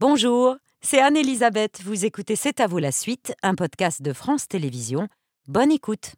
Bonjour, 0.00 0.54
c'est 0.80 1.00
Anne-Elisabeth. 1.00 1.80
Vous 1.82 2.04
écoutez 2.04 2.36
C'est 2.36 2.60
à 2.60 2.68
vous 2.68 2.78
la 2.78 2.92
suite, 2.92 3.34
un 3.42 3.56
podcast 3.56 4.00
de 4.00 4.12
France 4.12 4.46
Télévisions. 4.46 5.08
Bonne 5.48 5.72
écoute. 5.72 6.12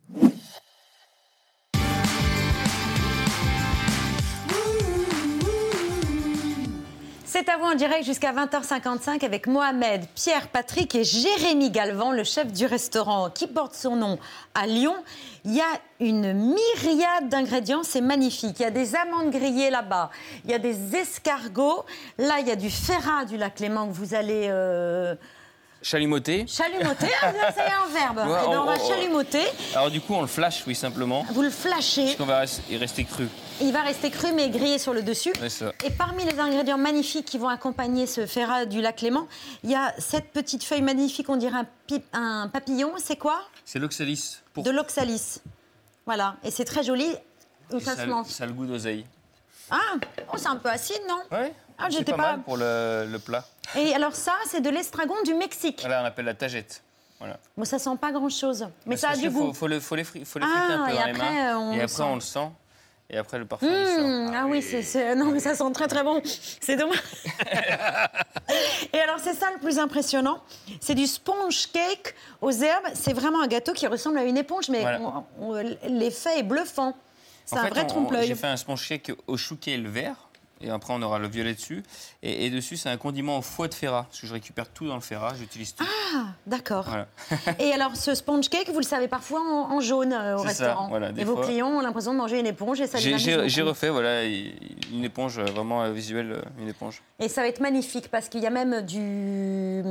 C'est 7.42 7.48
à 7.48 7.56
vous 7.56 7.64
en 7.64 7.74
direct 7.74 8.04
jusqu'à 8.04 8.34
20h55 8.34 9.24
avec 9.24 9.46
Mohamed, 9.46 10.04
Pierre, 10.14 10.48
Patrick 10.48 10.94
et 10.94 11.04
Jérémy 11.04 11.70
Galvan, 11.70 12.12
le 12.12 12.22
chef 12.22 12.52
du 12.52 12.66
restaurant 12.66 13.30
qui 13.30 13.46
porte 13.46 13.74
son 13.74 13.96
nom 13.96 14.18
à 14.54 14.66
Lyon. 14.66 14.94
Il 15.46 15.54
y 15.54 15.62
a 15.62 15.80
une 16.00 16.34
myriade 16.34 17.30
d'ingrédients, 17.30 17.82
c'est 17.82 18.02
magnifique. 18.02 18.60
Il 18.60 18.64
y 18.64 18.66
a 18.66 18.70
des 18.70 18.94
amandes 18.94 19.30
grillées 19.30 19.70
là-bas, 19.70 20.10
il 20.44 20.50
y 20.50 20.54
a 20.54 20.58
des 20.58 20.94
escargots. 20.94 21.86
Là, 22.18 22.40
il 22.40 22.46
y 22.48 22.50
a 22.50 22.56
du 22.56 22.68
ferrat 22.68 23.24
du 23.24 23.38
lac 23.38 23.58
Léman 23.58 23.88
que 23.88 23.94
vous 23.94 24.12
allez... 24.12 24.48
euh, 24.50 25.14
Chalumoter. 25.82 26.46
Chalumoter, 26.46 27.08
ah, 27.22 27.32
c'est 27.54 27.60
un 27.62 27.86
verbe. 27.92 28.18
Ouais, 28.28 28.38
Eh 28.44 28.50
ben, 28.50 28.58
on 28.58 28.62
on- 28.62 28.64
va 28.66 28.74
on- 28.78 28.88
chalumoter. 28.88 29.44
Alors 29.74 29.90
du 29.90 30.00
coup, 30.00 30.14
on 30.14 30.20
le 30.20 30.26
flash, 30.26 30.62
oui, 30.66 30.74
simplement. 30.74 31.24
Vous 31.32 31.40
le 31.42 31.48
flashez. 31.50 32.04
Parce 32.04 32.16
qu'on 32.16 32.26
va 32.26 32.40
rester 32.40 33.04
cru. 33.04 33.28
Il 33.62 33.72
va 33.72 33.80
rester 33.82 34.10
cru 34.10 34.32
mais 34.32 34.50
grillé 34.50 34.78
sur 34.78 34.92
le 34.92 35.02
dessus. 35.02 35.32
Ça. 35.48 35.72
Et 35.84 35.90
parmi 35.90 36.24
les 36.24 36.38
ingrédients 36.38 36.76
magnifiques 36.78 37.24
qui 37.24 37.38
vont 37.38 37.48
accompagner 37.48 38.06
ce 38.06 38.26
ferrat 38.26 38.66
du 38.66 38.80
lac 38.82 39.00
Léman, 39.00 39.26
il 39.64 39.70
y 39.70 39.74
a 39.74 39.94
cette 39.98 40.32
petite 40.32 40.64
feuille 40.64 40.82
magnifique, 40.82 41.28
on 41.30 41.36
dirait 41.36 41.58
un, 41.58 41.66
pi- 41.86 42.02
un 42.12 42.48
papillon. 42.48 42.92
C'est 42.98 43.16
quoi? 43.16 43.40
C'est 43.64 43.78
l'oxalis. 43.78 44.38
Pour... 44.52 44.64
De 44.64 44.70
l'oxalis. 44.70 45.40
Voilà. 46.04 46.36
Et 46.44 46.50
c'est 46.50 46.64
très 46.66 46.82
joli. 46.82 47.06
Et 47.72 47.80
ça 47.80 47.94
ça, 47.96 48.02
se 48.02 48.06
mange? 48.06 48.26
ça 48.26 48.44
a 48.44 48.46
le 48.48 48.52
goût 48.52 48.66
d'oseille. 48.66 49.06
Ah, 49.70 49.78
oh, 50.32 50.36
c'est 50.36 50.48
un 50.48 50.56
peu 50.56 50.68
acide, 50.68 51.00
non? 51.08 51.20
Ouais. 51.30 51.54
Ah, 51.80 51.86
c'est 51.90 51.98
j'étais 51.98 52.12
pas, 52.12 52.18
pas- 52.18 52.30
mal 52.32 52.40
pour 52.42 52.56
le, 52.56 53.06
le 53.10 53.18
plat. 53.18 53.44
Et 53.76 53.94
alors 53.94 54.14
ça, 54.14 54.32
c'est 54.48 54.60
de 54.60 54.70
l'estragon 54.70 55.14
du 55.24 55.34
Mexique. 55.34 55.78
Voilà, 55.80 56.02
on 56.02 56.04
appelle 56.04 56.24
la 56.26 56.34
tagette. 56.34 56.82
Voilà. 57.18 57.38
Bon, 57.56 57.64
ça 57.64 57.78
sent 57.78 57.90
pas 58.00 58.12
grand-chose, 58.12 58.66
mais 58.86 58.96
ça 58.96 59.10
a 59.10 59.16
du 59.16 59.28
goût. 59.30 59.48
Faut, 59.48 59.52
faut, 59.54 59.66
le, 59.66 59.78
faut 59.80 59.94
les, 59.94 60.04
fri- 60.04 60.24
faut 60.24 60.38
les 60.38 60.46
Ah, 60.48 60.58
friter 60.58 60.72
un 60.72 60.84
peu 60.86 60.92
et 60.92 60.96
dans 60.96 61.04
les 61.04 61.10
après, 61.10 61.34
mains. 61.34 61.54
euh, 61.54 61.58
on 61.58 61.72
et 61.72 61.76
après, 61.82 61.88
sent. 61.88 62.02
on 62.02 62.14
le 62.14 62.20
sent. 62.20 62.48
Et 63.12 63.18
après, 63.18 63.38
le 63.38 63.44
parfum, 63.44 63.66
il 63.66 63.86
sort. 63.86 64.06
Mmh, 64.06 64.32
ah 64.36 64.46
oui, 64.46 64.62
c'est, 64.62 64.82
c'est- 64.84 65.14
non 65.16 65.26
mais 65.32 65.40
ça 65.40 65.54
sent 65.56 65.72
très 65.74 65.88
très 65.88 66.02
bon. 66.04 66.22
C'est 66.60 66.76
dommage. 66.76 67.02
Et 68.92 69.00
alors 69.00 69.18
c'est 69.20 69.34
ça 69.34 69.46
le 69.52 69.58
plus 69.60 69.78
impressionnant, 69.78 70.40
c'est 70.80 70.94
du 70.94 71.06
sponge 71.06 71.68
cake 71.72 72.14
aux 72.40 72.50
herbes. 72.52 72.86
C'est 72.94 73.12
vraiment 73.12 73.42
un 73.42 73.46
gâteau 73.46 73.72
qui 73.72 73.86
ressemble 73.86 74.18
à 74.18 74.24
une 74.24 74.36
éponge, 74.36 74.68
mais 74.68 74.80
Voilà. 74.80 75.00
l'effet 75.88 76.38
est 76.38 76.42
bluffant. 76.42 76.96
C'est 77.44 77.56
un 77.58 77.64
fait, 77.64 77.70
vrai 77.70 77.86
trompe-l'œil. 77.86 78.26
J'ai 78.28 78.34
fait 78.34 78.46
un 78.46 78.56
sponge 78.56 78.86
cake 78.88 79.12
au 79.26 79.36
chouquet 79.36 79.72
et 79.72 79.76
le 79.76 79.88
vert. 79.90 80.16
Et 80.62 80.68
après, 80.70 80.92
on 80.92 81.00
aura 81.02 81.18
le 81.18 81.26
violet 81.28 81.54
dessus. 81.54 81.82
Et, 82.22 82.46
et 82.46 82.50
dessus, 82.50 82.76
c'est 82.76 82.90
un 82.90 82.96
condiment 82.96 83.38
au 83.38 83.42
foie 83.42 83.66
de 83.68 83.74
ferrat. 83.74 84.04
Parce 84.10 84.20
que 84.20 84.26
je 84.26 84.32
récupère 84.32 84.68
tout 84.68 84.86
dans 84.86 84.94
le 84.94 85.00
ferrat, 85.00 85.32
j'utilise 85.38 85.74
tout. 85.74 85.84
Ah, 86.14 86.26
d'accord. 86.46 86.84
Voilà. 86.86 87.06
Et 87.58 87.72
alors 87.72 87.96
ce 87.96 88.14
sponge 88.14 88.48
cake, 88.48 88.68
vous 88.70 88.78
le 88.80 88.84
savez 88.84 89.08
parfois 89.08 89.40
en, 89.40 89.72
en 89.76 89.80
jaune 89.80 90.12
euh, 90.12 90.34
au 90.36 90.42
ça, 90.42 90.48
restaurant. 90.48 90.88
voilà, 90.88 91.10
et 91.16 91.24
vos 91.24 91.36
clients 91.36 91.68
ont 91.68 91.80
l'impression 91.80 92.12
de 92.12 92.18
manger 92.18 92.40
une 92.40 92.46
éponge 92.46 92.80
et 92.80 92.86
ça 92.86 92.98
J'ai- 92.98 93.62
refait 93.62 93.88
voilà, 93.90 94.24
une 94.24 95.04
éponge 95.04 95.38
euh, 95.38 95.44
vraiment 95.44 95.82
euh, 95.82 95.92
visuelle, 95.92 96.42
une 96.58 96.68
éponge. 96.68 97.02
Et 97.20 97.28
ça 97.28 97.42
va 97.42 97.48
être 97.48 97.60
magnifique 97.60 98.08
parce 98.08 98.28
qu'il 98.28 98.40
y 98.42 98.46
a 98.46 98.50
même 98.50 98.82
du 98.82 99.82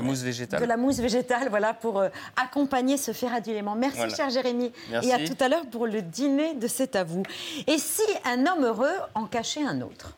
La 0.00 0.02
mousse 0.02 0.20
végétale. 0.20 0.60
de 0.60 0.66
la 0.66 0.76
mousse 0.76 0.96
végétale, 0.98 1.48
voilà, 1.50 1.74
pour 1.74 1.98
euh, 1.98 2.08
accompagner 2.36 2.96
ce 2.96 3.12
ferrat 3.12 3.40
du 3.40 3.50
Léman. 3.50 3.74
Merci, 3.76 3.96
Voilà. 3.98 4.14
cher 4.14 4.30
Jérémy. 4.30 4.72
Merci. 4.90 5.08
Et 5.08 5.12
à 5.12 5.18
tout 5.26 5.36
à 5.42 5.48
l'heure 5.48 5.66
pour 5.70 5.86
le 5.86 6.02
dîner 6.02 6.54
de 6.54 6.66
C'est 6.68 6.96
à 6.96 7.04
vous. 7.04 7.22
Et 7.66 7.78
si 7.78 8.02
un 8.24 8.46
homme 8.46 8.64
heureux 8.64 8.94
en 9.14 9.24
cachait 9.26 9.62
un 9.64 9.80
autre? 9.80 10.16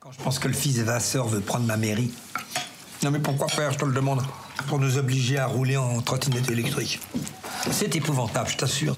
Quand 0.00 0.12
je 0.12 0.18
pense 0.22 0.38
que 0.38 0.48
le 0.48 0.54
fils 0.54 0.78
Vasseur 0.78 1.26
veut 1.28 1.40
prendre 1.40 1.66
ma 1.66 1.76
mairie. 1.76 2.12
Non 3.02 3.10
mais 3.10 3.18
pourquoi 3.18 3.48
faire, 3.48 3.72
je 3.72 3.78
te 3.78 3.84
le 3.84 3.92
demande 3.92 4.22
Pour 4.68 4.78
nous 4.78 4.98
obliger 4.98 5.38
à 5.38 5.46
rouler 5.46 5.76
en 5.76 6.00
trottinette 6.00 6.48
électrique. 6.50 7.00
C'est 7.70 7.94
épouvantable, 7.96 8.48
je 8.48 8.56
t'assure. 8.56 8.96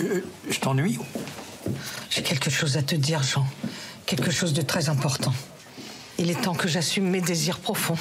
Euh, 0.00 0.24
je 0.48 0.58
t'ennuie 0.60 0.98
J'ai 2.10 2.22
quelque 2.22 2.50
chose 2.50 2.76
à 2.76 2.82
te 2.82 2.94
dire, 2.94 3.22
Jean. 3.22 3.44
Quelque 4.06 4.30
chose 4.30 4.52
de 4.52 4.62
très 4.62 4.88
important. 4.88 5.32
Il 6.18 6.30
est 6.30 6.40
temps 6.40 6.54
que 6.54 6.68
j'assume 6.68 7.08
mes 7.08 7.20
désirs 7.20 7.58
profonds. 7.60 7.96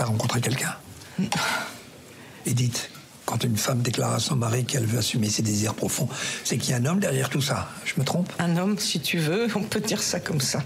T'as 0.00 0.06
rencontré 0.06 0.40
quelqu'un 0.40 0.74
Edith, 2.46 2.88
quand 3.26 3.44
une 3.44 3.58
femme 3.58 3.82
déclare 3.82 4.14
à 4.14 4.18
son 4.18 4.34
mari 4.34 4.64
qu'elle 4.64 4.86
veut 4.86 4.96
assumer 5.00 5.28
ses 5.28 5.42
désirs 5.42 5.74
profonds, 5.74 6.08
c'est 6.42 6.56
qu'il 6.56 6.70
y 6.70 6.72
a 6.72 6.78
un 6.78 6.86
homme 6.86 7.00
derrière 7.00 7.28
tout 7.28 7.42
ça. 7.42 7.68
Je 7.84 7.92
me 8.00 8.04
trompe? 8.06 8.32
Un 8.38 8.56
homme, 8.56 8.78
si 8.78 9.00
tu 9.02 9.18
veux, 9.18 9.48
on 9.54 9.62
peut 9.62 9.80
dire 9.82 10.02
ça 10.02 10.18
comme 10.18 10.40
ça. 10.40 10.62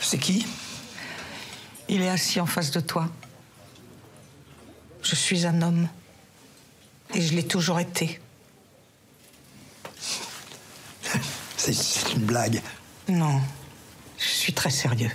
C'est 0.00 0.18
qui? 0.18 0.46
Il 1.88 2.00
est 2.00 2.08
assis 2.08 2.38
en 2.38 2.46
face 2.46 2.70
de 2.70 2.78
toi. 2.78 3.08
Je 5.02 5.16
suis 5.16 5.46
un 5.46 5.62
homme. 5.62 5.88
Et 7.12 7.22
je 7.22 7.34
l'ai 7.34 7.44
toujours 7.44 7.80
été. 7.80 8.20
C'est- 11.56 11.72
C'est 11.72 12.12
une 12.12 12.22
blague. 12.22 12.62
Non, 13.08 13.40
je 14.16 14.28
suis 14.28 14.52
très 14.52 14.70
sérieux. 14.70 15.10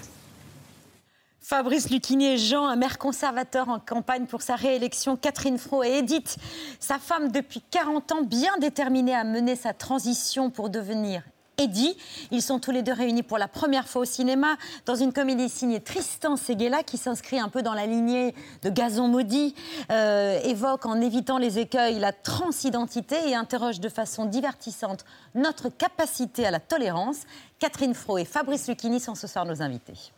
Fabrice 1.47 1.91
Lucchini 1.91 2.25
et 2.25 2.37
Jean, 2.39 2.65
un 2.65 2.75
maire 2.75 2.97
conservateur 2.97 3.69
en 3.69 3.79
campagne 3.79 4.25
pour 4.25 4.41
sa 4.41 4.55
réélection, 4.55 5.15
Catherine 5.15 5.59
Fro 5.59 5.83
et 5.83 5.99
Edith, 5.99 6.37
sa 6.79 6.97
femme 6.97 7.31
depuis 7.31 7.61
40 7.69 8.11
ans, 8.13 8.21
bien 8.23 8.57
déterminée 8.59 9.13
à 9.13 9.23
mener 9.23 9.55
sa 9.55 9.71
transition 9.71 10.49
pour 10.49 10.71
devenir 10.71 11.21
Eddie. 11.59 11.95
Ils 12.31 12.41
sont 12.41 12.57
tous 12.57 12.71
les 12.71 12.81
deux 12.81 12.93
réunis 12.93 13.21
pour 13.21 13.37
la 13.37 13.47
première 13.47 13.87
fois 13.87 14.01
au 14.01 14.05
cinéma 14.05 14.57
dans 14.87 14.95
une 14.95 15.13
comédie 15.13 15.47
signée 15.47 15.81
Tristan 15.81 16.35
Seguela 16.35 16.81
qui 16.81 16.97
s'inscrit 16.97 17.39
un 17.39 17.49
peu 17.49 17.61
dans 17.61 17.75
la 17.75 17.85
lignée 17.85 18.33
de 18.63 18.71
Gazon 18.71 19.07
maudit, 19.07 19.53
euh, 19.91 20.39
évoque 20.45 20.87
en 20.87 20.99
évitant 20.99 21.37
les 21.37 21.59
écueils 21.59 21.99
la 21.99 22.11
transidentité 22.11 23.17
et 23.27 23.35
interroge 23.35 23.79
de 23.79 23.89
façon 23.89 24.25
divertissante 24.25 25.05
notre 25.35 25.69
capacité 25.69 26.47
à 26.47 26.49
la 26.49 26.59
tolérance. 26.59 27.17
Catherine 27.59 27.93
Fro 27.93 28.17
et 28.17 28.25
Fabrice 28.25 28.67
Lucchini 28.67 28.99
sont 28.99 29.13
ce 29.13 29.27
soir 29.27 29.45
nos 29.45 29.61
invités. 29.61 30.11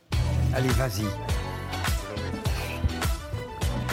Allez, 0.54 0.68
vas-y. 0.70 1.04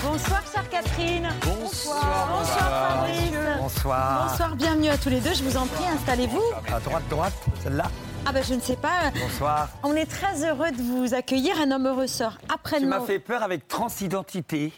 Bonsoir, 0.03 0.41
chère 0.51 0.69
Catherine. 0.69 1.27
Bonsoir. 1.43 2.27
Bonsoir, 2.31 2.69
Fabrice. 2.69 3.31
Bonsoir. 3.59 4.27
Bonsoir, 4.29 4.55
bienvenue 4.55 4.89
à 4.89 4.97
tous 4.97 5.09
les 5.09 5.19
deux. 5.19 5.33
Je 5.33 5.43
vous 5.43 5.57
en 5.57 5.65
prie, 5.65 5.85
installez-vous. 5.87 6.41
À 6.73 6.79
droite, 6.79 7.03
droite, 7.09 7.33
celle-là. 7.63 7.85
Ah 8.25 8.31
ben, 8.31 8.43
je 8.43 8.53
ne 8.55 8.59
sais 8.61 8.75
pas. 8.77 9.11
Bonsoir. 9.19 9.69
On 9.83 9.95
est 9.95 10.05
très 10.09 10.43
heureux 10.47 10.71
de 10.71 10.81
vous 10.81 11.13
accueillir. 11.13 11.55
Un 11.61 11.71
homme 11.71 11.87
heureux 11.87 12.07
sort 12.07 12.37
Tu 12.39 12.53
après-demain. 12.53 12.99
m'as 12.99 13.05
fait 13.05 13.19
peur 13.19 13.43
avec 13.43 13.67
transidentité. 13.67 14.71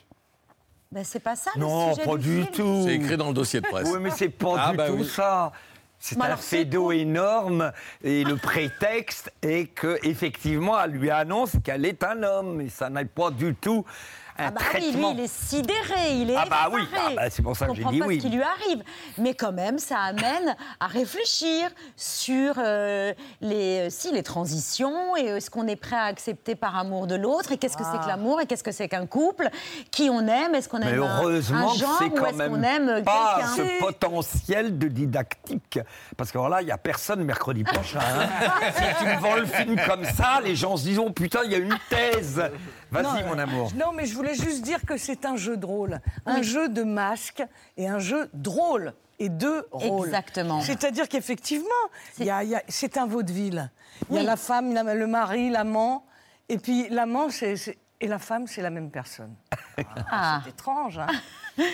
Ben, 0.92 1.04
c'est 1.04 1.20
pas 1.20 1.36
ça 1.36 1.52
le 1.56 1.62
Non, 1.62 1.94
sujet 1.94 2.06
pas 2.08 2.18
du 2.18 2.42
film. 2.44 2.48
tout. 2.48 2.84
C'est 2.86 2.96
écrit 2.96 3.18
dans 3.18 3.28
le 3.28 3.34
dossier 3.34 3.62
de 3.62 3.68
presse. 3.68 3.88
Oui, 3.92 4.00
mais 4.02 4.10
c'est 4.12 4.30
pas 4.30 4.56
Ah, 4.58 4.72
du 4.72 4.78
bah 4.78 4.88
tout 4.88 4.94
oui. 4.96 5.06
ça. 5.14 5.52
C'est 6.00 6.22
un 6.22 6.36
quoi 6.36 6.96
énorme 6.96 7.72
et 8.04 8.24
le 8.24 8.36
prétexte 8.38 9.32
est 9.42 9.74
que 9.74 9.98
effectivement 10.04 10.80
elle 10.80 10.92
lui 10.92 11.10
annonce 11.10 11.54
qu'elle 11.64 11.86
est 11.86 12.04
un 12.04 12.22
homme 12.24 12.62
et 12.62 12.70
ça 12.70 12.90
n'est 12.90 13.06
pas 13.06 13.32
du 13.32 13.56
tout 13.56 13.84
un 14.40 14.48
Ah 14.48 14.52
bah 14.52 14.62
oui, 14.76 14.92
lui, 14.94 15.06
il 15.14 15.20
est 15.22 15.34
sidéré, 15.34 16.12
il 16.14 16.32
est 16.32 16.36
Ah 16.36 16.46
bah 16.50 16.70
oui, 16.72 16.82
ah 16.96 17.10
bah 17.16 17.30
c'est 17.30 17.42
pour 17.42 17.56
ça 17.56 17.68
que 17.68 17.76
j'ai 17.76 17.84
dit 17.86 18.00
pas 18.00 18.06
oui. 18.06 18.18
ce 18.18 18.28
qui 18.28 18.30
lui 18.36 18.42
arrive. 18.44 18.84
Mais 19.18 19.34
quand 19.34 19.52
même, 19.52 19.80
ça 19.80 19.98
amène 20.00 20.56
à 20.80 20.88
réfléchir 20.88 21.70
sur 21.96 22.56
euh, 22.58 23.14
les, 23.42 23.88
euh, 23.88 23.90
si, 23.90 24.12
les 24.12 24.24
transitions 24.24 25.16
et 25.16 25.32
euh, 25.32 25.40
ce 25.40 25.50
qu'on 25.50 25.68
est 25.68 25.76
prêt 25.76 25.96
à 25.96 26.04
accepter 26.04 26.56
par 26.56 26.78
amour 26.78 27.08
de 27.08 27.16
l'autre 27.16 27.52
et 27.52 27.58
qu'est-ce 27.58 27.78
que 27.78 27.84
c'est 27.84 28.00
que 28.00 28.08
l'amour 28.08 28.42
et 28.42 28.46
qu'est-ce 28.46 28.64
que 28.64 28.72
c'est 28.72 28.88
qu'un 28.88 29.06
couple, 29.06 29.50
qui 29.92 30.10
on 30.10 30.28
aime, 30.28 30.56
est-ce 30.56 30.70
qu'on 30.70 30.80
Mais 30.80 30.92
aime 30.92 31.04
un- 31.04 31.22
heureusement 31.22 31.72
un, 31.72 31.74
que 31.74 31.80
genre 31.80 31.96
c'est 32.00 32.06
ou 32.06 32.10
quand 32.12 32.26
est-ce 32.28 32.50
qu'on 32.50 32.64
aime 32.64 33.04
pas 33.04 33.40
ce 33.56 33.80
potentiel 33.80 34.78
de 34.78 34.88
didactique. 34.88 35.80
Parce 36.16 36.32
que 36.32 36.38
alors 36.38 36.50
là, 36.50 36.62
il 36.62 36.66
n'y 36.66 36.72
a 36.72 36.78
personne 36.78 37.24
mercredi 37.24 37.64
prochain. 37.64 38.00
hein. 38.00 38.28
si 38.76 38.84
tu 39.00 39.06
me 39.06 39.20
vends 39.20 39.36
le 39.36 39.46
film 39.46 39.76
comme 39.88 40.06
ça, 40.06 40.40
les 40.44 40.56
gens 40.56 40.78
se 40.78 40.84
disent 40.84 41.00
oh, 41.00 41.10
putain, 41.12 41.40
il 41.46 41.52
y 41.52 41.56
a 41.56 41.60
une 41.60 41.78
thèse. 41.90 42.42
Vas-y, 42.92 43.24
mon 43.26 43.38
amour. 43.38 43.72
Non, 43.76 43.92
mais 43.94 44.06
je 44.06 44.16
voulais 44.16 44.36
juste 44.36 44.62
dire 44.62 44.82
que 44.86 44.98
c'est 44.98 45.26
un 45.26 45.36
jeu 45.36 45.58
de 45.58 45.66
rôle. 45.66 46.00
Un 46.26 46.42
jeu 46.42 46.70
de 46.70 46.84
masques 46.84 47.44
et 47.78 47.88
un 47.88 48.00
jeu 48.00 48.30
drôle. 48.34 48.94
Et 49.20 49.30
deux 49.30 49.68
rôles. 49.72 50.08
Exactement. 50.08 50.62
C'est-à-dire 50.62 51.10
qu'effectivement, 51.10 51.66
c'est 52.68 52.98
un 52.98 53.06
vaudeville. 53.08 53.72
Il 54.10 54.16
y 54.16 54.20
a 54.20 54.24
la 54.24 54.36
femme, 54.36 54.74
la- 54.74 54.94
le 54.94 55.08
mari, 55.08 55.50
l'amant. 55.50 56.06
Et 56.50 56.58
puis 56.60 56.88
l'amant, 56.90 57.30
c'est. 57.30 57.56
Et 58.00 58.08
la 58.08 58.20
femme, 58.20 58.46
c'est 58.46 58.62
la 58.62 58.70
même 58.70 58.92
personne. 58.92 59.34
Ah. 60.12 60.42
C'est 60.44 60.52
étrange. 60.52 61.00
hein. 61.00 61.08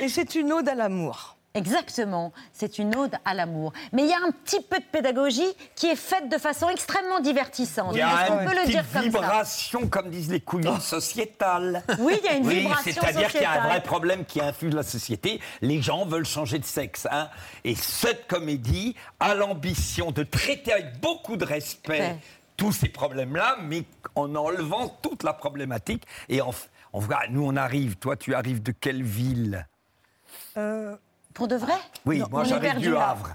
et 0.01 0.07
c'est 0.07 0.35
une 0.35 0.53
ode 0.53 0.69
à 0.69 0.73
l'amour. 0.75 1.35
Exactement, 1.55 2.33
c'est 2.51 2.79
une 2.79 2.95
ode 2.95 3.13
à 3.25 3.35
l'amour. 3.35 3.73
Mais 3.91 4.01
il 4.03 4.09
y 4.09 4.13
a 4.13 4.17
un 4.17 4.31
petit 4.31 4.59
peu 4.61 4.79
de 4.79 4.85
pédagogie 4.91 5.45
qui 5.75 5.85
est 5.85 5.95
faite 5.95 6.27
de 6.27 6.37
façon 6.39 6.67
extrêmement 6.67 7.19
divertissante. 7.19 7.91
Il 7.93 7.99
y 7.99 8.01
a 8.01 8.07
Est-ce 8.23 8.31
qu'on 8.31 8.39
une 8.39 8.45
peut 8.49 8.55
le 8.55 8.61
petite 8.61 8.71
dire 8.71 8.83
comme 8.91 9.01
ça 9.03 9.07
vibration, 9.19 9.87
comme 9.87 10.09
disent 10.09 10.31
les 10.31 10.39
couillons 10.39 10.79
sociétales. 10.79 11.83
Oui, 11.99 12.19
il 12.23 12.25
y 12.25 12.29
a 12.29 12.35
une 12.37 12.47
Oui, 12.47 12.59
vibration 12.61 12.91
c'est-à-dire 13.01 13.29
qu'il 13.29 13.41
y 13.41 13.45
a 13.45 13.61
un 13.63 13.67
vrai 13.67 13.83
problème 13.83 14.25
qui 14.25 14.41
infuse 14.41 14.73
la 14.73 14.81
société. 14.81 15.39
Les 15.61 15.79
gens 15.81 16.05
veulent 16.07 16.25
changer 16.25 16.57
de 16.57 16.65
sexe. 16.65 17.07
hein. 17.11 17.29
Et 17.63 17.75
cette 17.75 18.25
comédie 18.27 18.95
a 19.19 19.35
l'ambition 19.35 20.11
de 20.11 20.23
traiter 20.23 20.73
avec 20.73 20.99
beaucoup 21.01 21.37
de 21.37 21.45
respect 21.45 21.99
Ouais. 21.99 22.17
tous 22.57 22.71
ces 22.71 22.89
problèmes-là, 22.89 23.57
mais 23.61 23.83
en 24.15 24.33
enlevant 24.35 24.89
toute 25.03 25.21
la 25.21 25.33
problématique. 25.33 26.03
Et 26.29 26.41
en, 26.41 26.51
on 26.93 26.99
voit, 26.99 27.27
nous, 27.29 27.45
on 27.45 27.55
arrive. 27.55 27.97
Toi, 27.97 28.15
tu 28.17 28.33
arrives 28.33 28.63
de 28.63 28.71
quelle 28.71 29.03
ville? 29.03 29.67
Euh, 30.57 30.95
Pour 31.33 31.47
de 31.47 31.55
vrai 31.55 31.73
Oui, 32.05 32.19
Non, 32.19 32.27
moi, 32.29 32.43
perdu, 32.59 32.87
du 32.87 32.93
là. 32.93 33.09
Havre. 33.09 33.29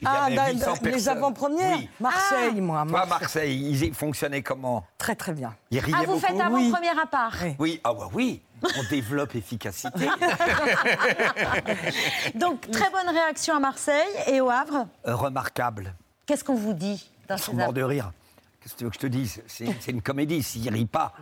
Il 0.00 0.04
y 0.04 0.06
ah, 0.06 0.24
avait 0.24 0.36
da- 0.36 0.52
800 0.52 0.74
da- 0.82 0.90
les 0.90 1.08
avant-premières 1.08 1.78
Oui. 1.78 1.88
Marseille, 1.98 2.60
moi. 2.60 2.84
Toi, 2.86 3.06
Marseille. 3.06 3.20
Marseille, 3.20 3.86
ils 3.86 3.94
fonctionnaient 3.94 4.42
comment 4.42 4.84
Très, 4.98 5.16
très 5.16 5.32
bien. 5.32 5.54
Ils 5.70 5.78
riaient 5.78 5.94
Ah, 5.96 6.00
vous 6.00 6.06
beaucoup 6.08 6.20
faites 6.20 6.38
avant-première 6.40 6.98
à 7.02 7.06
part. 7.06 7.34
Oui. 7.42 7.54
Oui, 7.58 7.80
ah 7.82 7.94
ouais, 7.94 8.06
oui, 8.12 8.42
on 8.62 8.82
développe 8.90 9.34
efficacité. 9.34 10.06
Donc, 12.34 12.70
très 12.70 12.90
bonne 12.90 13.08
réaction 13.08 13.56
à 13.56 13.60
Marseille 13.60 14.12
et 14.26 14.42
au 14.42 14.50
Havre. 14.50 14.86
Euh, 15.06 15.16
Remarquable. 15.16 15.94
Qu'est-ce 16.26 16.44
qu'on 16.44 16.54
vous 16.54 16.74
dit 16.74 17.10
dans 17.28 17.36
Ils 17.36 17.38
ces 17.38 17.44
sont 17.46 17.54
morts 17.54 17.72
de 17.72 17.82
rire. 17.82 18.12
Qu'est-ce 18.60 18.74
que 18.74 18.78
tu 18.78 18.84
veux 18.84 18.90
que 18.90 18.96
je 18.96 19.00
te 19.00 19.06
dise? 19.06 19.42
C'est 19.46 19.88
une 19.88 20.02
comédie, 20.02 20.42
s'ils 20.42 20.68
rient 20.70 20.84
pas. 20.86 21.14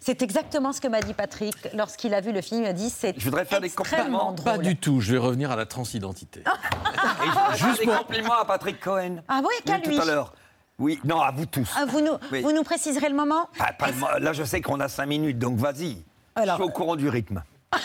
C'est 0.00 0.22
exactement 0.22 0.72
ce 0.72 0.80
que 0.80 0.88
m'a 0.88 1.00
dit 1.00 1.14
Patrick 1.14 1.56
lorsqu'il 1.74 2.14
a 2.14 2.20
vu 2.20 2.32
le 2.32 2.40
film. 2.42 2.62
Il 2.62 2.66
a 2.66 2.72
dit 2.72 2.90
c'est 2.90 3.14
Je 3.18 3.24
voudrais 3.24 3.44
faire 3.44 3.60
des 3.60 3.66
extrêmement 3.66 4.18
compliments. 4.28 4.32
drôle. 4.32 4.44
Pas 4.44 4.58
du 4.58 4.76
tout, 4.76 5.00
je 5.00 5.12
vais 5.12 5.18
revenir 5.18 5.50
à 5.50 5.56
la 5.56 5.66
transidentité. 5.66 6.40
Et 7.24 7.56
je- 7.56 7.66
juste 7.66 7.80
des 7.80 7.86
compliments 7.86 8.38
à 8.38 8.44
Patrick 8.44 8.80
Cohen. 8.80 9.16
Ah 9.28 9.40
oui, 9.42 9.54
qu'à 9.64 9.78
lui. 9.78 9.96
Tout 9.96 10.02
à 10.02 10.04
l'heure. 10.04 10.34
Oui, 10.78 11.00
non, 11.04 11.20
à 11.20 11.30
vous 11.30 11.46
tous. 11.46 11.70
Ah, 11.76 11.86
vous, 11.86 12.00
nous, 12.02 12.12
Oui. 12.30 12.42
vous 12.42 12.52
nous 12.52 12.62
préciserez 12.62 13.08
le 13.08 13.16
moment 13.16 13.48
Ah, 13.58 13.72
pas 13.72 13.88
le 13.88 13.94
mo- 13.94 14.06
là, 14.20 14.32
je 14.34 14.44
sais 14.44 14.60
qu'on 14.60 14.78
a 14.80 14.88
cinq 14.88 15.06
minutes, 15.06 15.38
donc 15.38 15.56
vas-y. 15.58 16.04
Alors- 16.34 16.58
je 16.58 16.62
suis 16.62 16.70
au 16.70 16.72
courant 16.72 16.96
du 16.96 17.08
rythme. 17.08 17.42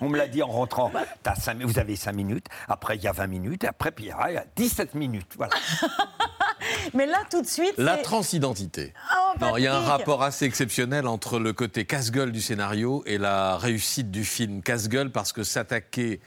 On 0.00 0.10
me 0.10 0.18
l'a 0.18 0.28
dit 0.28 0.42
en 0.42 0.48
rentrant. 0.48 0.92
T'as 1.22 1.34
cinq- 1.36 1.62
vous 1.62 1.78
avez 1.78 1.96
5 1.96 2.12
minutes, 2.12 2.44
après 2.68 2.96
il 2.96 3.02
y 3.02 3.08
a 3.08 3.12
20 3.12 3.28
minutes, 3.28 3.64
et 3.64 3.68
après 3.68 3.94
ah, 4.18 4.30
il 4.30 4.34
y 4.34 4.36
a 4.36 4.44
17 4.54 4.94
minutes. 4.94 5.32
Voilà. 5.38 5.54
Mais 6.94 7.06
là, 7.06 7.18
tout 7.30 7.42
de 7.42 7.46
suite, 7.46 7.74
La 7.78 7.96
transidentité. 7.98 8.92
Oh, 9.14 9.38
Non, 9.40 9.56
il 9.56 9.64
y 9.64 9.66
a 9.66 9.76
un 9.76 9.80
rapport 9.80 10.22
assez 10.22 10.44
exceptionnel 10.44 11.06
entre 11.06 11.38
le 11.38 11.52
côté 11.52 11.84
casse-gueule 11.84 12.32
du 12.32 12.40
scénario 12.40 13.02
et 13.06 13.18
la 13.18 13.56
réussite 13.56 14.10
du 14.10 14.24
film. 14.24 14.62
Casse-gueule 14.62 15.10
parce 15.10 15.32
que 15.32 15.42
s'attaquer. 15.42 16.20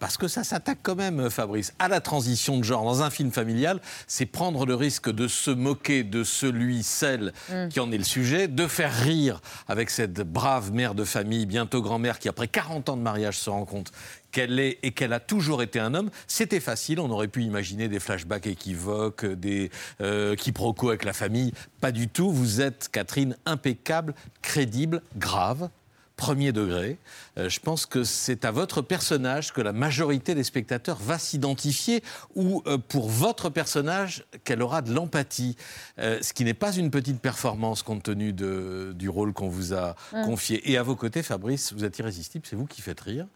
Parce 0.00 0.16
que 0.16 0.28
ça 0.28 0.44
s'attaque 0.44 0.78
quand 0.84 0.94
même, 0.94 1.28
Fabrice, 1.28 1.74
à 1.80 1.88
la 1.88 2.00
transition 2.00 2.56
de 2.56 2.62
genre 2.62 2.84
dans 2.84 3.02
un 3.02 3.10
film 3.10 3.32
familial, 3.32 3.80
c'est 4.06 4.26
prendre 4.26 4.64
le 4.64 4.76
risque 4.76 5.10
de 5.10 5.26
se 5.26 5.50
moquer 5.50 6.04
de 6.04 6.22
celui, 6.22 6.84
celle 6.84 7.32
Mm. 7.50 7.68
qui 7.68 7.80
en 7.80 7.90
est 7.90 7.98
le 7.98 8.04
sujet, 8.04 8.46
de 8.46 8.68
faire 8.68 8.94
rire 8.94 9.40
avec 9.66 9.90
cette 9.90 10.20
brave 10.20 10.70
mère 10.72 10.94
de 10.94 11.02
famille, 11.02 11.46
bientôt 11.46 11.82
grand-mère, 11.82 12.20
qui 12.20 12.28
après 12.28 12.46
40 12.46 12.90
ans 12.90 12.96
de 12.96 13.02
mariage 13.02 13.38
se 13.38 13.50
rend 13.50 13.64
compte 13.64 13.90
qu'elle 14.32 14.58
est 14.60 14.78
et 14.82 14.92
qu'elle 14.92 15.12
a 15.12 15.20
toujours 15.20 15.62
été 15.62 15.78
un 15.78 15.94
homme. 15.94 16.10
C'était 16.26 16.60
facile, 16.60 17.00
on 17.00 17.10
aurait 17.10 17.28
pu 17.28 17.42
imaginer 17.42 17.88
des 17.88 18.00
flashbacks 18.00 18.46
équivoques, 18.46 19.24
des 19.24 19.70
euh, 20.00 20.34
quiproquos 20.36 20.88
avec 20.88 21.04
la 21.04 21.12
famille. 21.12 21.52
Pas 21.80 21.92
du 21.92 22.08
tout, 22.08 22.30
vous 22.30 22.60
êtes, 22.60 22.88
Catherine, 22.90 23.36
impeccable, 23.46 24.14
crédible, 24.42 25.02
grave 25.16 25.70
premier 26.18 26.52
degré. 26.52 26.98
Euh, 27.38 27.48
je 27.48 27.60
pense 27.60 27.86
que 27.86 28.04
c'est 28.04 28.44
à 28.44 28.50
votre 28.50 28.82
personnage 28.82 29.52
que 29.54 29.62
la 29.62 29.72
majorité 29.72 30.34
des 30.34 30.42
spectateurs 30.44 30.98
va 30.98 31.18
s'identifier 31.18 32.02
ou 32.34 32.62
euh, 32.66 32.76
pour 32.76 33.08
votre 33.08 33.48
personnage 33.48 34.24
qu'elle 34.44 34.60
aura 34.60 34.82
de 34.82 34.92
l'empathie. 34.92 35.56
Euh, 35.98 36.18
ce 36.20 36.32
qui 36.34 36.44
n'est 36.44 36.52
pas 36.54 36.72
une 36.76 36.90
petite 36.90 37.20
performance 37.20 37.82
compte 37.82 38.02
tenu 38.02 38.32
de- 38.34 38.92
du 38.94 39.08
rôle 39.08 39.32
qu'on 39.32 39.48
vous 39.48 39.72
a 39.72 39.94
confié. 40.24 40.70
Et 40.70 40.76
à 40.76 40.82
vos 40.82 40.96
côtés, 40.96 41.22
Fabrice, 41.22 41.72
vous 41.72 41.84
êtes 41.84 41.98
irrésistible, 41.98 42.44
c'est 42.46 42.56
vous 42.56 42.66
qui 42.66 42.82
faites 42.82 43.00
rire. 43.00 43.26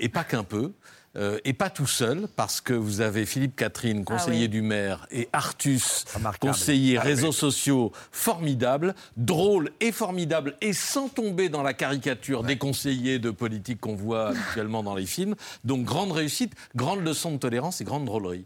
Et 0.00 0.08
pas 0.08 0.24
qu'un 0.24 0.44
peu. 0.44 0.72
Euh, 1.16 1.38
et 1.44 1.52
pas 1.52 1.70
tout 1.70 1.86
seul, 1.86 2.26
parce 2.34 2.60
que 2.60 2.72
vous 2.72 3.00
avez 3.00 3.24
Philippe 3.26 3.56
Catherine, 3.56 4.04
conseiller 4.04 4.42
oui. 4.42 4.48
du 4.48 4.62
maire, 4.62 5.06
et 5.10 5.28
Artus, 5.32 6.04
Remarquable. 6.14 6.52
conseiller 6.52 6.98
Ah 6.98 7.02
réseaux 7.02 7.32
sociaux, 7.32 7.92
formidable, 8.10 8.94
drôle 9.16 9.70
et 9.80 9.92
formidable, 9.92 10.56
et 10.60 10.72
sans 10.72 11.08
tomber 11.08 11.48
dans 11.48 11.62
la 11.62 11.72
caricature 11.72 12.42
des 12.42 12.58
conseillers 12.58 13.18
de 13.18 13.30
politique 13.30 13.80
qu'on 13.80 13.94
voit 13.94 14.30
actuellement 14.30 14.82
dans 14.82 14.94
les 14.94 15.06
films. 15.06 15.34
Donc 15.64 15.84
grande 15.84 16.12
réussite, 16.12 16.52
grande 16.74 17.04
leçon 17.04 17.32
de 17.32 17.38
tolérance 17.38 17.80
et 17.80 17.84
grande 17.84 18.04
drôlerie. 18.04 18.44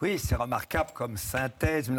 Oui, 0.00 0.16
c'est 0.16 0.36
remarquable 0.36 0.90
comme 0.94 1.16
synthèse. 1.16 1.90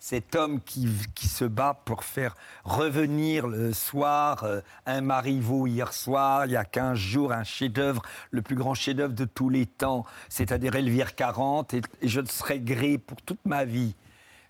cet 0.00 0.34
homme 0.34 0.60
qui, 0.60 0.88
se 1.16 1.44
bat 1.44 1.80
pour 1.84 2.02
faire 2.02 2.34
revenir 2.64 3.46
le 3.46 3.72
soir 3.72 4.42
euh, 4.42 4.60
un 4.86 5.02
Marivaux 5.02 5.68
hier 5.68 5.92
soir, 5.92 6.46
il 6.46 6.52
y 6.52 6.56
a 6.56 6.64
15 6.64 6.98
jours, 6.98 7.32
un 7.32 7.44
chef-d'œuvre, 7.44 8.02
le 8.32 8.42
plus 8.42 8.56
grand 8.56 8.74
chef-d'œuvre 8.74 9.14
de 9.14 9.24
tous 9.24 9.50
les 9.50 9.66
temps, 9.66 10.04
c'est-à-dire 10.28 10.74
Elvire 10.74 11.14
40, 11.14 11.74
et, 11.74 11.82
je 12.02 12.18
le 12.18 12.26
serai 12.26 12.58
gré 12.58 12.98
pour 12.98 13.22
toute 13.22 13.44
ma 13.44 13.64
vie. 13.64 13.94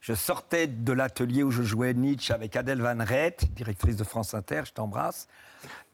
Je 0.00 0.14
sortais 0.14 0.66
de 0.66 0.92
l'atelier 0.94 1.42
où 1.42 1.50
je 1.50 1.62
jouais 1.62 1.92
Nietzsche 1.92 2.32
avec 2.32 2.56
Adèle 2.56 2.80
Van 2.80 3.04
Rett, 3.04 3.52
directrice 3.52 3.96
de 3.96 4.04
France 4.04 4.32
Inter, 4.32 4.62
je 4.64 4.72
t'embrasse, 4.72 5.28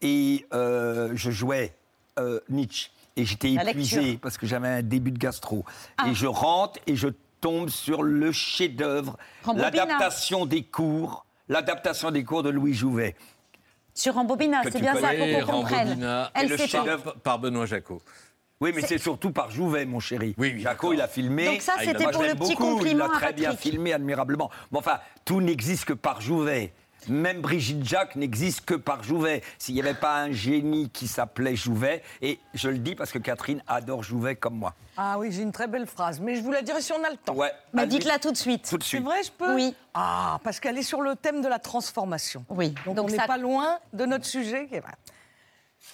et 0.01 0.45
euh, 0.53 1.11
je 1.13 1.29
jouais 1.29 1.75
euh, 2.19 2.39
Nietzsche. 2.47 2.89
Et 3.17 3.25
j'étais 3.25 3.49
La 3.51 3.69
épuisé 3.69 4.17
parce 4.21 4.37
que 4.37 4.45
j'avais 4.45 4.67
un 4.67 4.81
début 4.81 5.11
de 5.11 5.17
gastro. 5.17 5.63
Et 6.07 6.13
je 6.13 6.27
rentre 6.27 6.79
et 6.85 6.95
je 6.95 7.07
tombe 7.39 7.69
sur 7.69 8.03
le 8.03 8.31
chef-d'œuvre, 8.31 9.17
l'adaptation 9.55 10.45
des 10.45 10.63
cours, 10.63 11.25
l'adaptation 11.47 12.11
des 12.11 12.23
cours 12.23 12.43
de 12.43 12.49
Louis 12.49 12.73
Jouvet. 12.73 13.15
Sur 13.93 14.15
Rambobina, 14.15 14.61
c'est 14.63 14.81
bien 14.81 14.95
ça 14.95 15.15
qu'on 15.15 15.45
comprenne. 15.45 15.87
Rambobina, 15.87 16.31
Elle 16.33 16.45
et 16.45 16.49
le 16.49 16.57
chef-d'œuvre. 16.57 17.15
Par 17.23 17.39
Benoît 17.39 17.65
Jacot. 17.65 18.01
Oui, 18.61 18.71
mais 18.73 18.81
c'est 18.81 18.97
surtout 18.97 19.31
par 19.31 19.51
Jouvet, 19.51 19.85
mon 19.85 19.99
chéri. 19.99 20.33
Oui, 20.37 20.51
oui, 20.55 20.61
Jaco, 20.61 20.93
il 20.93 21.01
a 21.01 21.07
filmé. 21.07 21.45
Donc 21.45 21.61
ça, 21.61 21.73
Ah, 21.77 21.81
c'était 21.83 22.05
a- 22.05 22.09
pour 22.09 22.23
le 22.23 22.29
petit 22.35 22.55
beaucoup, 22.55 22.75
compliment 22.75 23.05
Il 23.07 23.11
a 23.11 23.15
à 23.15 23.19
très 23.19 23.33
bien 23.33 23.55
filmé 23.55 23.91
admirablement. 23.93 24.49
Mais 24.71 24.77
enfin, 24.79 24.99
tout 25.25 25.39
n'existe 25.41 25.85
que 25.85 25.93
par 25.93 26.19
Jouvet. 26.21 26.73
Même 27.09 27.41
Brigitte 27.41 27.83
Jacques 27.85 28.15
n'existe 28.15 28.65
que 28.65 28.73
par 28.75 29.03
Jouvet. 29.03 29.43
S'il 29.57 29.75
n'y 29.75 29.81
avait 29.81 29.93
pas 29.93 30.21
un 30.21 30.31
génie 30.31 30.89
qui 30.89 31.07
s'appelait 31.07 31.55
Jouvet, 31.55 32.01
et 32.21 32.39
je 32.53 32.69
le 32.69 32.77
dis 32.79 32.95
parce 32.95 33.11
que 33.11 33.19
Catherine 33.19 33.61
adore 33.67 34.03
Jouvet 34.03 34.35
comme 34.35 34.55
moi. 34.55 34.73
Ah 34.97 35.17
oui, 35.19 35.31
j'ai 35.31 35.41
une 35.41 35.51
très 35.51 35.67
belle 35.67 35.87
phrase, 35.87 36.19
mais 36.19 36.35
je 36.35 36.41
vous 36.41 36.51
la 36.51 36.61
dirai 36.61 36.81
si 36.81 36.93
on 36.93 37.03
a 37.03 37.09
le 37.09 37.17
temps. 37.17 37.33
Ouais. 37.35 37.51
Bah, 37.73 37.85
dites-la 37.85 38.17
tout 38.19 38.31
de 38.31 38.37
suite. 38.37 38.67
Tout 38.69 38.77
de 38.77 38.83
C'est 38.83 38.89
suite. 38.97 39.03
vrai, 39.03 39.21
je 39.23 39.31
peux 39.31 39.53
Oui. 39.55 39.75
Ah, 39.93 40.39
parce 40.43 40.59
qu'elle 40.59 40.77
est 40.77 40.83
sur 40.83 41.01
le 41.01 41.15
thème 41.15 41.41
de 41.41 41.47
la 41.47 41.59
transformation. 41.59 42.45
Oui. 42.49 42.73
Donc, 42.85 42.95
Donc 42.95 43.07
on 43.07 43.11
n'est 43.11 43.17
ça- 43.17 43.27
pas 43.27 43.37
loin 43.37 43.79
de 43.93 44.05
notre 44.05 44.25
sujet. 44.25 44.69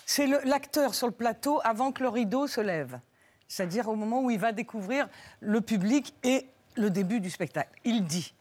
C'est 0.06 0.28
l'acteur 0.46 0.94
sur 0.94 1.08
le 1.08 1.14
plateau 1.14 1.60
avant 1.64 1.92
que 1.92 2.04
le 2.04 2.10
rideau 2.10 2.48
se 2.48 2.62
lève. 2.62 3.00
C'est-à-dire 3.48 3.90
au 3.90 3.96
moment 3.96 4.22
où 4.22 4.30
il 4.32 4.40
va 4.40 4.52
découvrir 4.52 5.08
le 5.42 5.60
public 5.62 6.14
et 6.24 6.48
le 6.76 6.90
début 6.90 7.20
du 7.20 7.30
spectacle. 7.30 7.72
Il 7.84 8.06
dit 8.06 8.34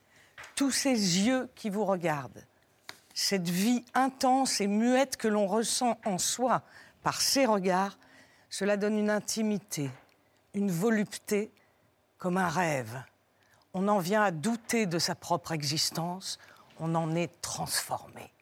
Tous 0.55 0.71
ces 0.71 0.91
yeux 0.91 1.49
qui 1.55 1.69
vous 1.71 1.85
regardent, 1.85 2.45
cette 3.15 3.49
vie 3.49 3.85
intense 3.95 4.61
et 4.61 4.67
muette 4.67 5.17
que 5.17 5.29
l'on 5.29 5.47
ressent 5.47 5.99
en 6.05 6.19
soi 6.19 6.63
par 7.03 7.21
ces 7.21 7.47
regards, 7.47 7.99
cela 8.49 8.77
donne 8.77 8.99
une 8.99 9.11
intimité, 9.11 9.91
une 10.55 10.71
volupté 10.71 11.51
comme 12.19 12.37
un 12.37 12.49
rêve. 12.49 13.03
On 13.75 13.89
en 13.89 13.99
vient 13.99 14.23
à 14.23 14.31
douter 14.31 14.87
de 14.87 14.99
sa 14.99 15.15
propre 15.15 15.53
existence, 15.53 16.39
on 16.79 16.95
en 16.95 17.15
est 17.15 17.41
transformé. 17.41 18.33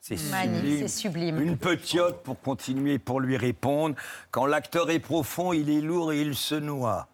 C'est 0.00 0.22
Magnifique, 0.30 0.62
sublime. 0.62 0.78
c'est 0.78 0.88
sublime. 0.88 1.40
Une 1.40 1.58
petite 1.58 2.22
pour 2.22 2.40
continuer, 2.40 2.98
pour 2.98 3.18
lui 3.18 3.36
répondre. 3.36 3.96
Quand 4.30 4.46
l'acteur 4.46 4.90
est 4.90 5.00
profond, 5.00 5.52
il 5.52 5.68
est 5.68 5.80
lourd 5.80 6.12
et 6.12 6.20
il 6.20 6.36
se 6.36 6.54
noie. 6.54 7.08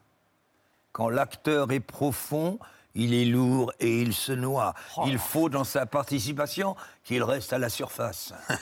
Quand 0.92 1.08
l'acteur 1.08 1.72
est 1.72 1.80
profond, 1.80 2.58
il 2.94 3.14
est 3.14 3.24
lourd 3.24 3.72
et 3.80 4.00
il 4.02 4.12
se 4.14 4.32
noie. 4.32 4.74
Il 5.06 5.18
faut, 5.18 5.48
dans 5.48 5.64
sa 5.64 5.86
participation, 5.86 6.76
qu'il 7.04 7.22
reste 7.22 7.52
à 7.52 7.58
la 7.58 7.68
surface. 7.68 8.32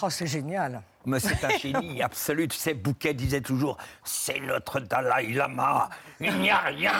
Oh, 0.00 0.08
c'est 0.10 0.28
génial. 0.28 0.80
Mais 1.06 1.18
c'est 1.18 1.42
un 1.44 1.58
génie 1.58 2.00
absolu. 2.04 2.46
Tu 2.46 2.56
sais, 2.56 2.72
Bouquet 2.72 3.14
disait 3.14 3.40
toujours 3.40 3.76
C'est 4.04 4.38
notre 4.38 4.78
Dalai 4.78 5.32
Lama. 5.32 5.90
Il 6.20 6.38
n'y 6.38 6.50
a 6.50 6.58
rien. 6.58 6.92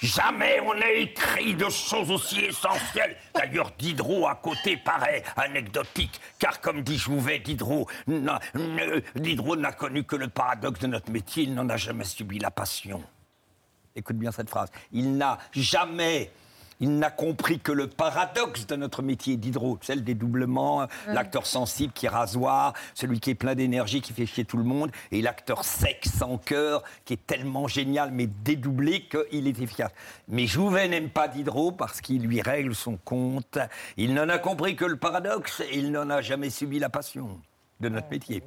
Jamais 0.00 0.58
on 0.60 0.72
n'a 0.72 0.90
écrit 0.92 1.54
de 1.54 1.68
choses 1.68 2.10
aussi 2.10 2.40
essentielles. 2.46 3.18
D'ailleurs, 3.34 3.70
Diderot 3.78 4.28
à 4.28 4.34
côté 4.36 4.78
paraît 4.78 5.24
anecdotique. 5.36 6.18
Car, 6.38 6.58
comme 6.62 6.80
dit 6.80 6.96
Jouvet, 6.96 7.40
Diderot 7.40 7.86
n'a- 8.06 8.40
ne- 8.54 9.00
Diderot 9.14 9.56
n'a 9.56 9.72
connu 9.72 10.04
que 10.04 10.16
le 10.16 10.28
paradoxe 10.28 10.80
de 10.80 10.86
notre 10.86 11.10
métier. 11.10 11.42
Il 11.42 11.52
n'en 11.54 11.68
a 11.68 11.76
jamais 11.76 12.04
subi 12.04 12.38
la 12.38 12.50
passion. 12.50 13.02
Écoute 13.96 14.16
bien 14.16 14.32
cette 14.32 14.50
phrase. 14.50 14.70
Il 14.92 15.16
n'a 15.16 15.38
jamais 15.52 16.30
Il 16.80 16.98
n'a 16.98 17.10
compris 17.10 17.58
que 17.58 17.72
le 17.72 17.88
paradoxe 17.88 18.66
de 18.66 18.76
notre 18.76 19.02
métier 19.02 19.36
d'hydro, 19.36 19.78
celle 19.82 20.04
des 20.04 20.14
doublements, 20.14 20.86
l'acteur 21.08 21.44
sensible 21.44 21.92
qui 21.92 22.06
est 22.06 22.08
rasoir, 22.08 22.72
celui 22.94 23.18
qui 23.18 23.30
est 23.30 23.34
plein 23.34 23.56
d'énergie, 23.56 24.00
qui 24.00 24.12
fait 24.12 24.26
chier 24.26 24.44
tout 24.44 24.58
le 24.58 24.62
monde, 24.62 24.92
et 25.10 25.20
l'acteur 25.20 25.64
sec, 25.64 26.04
sans 26.06 26.38
cœur, 26.38 26.84
qui 27.04 27.14
est 27.14 27.26
tellement 27.26 27.66
génial, 27.66 28.12
mais 28.12 28.28
dédoublé 28.28 29.08
qu'il 29.08 29.48
est 29.48 29.60
efficace. 29.60 29.90
Mais 30.28 30.46
Jouvet 30.46 30.86
n'aime 30.86 31.10
pas 31.10 31.26
Diderot 31.26 31.72
parce 31.72 32.00
qu'il 32.00 32.22
lui 32.22 32.40
règle 32.42 32.76
son 32.76 32.96
compte. 32.96 33.58
Il 33.96 34.14
n'en 34.14 34.28
a 34.28 34.38
compris 34.38 34.76
que 34.76 34.84
le 34.84 34.96
paradoxe, 34.96 35.60
et 35.60 35.78
il 35.78 35.90
n'en 35.90 36.08
a 36.10 36.20
jamais 36.20 36.50
subi 36.50 36.78
la 36.78 36.90
passion 36.90 37.40
de 37.80 37.88
notre 37.88 38.08
métier. 38.10 38.42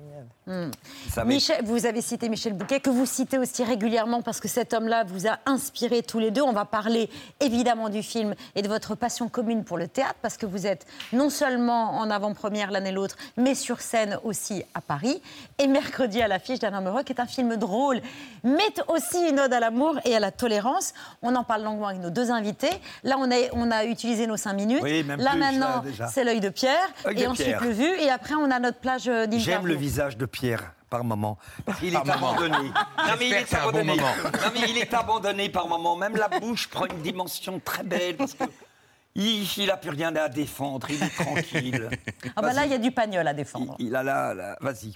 Vous 0.45 0.71
savez, 1.09 1.35
Michel, 1.35 1.63
vous 1.63 1.85
avez 1.85 2.01
cité 2.01 2.27
Michel 2.27 2.53
Bouquet, 2.53 2.79
que 2.79 2.89
vous 2.89 3.05
citez 3.05 3.37
aussi 3.37 3.63
régulièrement 3.63 4.21
parce 4.21 4.39
que 4.39 4.47
cet 4.47 4.73
homme-là 4.73 5.03
vous 5.05 5.27
a 5.27 5.37
inspiré 5.45 6.03
tous 6.03 6.19
les 6.19 6.31
deux. 6.31 6.41
On 6.41 6.51
va 6.51 6.65
parler 6.65 7.09
évidemment 7.39 7.89
du 7.89 8.03
film 8.03 8.35
et 8.55 8.61
de 8.61 8.67
votre 8.67 8.95
passion 8.95 9.29
commune 9.29 9.63
pour 9.63 9.77
le 9.77 9.87
théâtre 9.87 10.15
parce 10.21 10.35
que 10.35 10.45
vous 10.45 10.67
êtes 10.67 10.85
non 11.13 11.29
seulement 11.29 11.91
en 11.91 12.09
avant-première 12.09 12.71
l'un 12.71 12.83
et 12.83 12.91
l'autre, 12.91 13.15
mais 13.37 13.55
sur 13.55 13.79
scène 13.81 14.17
aussi 14.23 14.63
à 14.73 14.81
Paris. 14.81 15.21
Et 15.59 15.67
mercredi 15.67 16.21
à 16.21 16.27
l'affiche 16.27 16.59
d'Alain 16.59 16.81
Meureux, 16.81 17.03
qui 17.03 17.13
est 17.13 17.21
un 17.21 17.27
film 17.27 17.55
drôle, 17.55 18.01
mais 18.43 18.73
aussi 18.87 19.29
une 19.29 19.39
ode 19.39 19.53
à 19.53 19.59
l'amour 19.59 19.99
et 20.05 20.15
à 20.15 20.19
la 20.19 20.31
tolérance. 20.31 20.93
On 21.21 21.35
en 21.35 21.43
parle 21.43 21.63
longuement 21.63 21.87
avec 21.87 22.01
nos 22.01 22.09
deux 22.09 22.31
invités. 22.31 22.71
Là, 23.03 23.15
on 23.19 23.31
a, 23.31 23.35
on 23.53 23.71
a 23.71 23.85
utilisé 23.85 24.27
nos 24.27 24.37
cinq 24.37 24.53
minutes. 24.53 24.81
Oui, 24.83 25.03
même 25.03 25.21
là 25.21 25.31
plus, 25.31 25.39
là, 25.39 25.51
maintenant, 25.51 25.83
c'est 26.11 26.23
l'œil 26.23 26.41
de 26.41 26.49
Pierre. 26.49 26.89
Et 27.09 27.13
de 27.23 27.27
ensuite 27.27 27.47
Pierre. 27.47 27.63
le 27.63 27.69
vu. 27.69 27.87
Et 28.01 28.09
après, 28.09 28.35
on 28.35 28.49
a 28.51 28.59
notre 28.59 28.79
plage 28.79 29.07
euh, 29.07 29.20
d'interview. 29.27 29.45
J'aime 29.45 29.67
le 29.67 29.75
visage 29.75 30.17
de 30.17 30.25
Pierre 30.25 30.73
par 30.89 31.03
moment. 31.03 31.37
Il 31.81 31.93
Par 31.93 32.01
est 32.01 32.05
moment. 32.13 32.31
abandonné. 32.33 32.57
Non, 32.69 33.13
mais 33.19 33.27
il 33.29 33.33
est 33.33 33.51
bon 33.51 33.57
abandonné. 33.57 33.95
moment. 33.95 34.13
Non, 34.23 34.51
mais 34.53 34.69
il 34.69 34.77
est 34.77 34.93
abandonné 34.93 35.49
par 35.49 35.67
moment. 35.67 35.95
Même 35.95 36.15
la 36.17 36.27
bouche 36.27 36.67
prend 36.69 36.85
une 36.85 37.01
dimension 37.01 37.59
très 37.63 37.83
belle 37.83 38.17
parce 38.17 38.33
que 38.33 38.43
il 39.15 39.45
n'a 39.67 39.77
plus 39.77 39.89
rien 39.89 40.15
à 40.15 40.29
défendre. 40.29 40.87
Il 40.89 41.01
est 41.03 41.09
tranquille. 41.23 41.89
Ah 42.35 42.41
bah 42.41 42.53
là, 42.53 42.65
il 42.65 42.71
y 42.71 42.75
a 42.75 42.77
du 42.77 42.91
pagnol 42.91 43.27
à 43.27 43.33
défendre. 43.33 43.75
Il, 43.79 43.87
il 43.87 43.95
a 43.95 44.03
là, 44.03 44.33
là. 44.33 44.57
Vas-y. 44.61 44.93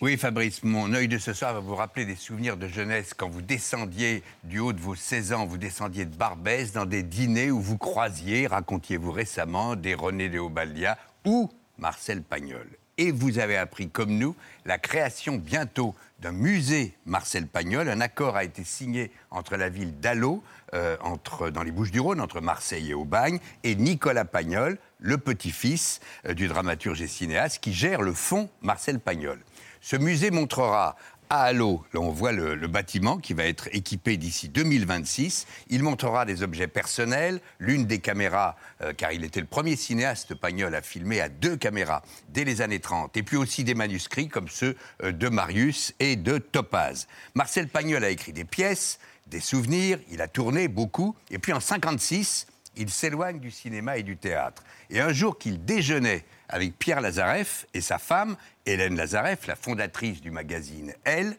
Oui, 0.00 0.16
Fabrice, 0.16 0.62
mon 0.62 0.94
œil 0.94 1.08
de 1.08 1.18
ce 1.18 1.32
soir 1.32 1.54
va 1.54 1.58
vous 1.58 1.74
rappeler 1.74 2.04
des 2.04 2.14
souvenirs 2.14 2.56
de 2.56 2.68
jeunesse 2.68 3.14
quand 3.14 3.28
vous 3.28 3.42
descendiez 3.42 4.22
du 4.44 4.60
haut 4.60 4.72
de 4.72 4.78
vos 4.78 4.94
16 4.94 5.32
ans, 5.32 5.44
vous 5.44 5.58
descendiez 5.58 6.04
de 6.04 6.14
Barbès 6.14 6.70
dans 6.70 6.86
des 6.86 7.02
dîners 7.02 7.50
où 7.50 7.60
vous 7.60 7.78
croisiez, 7.78 8.46
racontiez-vous 8.46 9.10
récemment, 9.10 9.74
des 9.74 9.96
René 9.96 10.28
Léobaldia 10.28 10.96
ou 11.24 11.50
Marcel 11.78 12.22
Pagnol. 12.22 12.68
Et 12.96 13.10
vous 13.10 13.40
avez 13.40 13.56
appris, 13.56 13.90
comme 13.90 14.16
nous, 14.16 14.36
la 14.66 14.78
création 14.78 15.36
bientôt 15.36 15.96
d'un 16.20 16.30
musée 16.30 16.94
Marcel 17.04 17.48
Pagnol. 17.48 17.88
Un 17.88 18.00
accord 18.00 18.36
a 18.36 18.44
été 18.44 18.62
signé 18.62 19.10
entre 19.32 19.56
la 19.56 19.68
ville 19.68 19.98
d'Allo, 19.98 20.44
euh, 20.74 20.96
entre, 21.00 21.50
dans 21.50 21.64
les 21.64 21.72
Bouches-du-Rhône, 21.72 22.20
entre 22.20 22.40
Marseille 22.40 22.90
et 22.90 22.94
Aubagne, 22.94 23.40
et 23.64 23.74
Nicolas 23.74 24.24
Pagnol, 24.24 24.78
le 25.00 25.18
petit-fils 25.18 25.98
euh, 26.26 26.34
du 26.34 26.46
dramaturge 26.46 27.02
et 27.02 27.08
cinéaste, 27.08 27.58
qui 27.60 27.72
gère 27.72 28.02
le 28.02 28.12
fonds 28.12 28.48
Marcel 28.62 29.00
Pagnol. 29.00 29.40
Ce 29.80 29.96
musée 29.96 30.30
montrera 30.30 30.96
à 31.30 31.42
Allo, 31.42 31.84
là 31.92 32.00
on 32.00 32.10
voit 32.10 32.32
le, 32.32 32.54
le 32.54 32.66
bâtiment 32.68 33.18
qui 33.18 33.34
va 33.34 33.44
être 33.44 33.68
équipé 33.72 34.16
d'ici 34.16 34.48
2026. 34.48 35.46
Il 35.68 35.82
montrera 35.82 36.24
des 36.24 36.42
objets 36.42 36.68
personnels, 36.68 37.40
l'une 37.58 37.84
des 37.86 37.98
caméras, 37.98 38.56
euh, 38.82 38.92
car 38.94 39.12
il 39.12 39.24
était 39.24 39.40
le 39.40 39.46
premier 39.46 39.76
cinéaste 39.76 40.34
Pagnol 40.34 40.74
à 40.74 40.80
filmer 40.80 41.20
à 41.20 41.28
deux 41.28 41.56
caméras 41.56 42.02
dès 42.30 42.44
les 42.44 42.62
années 42.62 42.80
30, 42.80 43.16
et 43.16 43.22
puis 43.22 43.36
aussi 43.36 43.62
des 43.62 43.74
manuscrits 43.74 44.28
comme 44.28 44.48
ceux 44.48 44.76
euh, 45.02 45.12
de 45.12 45.28
Marius 45.28 45.92
et 46.00 46.16
de 46.16 46.38
Topaz. 46.38 47.06
Marcel 47.34 47.68
Pagnol 47.68 48.04
a 48.04 48.10
écrit 48.10 48.32
des 48.32 48.44
pièces, 48.44 48.98
des 49.26 49.40
souvenirs, 49.40 49.98
il 50.10 50.22
a 50.22 50.28
tourné 50.28 50.68
beaucoup, 50.68 51.14
et 51.30 51.38
puis 51.38 51.52
en 51.52 51.60
56, 51.60 52.46
il 52.76 52.90
s'éloigne 52.90 53.40
du 53.40 53.50
cinéma 53.50 53.98
et 53.98 54.02
du 54.02 54.16
théâtre. 54.16 54.62
Et 54.90 55.00
un 55.00 55.12
jour 55.12 55.38
qu'il 55.38 55.64
déjeunait 55.64 56.24
avec 56.48 56.78
Pierre 56.78 57.00
Lazareff 57.00 57.66
et 57.74 57.80
sa 57.80 57.98
femme, 57.98 58.36
Hélène 58.66 58.96
Lazareff, 58.96 59.46
la 59.46 59.56
fondatrice 59.56 60.20
du 60.20 60.30
magazine 60.30 60.94
Elle, 61.04 61.36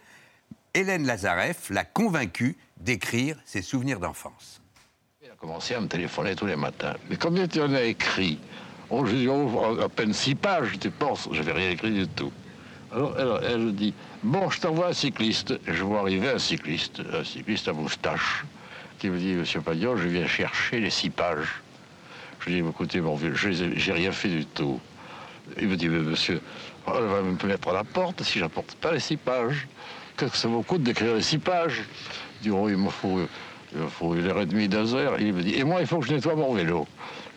Hélène 0.73 1.05
Lazareff 1.05 1.69
l'a 1.69 1.83
convaincu 1.85 2.57
d'écrire 2.77 3.37
ses 3.45 3.61
souvenirs 3.61 3.99
d'enfance. 3.99 4.61
Il 5.23 5.29
a 5.29 5.35
commencé 5.35 5.73
à 5.73 5.81
me 5.81 5.87
téléphoner 5.87 6.35
tous 6.35 6.45
les 6.45 6.55
matins. 6.55 6.95
Mais 7.09 7.17
combien 7.17 7.47
tu 7.47 7.61
en 7.61 7.73
as 7.73 7.83
écrit? 7.83 8.39
Je 8.91 9.15
dis, 9.15 9.27
oh, 9.27 9.77
à 9.81 9.89
peine 9.89 10.13
six 10.13 10.35
pages, 10.35 10.79
tu 10.79 10.89
penses 10.89 11.29
Je 11.31 11.37
n'avais 11.37 11.53
rien 11.53 11.69
écrit 11.71 11.91
du 11.91 12.07
tout. 12.07 12.31
Alors, 12.91 13.15
elle, 13.19 13.51
elle 13.51 13.75
dit, 13.75 13.93
bon, 14.23 14.49
je 14.49 14.59
t'envoie 14.59 14.87
un 14.87 14.93
cycliste. 14.93 15.53
Je 15.67 15.83
vois 15.83 15.99
arriver 15.99 16.29
un 16.29 16.39
cycliste, 16.39 17.01
un 17.13 17.23
cycliste 17.23 17.67
à 17.67 17.73
moustache, 17.73 18.45
qui 18.99 19.09
me 19.09 19.17
dit, 19.17 19.33
Monsieur 19.33 19.61
Pagnol, 19.61 19.97
je 19.97 20.07
viens 20.07 20.27
chercher 20.27 20.79
les 20.79 20.89
six 20.89 21.09
pages. 21.09 21.61
Je 22.41 22.51
dis, 22.51 22.59
écoutez, 22.59 23.01
mon 23.01 23.15
vieux, 23.15 23.33
j'ai 23.33 23.93
rien 23.93 24.11
fait 24.11 24.29
du 24.29 24.45
tout. 24.45 24.79
Il 25.59 25.67
me 25.67 25.75
dit, 25.75 25.89
mais 25.89 25.99
monsieur, 25.99 26.41
elle 26.87 27.05
va 27.05 27.21
me 27.21 27.47
mettre 27.47 27.69
à 27.69 27.73
la 27.73 27.83
porte 27.83 28.23
si 28.23 28.39
j'apporte 28.39 28.75
pas 28.75 28.91
les 28.91 28.99
six 28.99 29.17
pages. 29.17 29.67
Qu'est-ce 30.15 30.31
que 30.31 30.37
ça 30.37 30.47
vous 30.47 30.61
coûte 30.61 30.83
d'écrire 30.83 31.15
les 31.15 31.21
six 31.21 31.39
pages? 31.39 31.83
Oh, 32.51 32.69
il 32.69 32.77
me 32.77 32.89
faut, 32.89 33.19
il 33.73 33.79
me 33.79 33.87
faut 33.87 34.15
une 34.15 34.27
heure 34.27 34.41
et 34.41 34.45
demie, 34.45 34.67
deux 34.67 34.93
heures. 34.93 35.19
Il 35.19 35.33
me 35.33 35.41
dit, 35.41 35.55
et 35.55 35.63
moi, 35.63 35.81
il 35.81 35.87
faut 35.87 35.99
que 35.99 36.05
je 36.05 36.13
nettoie 36.13 36.35
mon 36.35 36.53
vélo. 36.53 36.85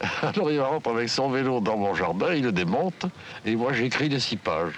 Alors 0.23 0.51
il 0.51 0.61
rentre 0.61 0.91
avec 0.91 1.09
son 1.09 1.31
vélo 1.31 1.61
dans 1.61 1.77
mon 1.77 1.95
jardin, 1.95 2.35
il 2.35 2.43
le 2.43 2.53
démonte, 2.53 3.07
et 3.47 3.55
moi 3.55 3.73
j'écris 3.73 4.09
les 4.09 4.19
six 4.19 4.37
pages. 4.37 4.75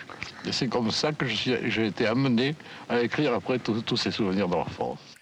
Et 0.47 0.53
c'est 0.53 0.69
comme 0.69 0.91
ça 0.91 1.13
que 1.13 1.25
j'ai 1.27 1.87
été 1.87 2.07
amené 2.07 2.55
à 2.91 3.01
écrire 3.01 3.33
après 3.33 3.59
tous 3.59 3.97
ces 3.97 4.11
souvenirs 4.11 4.49
d'enfance. 4.49 5.14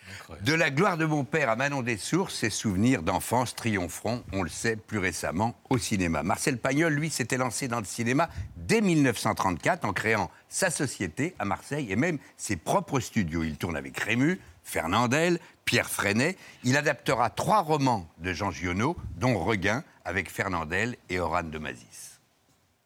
De 0.43 0.55
la 0.55 0.71
gloire 0.71 0.97
de 0.97 1.05
mon 1.05 1.23
père 1.23 1.49
à 1.49 1.55
Manon 1.55 1.83
des 1.83 1.97
Sources, 1.97 2.35
ses 2.35 2.51
souvenirs 2.51 3.03
d'enfance 3.03 3.55
triompheront, 3.55 4.25
on 4.33 4.43
le 4.43 4.49
sait, 4.49 4.75
plus 4.75 4.99
récemment 4.99 5.55
au 5.71 5.79
cinéma. 5.79 6.25
Marcel 6.25 6.59
Pagnol, 6.59 6.93
lui, 6.93 7.11
s'était 7.11 7.37
lancé 7.37 7.69
dans 7.69 7.79
le 7.79 7.85
cinéma 7.85 8.29
dès 8.57 8.81
1934 8.81 9.85
en 9.85 9.93
créant 9.93 10.33
sa 10.49 10.71
société 10.71 11.37
à 11.39 11.45
Marseille 11.45 11.93
et 11.93 11.95
même 11.95 12.19
ses 12.37 12.57
propres 12.57 12.99
studios. 12.99 13.45
Il 13.45 13.57
tourne 13.57 13.77
avec 13.77 13.97
Rému, 14.01 14.41
Fernandel, 14.65 15.39
Pierre 15.65 15.89
Freinet. 15.89 16.37
Il 16.65 16.77
adaptera 16.77 17.31
trois 17.31 17.61
romans 17.61 18.09
de 18.19 18.33
Jean 18.33 18.51
Giono, 18.51 18.97
dont 19.17 19.39
Regain, 19.45 19.85
avec 20.05 20.29
Fernandel 20.29 20.97
et 21.09 21.21
Oran 21.21 21.45
de 21.45 21.59
Mazis. 21.59 22.19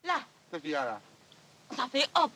Là, 0.05 0.17
Qu'est-ce 0.51 0.61
qu'il 0.63 0.73
y 0.73 0.75
a 0.75 0.85
là 0.85 1.01
ça 1.75 1.89
fait 1.91 2.07
hop. 2.15 2.31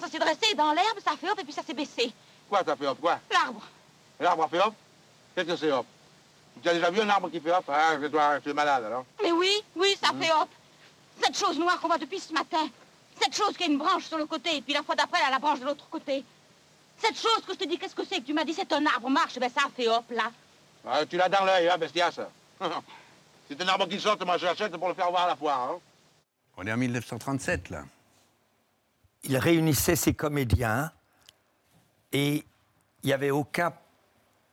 Ça 0.00 0.08
s'est 0.08 0.18
dressé 0.18 0.54
dans 0.54 0.72
l'herbe, 0.72 0.98
ça 1.02 1.12
fait 1.16 1.30
hop 1.30 1.38
et 1.40 1.44
puis 1.44 1.52
ça 1.52 1.62
s'est 1.62 1.72
baissé. 1.72 2.12
Quoi 2.48 2.62
ça 2.64 2.76
fait 2.76 2.86
hop 2.86 2.98
Quoi? 3.00 3.18
L'arbre. 3.32 3.62
L'arbre 4.20 4.44
a 4.44 4.48
fait 4.48 4.60
hop 4.60 4.74
Qu'est-ce 5.34 5.48
que 5.48 5.56
c'est 5.56 5.72
hop? 5.72 5.86
Tu 6.62 6.68
as 6.68 6.74
déjà 6.74 6.90
vu 6.90 7.00
un 7.00 7.08
arbre 7.08 7.30
qui 7.30 7.40
fait 7.40 7.52
hop 7.52 7.64
Ah, 7.68 7.96
je 8.00 8.06
dois, 8.06 8.40
tu 8.40 8.50
es 8.50 8.54
malade 8.54 8.84
alors. 8.84 9.04
Mais 9.22 9.32
oui, 9.32 9.50
oui, 9.74 9.96
ça 10.02 10.12
fait 10.18 10.32
hop. 10.32 10.48
Cette 11.22 11.36
chose 11.36 11.58
noire 11.58 11.78
qu'on 11.80 11.88
voit 11.88 11.98
depuis 11.98 12.20
ce 12.20 12.32
matin. 12.32 12.68
Cette 13.20 13.34
chose 13.34 13.56
qui 13.56 13.64
a 13.64 13.66
une 13.66 13.78
branche 13.78 14.04
sur 14.04 14.18
le 14.18 14.26
côté 14.26 14.56
et 14.56 14.62
puis 14.62 14.72
la 14.72 14.82
fois 14.82 14.94
d'après, 14.94 15.18
elle 15.20 15.28
a 15.28 15.30
la 15.32 15.38
branche 15.38 15.60
de 15.60 15.64
l'autre 15.64 15.88
côté. 15.88 16.24
Cette 16.98 17.16
chose 17.18 17.42
que 17.46 17.52
je 17.52 17.58
te 17.58 17.64
dis, 17.68 17.78
qu'est-ce 17.78 17.94
que 17.94 18.04
c'est 18.04 18.20
que 18.20 18.26
tu 18.26 18.32
m'as 18.32 18.44
dit, 18.44 18.54
c'est 18.54 18.72
un 18.72 18.84
arbre 18.86 19.10
marche, 19.10 19.38
ben 19.38 19.50
ça 19.50 19.66
a 19.66 19.70
fait 19.70 19.88
hop 19.88 20.04
là. 20.10 20.30
Ah, 20.86 21.04
tu 21.04 21.16
l'as 21.16 21.28
dans 21.28 21.44
l'œil, 21.44 21.68
hein, 21.68 21.76
bestiasse. 21.76 22.20
c'est 23.48 23.60
un 23.60 23.68
arbre 23.68 23.88
qui 23.88 24.00
saute, 24.00 24.24
moi 24.24 24.38
je 24.38 24.46
l'achète 24.46 24.74
pour 24.76 24.88
le 24.88 24.94
faire 24.94 25.10
voir 25.10 25.24
à 25.24 25.28
la 25.28 25.36
foire. 25.36 25.70
Hein. 25.72 25.78
On 26.56 26.66
est 26.66 26.72
en 26.72 26.76
1937, 26.76 27.70
là. 27.70 27.84
il 29.24 29.36
réunissait 29.36 29.96
ses 29.96 30.14
comédiens 30.14 30.90
et 32.12 32.44
il 33.02 33.06
n'y 33.06 33.12
avait 33.12 33.30
aucun 33.30 33.72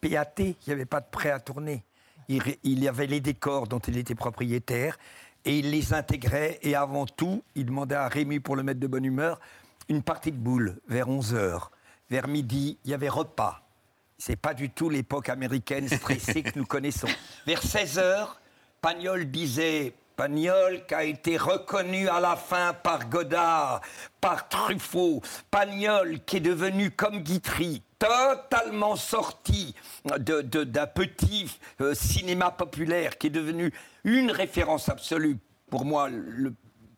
PAT, 0.09 0.33
il 0.39 0.55
n'y 0.67 0.73
avait 0.73 0.85
pas 0.85 0.99
de 0.99 1.07
prêt 1.09 1.31
à 1.31 1.39
tourner. 1.39 1.83
Il, 2.27 2.41
il 2.63 2.83
y 2.83 2.87
avait 2.87 3.07
les 3.07 3.19
décors 3.19 3.67
dont 3.67 3.79
il 3.79 3.97
était 3.97 4.15
propriétaire 4.15 4.97
et 5.45 5.59
il 5.59 5.71
les 5.71 5.93
intégrait 5.93 6.59
et 6.61 6.75
avant 6.75 7.05
tout, 7.05 7.43
il 7.55 7.65
demandait 7.65 7.95
à 7.95 8.07
Rémi, 8.07 8.39
pour 8.39 8.55
le 8.55 8.63
mettre 8.63 8.79
de 8.79 8.87
bonne 8.87 9.05
humeur, 9.05 9.39
une 9.89 10.01
partie 10.01 10.31
de 10.31 10.37
boule 10.37 10.79
vers 10.87 11.07
11h. 11.07 11.67
Vers 12.09 12.27
midi, 12.27 12.77
il 12.85 12.91
y 12.91 12.93
avait 12.93 13.09
repas. 13.09 13.61
C'est 14.17 14.35
pas 14.35 14.53
du 14.53 14.69
tout 14.69 14.89
l'époque 14.89 15.29
américaine 15.29 15.89
stressée 15.89 16.43
que 16.43 16.57
nous 16.57 16.65
connaissons. 16.65 17.07
Vers 17.45 17.61
16h, 17.61 18.27
Pagnol 18.81 19.29
disait 19.31 19.93
Pagnol 20.15 20.85
qui 20.85 20.93
a 20.93 21.03
été 21.03 21.37
reconnu 21.37 22.07
à 22.07 22.19
la 22.19 22.35
fin 22.35 22.73
par 22.73 23.09
Godard, 23.09 23.81
par 24.21 24.47
Truffaut, 24.47 25.21
Pagnol 25.49 26.19
qui 26.25 26.37
est 26.37 26.41
devenu 26.41 26.91
comme 26.91 27.19
Guitry, 27.19 27.81
totalement 28.07 28.95
sorti 28.95 29.73
d'un 30.05 30.87
petit 30.87 31.57
euh, 31.81 31.93
cinéma 31.93 32.51
populaire, 32.51 33.17
qui 33.17 33.27
est 33.27 33.31
devenu 33.31 33.73
une 34.03 34.31
référence 34.31 34.89
absolue. 34.89 35.37
Pour 35.69 35.85
moi, 35.85 36.09
le 36.09 36.53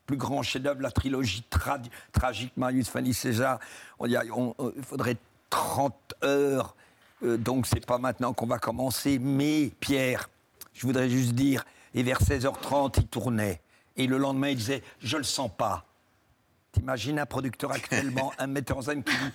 plus 0.06 0.18
grand 0.18 0.42
chef-d'œuvre, 0.44 0.82
la 0.82 0.92
trilogie 0.92 1.44
tra- 1.52 1.82
tragique 2.12 2.54
Marius 2.58 2.90
Fanny 2.90 3.14
César. 3.14 3.60
On 4.00 4.08
y 4.08 4.16
a- 4.16 4.24
on- 4.36 4.54
on- 4.58 4.74
Il 4.76 4.84
faudrait 4.84 5.18
30 5.50 6.14
heures. 6.24 6.76
Euh, 7.24 7.38
donc, 7.38 7.66
c'est 7.68 7.86
pas 7.86 7.98
maintenant 7.98 8.34
qu'on 8.34 8.46
va 8.48 8.60
commencer. 8.60 9.20
Mais, 9.20 9.72
Pierre, 9.80 10.30
je 10.74 10.86
voudrais 10.86 11.10
juste 11.10 11.34
dire, 11.34 11.64
et 11.94 12.04
vers 12.04 12.20
16h30, 12.22 12.98
il 12.98 13.08
tournait. 13.08 13.62
Et 13.96 14.08
le 14.08 14.18
lendemain, 14.18 14.50
il 14.50 14.58
disait 14.58 14.84
Je 15.00 15.18
le 15.18 15.24
sens 15.24 15.50
pas. 15.56 15.86
T'imagines 16.74 17.20
un 17.20 17.26
producteur 17.26 17.72
actuellement, 17.72 18.34
un 18.38 18.48
metteur 18.48 18.78
en 18.78 18.82
scène 18.82 19.02
qui 19.04 19.14
dit 19.16 19.32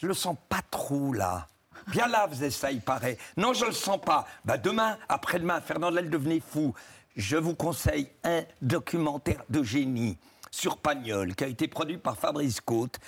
Je 0.00 0.06
le 0.06 0.14
sens 0.14 0.36
pas 0.48 0.62
trop 0.70 1.12
là. 1.12 1.46
Bien 1.88 2.08
là, 2.08 2.26
faisait 2.26 2.50
ça, 2.50 2.70
il 2.72 2.80
paraît. 2.80 3.18
Non, 3.36 3.52
je 3.52 3.66
le 3.66 3.72
sens 3.72 4.00
pas. 4.00 4.26
Bah 4.46 4.56
demain, 4.56 4.96
après-demain, 5.10 5.60
Fernandel 5.60 6.08
devenait 6.08 6.40
fou. 6.40 6.72
Je 7.16 7.36
vous 7.36 7.54
conseille 7.54 8.08
un 8.24 8.44
documentaire 8.62 9.42
de 9.50 9.62
génie 9.62 10.16
sur 10.50 10.78
Pagnol 10.78 11.34
qui 11.34 11.44
a 11.44 11.48
été 11.48 11.68
produit 11.68 11.98
par 11.98 12.16
Fabrice 12.16 12.60
Côte. 12.62 12.98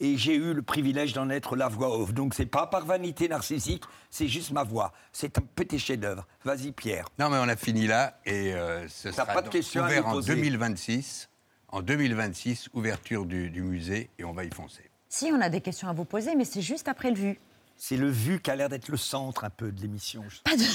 Et 0.00 0.16
j'ai 0.16 0.36
eu 0.36 0.54
le 0.54 0.62
privilège 0.62 1.12
d'en 1.12 1.28
être 1.28 1.54
la 1.54 1.68
voix 1.68 1.98
off. 1.98 2.14
Donc 2.14 2.32
c'est 2.32 2.46
pas 2.46 2.66
par 2.66 2.86
vanité 2.86 3.28
narcissique, 3.28 3.82
c'est 4.08 4.28
juste 4.28 4.52
ma 4.52 4.62
voix. 4.62 4.92
C'est 5.12 5.36
un 5.36 5.42
petit 5.54 5.78
chef-d'œuvre. 5.78 6.26
Vas-y 6.44 6.72
Pierre. 6.72 7.08
Non, 7.18 7.28
mais 7.28 7.38
on 7.38 7.48
a 7.48 7.56
fini 7.56 7.86
là 7.86 8.18
et 8.24 8.54
euh, 8.54 8.88
ce 8.88 9.10
sera 9.10 9.26
pas 9.26 9.42
de 9.42 9.50
donc 9.50 9.84
ouvert 9.84 10.06
en 10.06 10.12
poser. 10.12 10.34
2026. 10.34 11.28
En 11.70 11.82
2026, 11.82 12.70
ouverture 12.72 13.26
du, 13.26 13.50
du 13.50 13.60
musée 13.60 14.08
et 14.18 14.24
on 14.24 14.32
va 14.32 14.44
y 14.44 14.50
foncer. 14.50 14.87
Si, 15.08 15.30
on 15.32 15.40
a 15.40 15.48
des 15.48 15.60
questions 15.60 15.88
à 15.88 15.92
vous 15.92 16.04
poser, 16.04 16.34
mais 16.34 16.44
c'est 16.44 16.62
juste 16.62 16.88
après 16.88 17.10
le 17.10 17.16
vu. 17.16 17.40
C'est 17.80 17.96
le 17.96 18.10
vu 18.10 18.40
qui 18.40 18.50
a 18.50 18.56
l'air 18.56 18.68
d'être 18.68 18.88
le 18.88 18.96
centre 18.96 19.44
un 19.44 19.50
peu 19.50 19.70
de 19.70 19.80
l'émission. 19.80 20.24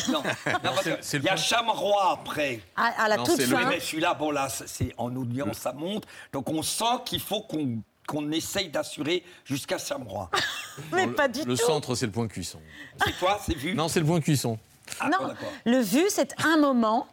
Non, 0.10 0.24
non, 0.63 0.72
c'est 1.02 1.18
le 1.18 1.24
il 1.24 1.25
y 1.25 1.30
a 1.30 1.34
point. 1.34 1.42
Chamroi 1.44 2.12
après. 2.13 2.62
À, 2.78 3.04
à 3.04 3.08
la 3.10 3.18
Non, 3.18 3.24
toute 3.25 3.36
c'est 3.36 3.46
le- 3.46 3.58
fin. 3.58 3.68
Mais 3.70 3.80
celui-là, 3.82 4.13
bon 4.13 4.32
là, 4.32 4.48
c'est 4.50 4.94
en 4.98 5.13
audience, 5.16 5.58
ça 5.58 5.74
monte. 5.74 6.06
Donc 6.32 6.50
on 6.50 6.63
sent 6.63 7.02
qu'il 7.06 7.20
faut 7.20 7.42
qu'on 7.42 7.82
qu'on 8.06 8.32
essaye 8.32 8.68
d'assurer 8.70 9.24
jusqu'à 9.46 9.78
Chamroi. 9.78 10.30
Mais 10.92 11.06
Non, 11.08 11.13
pas 11.13 11.28
le, 11.28 11.34
du 11.34 11.40
le 11.46 11.58
tout. 11.58 11.66
centre, 11.66 11.96
c'est 11.96 12.06
le 12.06 12.12
point 12.12 12.28
cuisson. 12.28 12.60
C'est 13.06 13.18
toi, 13.18 13.40
c'est 13.46 13.56
vu? 13.56 13.74
Non, 13.75 13.88
c'est 13.88 14.02
le 14.02 14.06
point 14.06 14.20
cuisson. 14.20 14.58
Ah, 15.00 15.06
non, 15.10 15.28
d'accord. 15.28 15.48
le 15.66 15.80
vu, 15.80 16.04
c'est 16.10 16.34
un 16.44 16.58
moment 16.58 17.08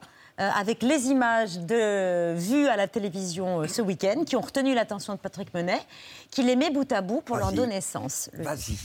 avec 0.49 0.83
les 0.83 1.09
images 1.09 1.59
de 1.59 2.35
vues 2.35 2.67
à 2.69 2.77
la 2.77 2.89
télévision 2.89 3.61
euh, 3.63 3.67
ce 3.67 3.83
week-end 3.83 4.25
qui 4.25 4.37
ont 4.37 4.41
retenu 4.41 4.75
l'attention 4.75 5.13
de 5.15 5.19
Patrick 5.19 5.53
Menet, 5.55 5.81
qui 6.31 6.43
les 6.43 6.57
met 6.57 6.71
bout 6.71 6.91
à 6.93 7.03
bout 7.03 7.21
pour 7.21 7.37
leur 7.37 7.53
donner 7.53 7.81
sens. 7.81 8.31
Le- 8.33 8.45
Vas-y. 8.45 8.77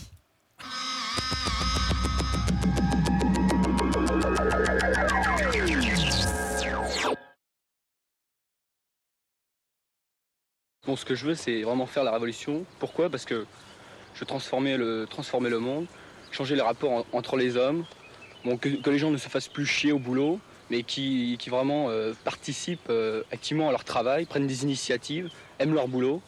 Bon, 10.85 10.95
ce 10.95 11.05
que 11.05 11.15
je 11.15 11.25
veux, 11.25 11.35
c'est 11.35 11.63
vraiment 11.63 11.87
faire 11.87 12.03
la 12.03 12.11
révolution. 12.11 12.63
Pourquoi? 12.79 13.09
Parce 13.09 13.25
que 13.25 13.45
je 14.13 14.19
veux 14.19 14.25
transformer 14.25 14.77
le, 14.77 15.07
transformer 15.09 15.49
le 15.49 15.59
monde, 15.59 15.87
changer 16.31 16.55
les 16.55 16.61
rapports 16.61 16.91
en- 16.91 17.05
entre 17.11 17.37
les 17.37 17.57
hommes, 17.57 17.85
bon, 18.43 18.57
que, 18.57 18.69
que 18.69 18.89
les 18.91 18.99
gens 18.99 19.09
ne 19.09 19.17
se 19.17 19.27
fassent 19.27 19.47
plus 19.47 19.65
chier 19.65 19.91
au 19.91 19.99
boulot, 19.99 20.39
mais 20.69 20.83
qui, 20.83 21.37
qui 21.39 21.49
vraiment 21.49 21.89
euh, 21.89 22.13
participent 22.23 22.89
euh, 22.89 23.23
activement 23.31 23.69
à 23.69 23.71
leur 23.71 23.83
travail, 23.83 24.25
prennent 24.25 24.47
des 24.47 24.63
initiatives, 24.63 25.29
aiment 25.59 25.73
leur 25.73 25.87
boulot, 25.87 26.21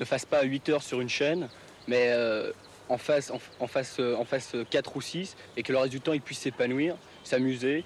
ne 0.00 0.04
fassent 0.04 0.24
pas 0.24 0.42
8 0.42 0.68
heures 0.70 0.82
sur 0.82 1.00
une 1.00 1.08
chaîne, 1.08 1.48
mais 1.86 2.08
euh, 2.08 2.50
en 2.88 2.98
fassent 2.98 3.30
en, 3.30 3.40
en 3.60 3.68
euh, 3.98 4.16
en 4.16 4.24
fassent 4.24 4.56
4 4.70 4.96
ou 4.96 5.00
6, 5.00 5.36
et 5.56 5.62
que 5.62 5.72
le 5.72 5.78
reste 5.78 5.92
du 5.92 6.00
temps, 6.00 6.12
ils 6.12 6.20
puissent 6.20 6.40
s'épanouir, 6.40 6.96
s'amuser, 7.22 7.84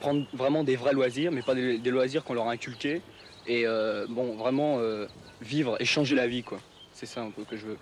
prendre 0.00 0.26
vraiment 0.32 0.64
des 0.64 0.74
vrais 0.74 0.92
loisirs, 0.92 1.30
mais 1.30 1.42
pas 1.42 1.54
des, 1.54 1.78
des 1.78 1.90
loisirs 1.90 2.24
qu'on 2.24 2.34
leur 2.34 2.48
a 2.48 2.52
inculqués, 2.52 3.00
et 3.46 3.64
bon, 4.08 4.34
vraiment 4.34 4.80
vivre 5.40 5.76
et 5.78 5.84
changer 5.84 6.16
la 6.16 6.26
vie, 6.26 6.42
quoi. 6.42 6.58
C'est 6.92 7.06
ça 7.06 7.20
un 7.20 7.30
peu 7.30 7.44
que 7.44 7.56
je 7.56 7.66
veux. 7.66 7.78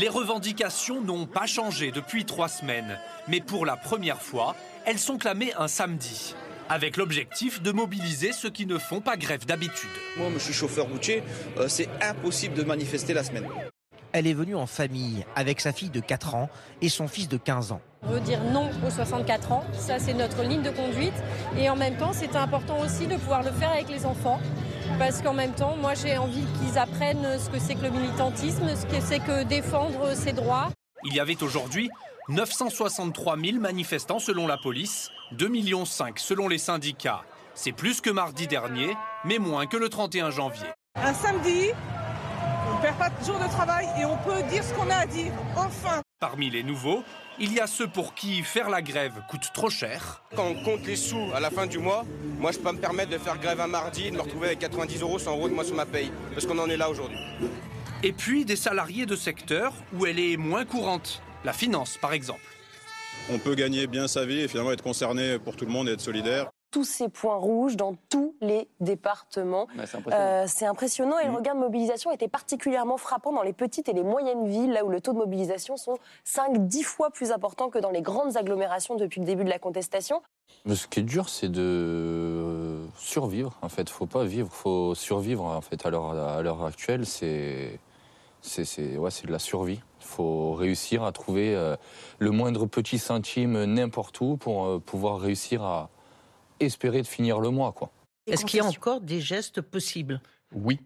Les 0.00 0.08
revendications 0.08 1.00
n'ont 1.00 1.26
pas 1.26 1.46
changé 1.46 1.92
depuis 1.92 2.24
trois 2.24 2.48
semaines, 2.48 2.98
mais 3.28 3.40
pour 3.40 3.66
la 3.66 3.76
première 3.76 4.20
fois, 4.20 4.56
elles 4.84 4.98
sont 4.98 5.16
clamées 5.16 5.52
un 5.58 5.68
samedi, 5.68 6.34
avec 6.70 6.96
l'objectif 6.96 7.60
de 7.60 7.72
mobiliser 7.72 8.32
ceux 8.32 8.48
qui 8.48 8.64
ne 8.64 8.78
font 8.78 9.00
pas 9.00 9.16
grève 9.16 9.44
d'habitude. 9.44 9.90
Moi, 10.16 10.28
je 10.34 10.38
suis 10.38 10.54
chauffeur 10.54 10.86
routier, 10.86 11.22
euh, 11.58 11.66
c'est 11.68 11.88
impossible 12.00 12.54
de 12.54 12.62
manifester 12.62 13.12
la 13.12 13.24
semaine. 13.24 13.48
Elle 14.12 14.28
est 14.28 14.34
venue 14.34 14.54
en 14.54 14.66
famille 14.66 15.24
avec 15.34 15.60
sa 15.60 15.72
fille 15.72 15.90
de 15.90 16.00
4 16.00 16.36
ans 16.36 16.48
et 16.80 16.88
son 16.88 17.08
fils 17.08 17.28
de 17.28 17.36
15 17.36 17.72
ans. 17.72 17.80
On 18.02 18.12
veut 18.12 18.20
dire 18.20 18.42
non 18.52 18.70
aux 18.86 18.90
64 18.90 19.52
ans, 19.52 19.64
ça 19.72 19.98
c'est 19.98 20.14
notre 20.14 20.42
ligne 20.42 20.62
de 20.62 20.70
conduite. 20.70 21.14
Et 21.58 21.68
en 21.68 21.76
même 21.76 21.96
temps, 21.96 22.12
c'est 22.12 22.34
important 22.36 22.80
aussi 22.80 23.06
de 23.06 23.16
pouvoir 23.16 23.42
le 23.42 23.50
faire 23.50 23.70
avec 23.70 23.88
les 23.88 24.06
enfants. 24.06 24.40
Parce 24.98 25.22
qu'en 25.22 25.34
même 25.34 25.52
temps, 25.52 25.76
moi 25.76 25.94
j'ai 25.94 26.18
envie 26.18 26.44
qu'ils 26.58 26.78
apprennent 26.78 27.38
ce 27.38 27.50
que 27.50 27.58
c'est 27.58 27.74
que 27.74 27.82
le 27.82 27.90
militantisme, 27.90 28.68
ce 28.76 28.86
que 28.86 29.00
c'est 29.00 29.20
que 29.20 29.44
défendre 29.44 30.14
ses 30.14 30.32
droits. 30.32 30.70
Il 31.04 31.14
y 31.14 31.20
avait 31.20 31.40
aujourd'hui 31.42 31.90
963 32.30 33.36
000 33.36 33.58
manifestants 33.58 34.20
selon 34.20 34.46
la 34.46 34.56
police, 34.56 35.10
2,5 35.36 35.48
millions 35.48 35.84
selon 35.84 36.46
les 36.46 36.58
syndicats. 36.58 37.24
C'est 37.54 37.72
plus 37.72 38.00
que 38.00 38.08
mardi 38.08 38.46
dernier, 38.46 38.96
mais 39.24 39.38
moins 39.38 39.66
que 39.66 39.76
le 39.76 39.88
31 39.88 40.30
janvier. 40.30 40.68
Un 40.94 41.12
samedi, 41.12 41.70
on 42.70 42.76
ne 42.76 42.82
perd 42.82 42.96
pas 42.98 43.10
de 43.10 43.24
jour 43.24 43.36
de 43.36 43.48
travail 43.48 43.88
et 44.00 44.04
on 44.04 44.16
peut 44.18 44.42
dire 44.48 44.62
ce 44.62 44.72
qu'on 44.74 44.88
a 44.90 44.94
à 44.94 45.06
dire. 45.06 45.32
Enfin 45.56 46.02
Parmi 46.20 46.50
les 46.50 46.62
nouveaux, 46.62 47.02
il 47.40 47.52
y 47.52 47.58
a 47.58 47.66
ceux 47.66 47.88
pour 47.88 48.14
qui 48.14 48.42
faire 48.42 48.70
la 48.70 48.80
grève 48.80 49.14
coûte 49.28 49.48
trop 49.52 49.70
cher. 49.70 50.22
Quand 50.36 50.46
on 50.46 50.62
compte 50.62 50.86
les 50.86 50.96
sous 50.96 51.32
à 51.34 51.40
la 51.40 51.50
fin 51.50 51.66
du 51.66 51.78
mois, 51.78 52.04
moi 52.38 52.52
je 52.52 52.58
peux 52.58 52.64
pas 52.64 52.72
me 52.72 52.78
permettre 52.78 53.10
de 53.10 53.18
faire 53.18 53.38
grève 53.38 53.60
un 53.60 53.66
mardi 53.66 54.06
et 54.06 54.10
de 54.12 54.16
me 54.16 54.22
retrouver 54.22 54.46
avec 54.46 54.60
90 54.60 55.02
euros, 55.02 55.18
100 55.18 55.32
euros 55.32 55.48
de 55.48 55.54
moi 55.54 55.64
sur 55.64 55.74
ma 55.74 55.86
paye. 55.86 56.12
Parce 56.32 56.46
qu'on 56.46 56.58
en 56.60 56.70
est 56.70 56.76
là 56.76 56.90
aujourd'hui. 56.90 57.18
Et 58.04 58.12
puis 58.12 58.44
des 58.44 58.56
salariés 58.56 59.04
de 59.04 59.16
secteurs 59.16 59.72
où 59.94 60.06
elle 60.06 60.20
est 60.20 60.36
moins 60.36 60.64
courante. 60.64 61.22
La 61.42 61.54
finance, 61.54 61.96
par 61.96 62.12
exemple. 62.12 62.42
On 63.32 63.38
peut 63.38 63.54
gagner 63.54 63.86
bien 63.86 64.08
sa 64.08 64.26
vie 64.26 64.40
et 64.40 64.48
finalement 64.48 64.72
être 64.72 64.82
concerné 64.82 65.38
pour 65.38 65.56
tout 65.56 65.64
le 65.64 65.70
monde 65.70 65.88
et 65.88 65.92
être 65.92 66.00
solidaire. 66.00 66.50
tous 66.70 66.84
ces 66.84 67.08
points 67.08 67.36
rouges 67.36 67.76
dans 67.76 67.96
tous 68.10 68.36
les 68.40 68.68
départements. 68.78 69.66
c'est 69.86 69.96
impressionnant. 69.96 70.12
Euh, 70.12 70.44
c'est 70.46 70.66
impressionnant 70.66 71.18
et 71.18 71.26
le 71.26 71.32
regain 71.32 71.54
de 71.54 71.60
mobilisation 71.60 72.12
était 72.12 72.28
particulièrement 72.28 72.96
frappant 72.96 73.32
dans 73.32 73.42
les 73.42 73.52
petites 73.52 73.88
et 73.88 73.92
les 73.92 74.04
moyennes 74.04 74.46
villes, 74.46 74.72
là 74.72 74.84
où 74.84 74.90
le 74.90 75.00
taux 75.00 75.12
de 75.12 75.18
mobilisation 75.18 75.76
sont 75.76 75.98
5-10 76.26 76.82
fois 76.84 77.10
plus 77.10 77.32
important 77.32 77.70
que 77.70 77.78
dans 77.78 77.90
les 77.90 78.02
grandes 78.02 78.36
agglomérations 78.36 78.94
depuis 78.96 79.20
le 79.20 79.26
début 79.26 79.44
de 79.44 79.50
la 79.50 79.58
contestation. 79.58 80.22
Mais 80.66 80.74
ce 80.74 80.86
qui 80.86 81.00
est 81.00 81.04
dur, 81.04 81.28
c'est 81.28 81.50
de 81.50 82.78
survivre. 82.98 83.56
En 83.62 83.68
fait, 83.68 83.88
faut 83.88 84.06
pas 84.06 84.24
vivre, 84.24 84.50
faut 84.52 84.94
survivre. 84.94 85.44
En 85.44 85.60
fait, 85.62 85.86
à 85.86 85.90
l'heure 85.90 86.12
à 86.12 86.42
l'heure 86.42 86.64
actuelle, 86.64 87.06
c'est 87.06 87.80
c'est 88.42 88.64
c'est 88.64 88.96
ouais, 88.96 89.10
c'est 89.10 89.26
de 89.26 89.32
la 89.32 89.38
survie. 89.38 89.80
Il 90.00 90.06
faut 90.06 90.54
réussir 90.54 91.04
à 91.04 91.12
trouver 91.12 91.54
euh, 91.54 91.76
le 92.18 92.30
moindre 92.30 92.66
petit 92.66 92.98
centime 92.98 93.64
n'importe 93.64 94.20
où 94.20 94.36
pour 94.36 94.64
euh, 94.66 94.78
pouvoir 94.78 95.20
réussir 95.20 95.62
à 95.62 95.90
espérer 96.58 97.02
de 97.02 97.06
finir 97.06 97.40
le 97.40 97.50
mois, 97.50 97.72
quoi. 97.72 97.90
Est-ce 98.26 98.44
qu'il 98.44 98.58
y 98.58 98.62
a 98.62 98.66
encore 98.66 99.00
des 99.00 99.20
gestes 99.20 99.60
possibles? 99.60 100.20
Oui. 100.52 100.80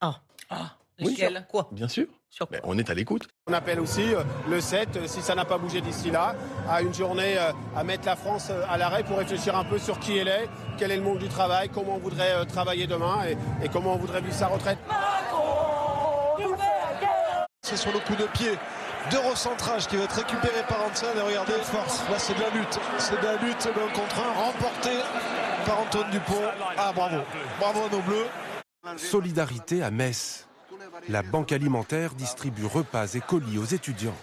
Ah. 0.00 0.20
Ah. 0.50 0.76
Oui, 1.00 1.10
Lesquels 1.10 1.32
sûr. 1.32 1.46
Quoi? 1.48 1.68
Bien 1.72 1.88
sûr. 1.88 2.06
Mais 2.50 2.60
on 2.64 2.76
est 2.76 2.90
à 2.90 2.94
l'écoute. 2.94 3.28
On 3.46 3.52
appelle 3.52 3.80
aussi 3.80 4.14
euh, 4.14 4.22
le 4.48 4.60
7, 4.60 4.96
euh, 4.96 5.06
si 5.06 5.22
ça 5.22 5.34
n'a 5.34 5.46
pas 5.46 5.56
bougé 5.56 5.80
d'ici 5.80 6.10
là, 6.10 6.34
à 6.68 6.82
une 6.82 6.92
journée 6.92 7.38
euh, 7.38 7.52
à 7.74 7.82
mettre 7.82 8.04
la 8.04 8.16
France 8.16 8.48
euh, 8.50 8.62
à 8.68 8.76
l'arrêt 8.76 9.04
pour 9.04 9.16
réfléchir 9.16 9.56
un 9.56 9.64
peu 9.64 9.78
sur 9.78 9.98
qui 10.00 10.18
elle 10.18 10.28
est, 10.28 10.48
quel 10.78 10.90
est 10.90 10.96
le 10.96 11.02
monde 11.02 11.18
du 11.18 11.28
travail, 11.28 11.70
comment 11.70 11.94
on 11.94 11.98
voudrait 11.98 12.32
euh, 12.34 12.44
travailler 12.44 12.86
demain 12.86 13.24
et, 13.26 13.64
et 13.64 13.68
comment 13.70 13.94
on 13.94 13.96
voudrait 13.96 14.20
vivre 14.20 14.34
sa 14.34 14.48
retraite. 14.48 14.78
C'est 17.68 17.76
sur 17.76 17.92
le 17.92 17.98
coup 17.98 18.14
de 18.14 18.28
pied 18.28 18.52
de 19.10 19.16
recentrage 19.28 19.88
qui 19.88 19.96
va 19.96 20.04
être 20.04 20.14
récupéré 20.14 20.62
par 20.68 20.84
Hansen 20.84 21.08
et 21.16 21.20
regardez 21.20 21.54
force. 21.64 21.98
Là 22.08 22.16
c'est 22.16 22.34
de 22.34 22.40
la 22.40 22.50
lutte. 22.50 22.78
C'est 22.96 23.20
de 23.20 23.24
la 23.26 23.36
lutte 23.38 23.64
d'un 23.64 23.88
contre 23.92 24.20
un 24.20 24.32
remporté 24.34 24.90
par 25.66 25.80
Antoine 25.80 26.08
Dupont. 26.12 26.42
Ah 26.78 26.92
bravo. 26.94 27.16
Bravo 27.58 27.80
à 27.86 27.90
nos 27.90 28.02
bleus. 28.02 28.26
Solidarité 28.96 29.82
à 29.82 29.90
Metz. 29.90 30.46
La 31.08 31.24
banque 31.24 31.50
alimentaire 31.50 32.14
distribue 32.14 32.66
repas 32.66 33.14
et 33.14 33.20
colis 33.20 33.58
aux 33.58 33.64
étudiants. 33.64 34.16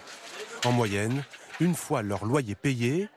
En 0.64 0.72
moyenne, 0.72 1.22
une 1.60 1.74
fois 1.74 2.00
leur 2.00 2.24
loyer 2.24 2.54
payé, 2.54 3.10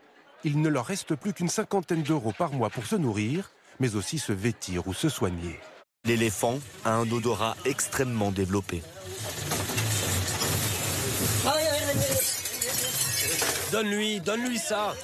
il 0.44 0.60
ne 0.60 0.68
leur 0.68 0.88
reste 0.88 1.16
plus 1.16 1.32
qu'une 1.32 1.48
cinquantaine 1.48 2.04
d'euros 2.04 2.34
par 2.38 2.52
mois 2.52 2.70
pour 2.70 2.86
se 2.86 2.98
nourrir, 2.98 3.52
mais 3.80 3.96
aussi 3.96 4.20
se 4.20 4.34
vêtir 4.34 4.90
ou 4.90 4.94
se 4.94 5.08
soigner. 5.08 5.58
L'éléphant 6.04 6.60
a 6.84 6.96
un 6.96 7.10
odorat 7.10 7.56
extrêmement 7.64 8.32
développé. 8.32 8.84
Donne-lui, 13.72 14.22
donne-lui 14.22 14.58
ça. 14.58 14.96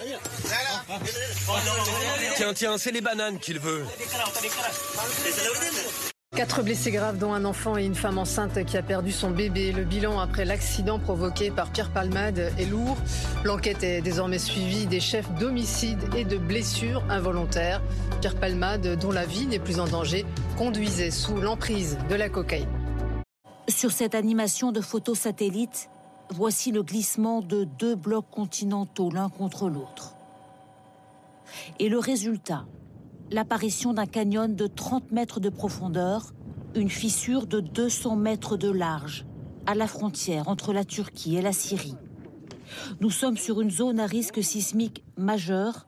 Tiens, 2.36 2.54
tiens, 2.54 2.78
c'est 2.78 2.92
les 2.92 3.02
bananes 3.02 3.40
qu'il 3.40 3.60
veut. 3.60 3.84
Quatre 6.36 6.64
blessés 6.64 6.90
graves, 6.90 7.20
dont 7.20 7.32
un 7.32 7.46
enfant 7.46 7.78
et 7.78 7.86
une 7.86 7.94
femme 7.94 8.18
enceinte 8.18 8.66
qui 8.66 8.76
a 8.76 8.82
perdu 8.82 9.12
son 9.12 9.30
bébé. 9.30 9.72
Le 9.72 9.84
bilan 9.84 10.20
après 10.20 10.46
l'accident 10.46 10.98
provoqué 10.98 11.52
par 11.52 11.72
Pierre 11.72 11.92
Palmade 11.92 12.52
est 12.58 12.66
lourd. 12.66 12.98
L'enquête 13.44 13.84
est 13.84 14.02
désormais 14.02 14.40
suivie 14.40 14.88
des 14.88 15.00
chefs 15.00 15.30
d'homicide 15.36 16.00
et 16.16 16.26
de 16.26 16.38
blessures 16.38 17.04
involontaires. 17.10 17.84
Pierre 18.20 18.36
Palmade, 18.36 18.98
dont 18.98 19.12
la 19.12 19.26
vie 19.26 19.46
n'est 19.46 19.60
plus 19.60 19.80
en 19.80 19.88
danger, 19.88 20.26
conduisait 20.58 21.12
sous 21.12 21.36
l'emprise 21.36 22.00
de 22.10 22.16
la 22.16 22.30
cocaïne. 22.30 22.68
Sur 23.70 23.92
cette 23.92 24.16
animation 24.16 24.72
de 24.72 24.82
photos 24.82 25.20
satellites, 25.20 25.90
voici 26.34 26.72
le 26.72 26.82
glissement 26.82 27.42
de 27.42 27.64
deux 27.64 27.96
blocs 27.96 28.30
continentaux 28.32 29.12
l'un 29.12 29.30
contre 29.30 29.70
l'autre. 29.70 30.16
Et 31.80 31.90
le 31.90 32.00
résultat, 32.00 32.66
l'apparition 33.30 33.94
d'un 33.94 34.08
canyon 34.08 34.56
de 34.56 34.66
30 34.66 35.12
mètres 35.12 35.40
de 35.40 35.50
profondeur, 35.50 36.34
une 36.76 36.90
fissure 36.90 37.46
de 37.46 37.60
200 37.60 38.16
mètres 38.16 38.58
de 38.58 38.72
large, 38.72 39.26
à 39.68 39.76
la 39.76 39.88
frontière 39.88 40.50
entre 40.50 40.74
la 40.74 40.84
Turquie 40.84 41.36
et 41.36 41.42
la 41.42 41.54
Syrie. 41.54 41.96
Nous 43.00 43.12
sommes 43.12 43.38
sur 43.38 43.62
une 43.62 43.72
zone 43.72 44.00
à 44.00 44.08
risque 44.08 44.44
sismique 44.44 45.04
majeur, 45.16 45.88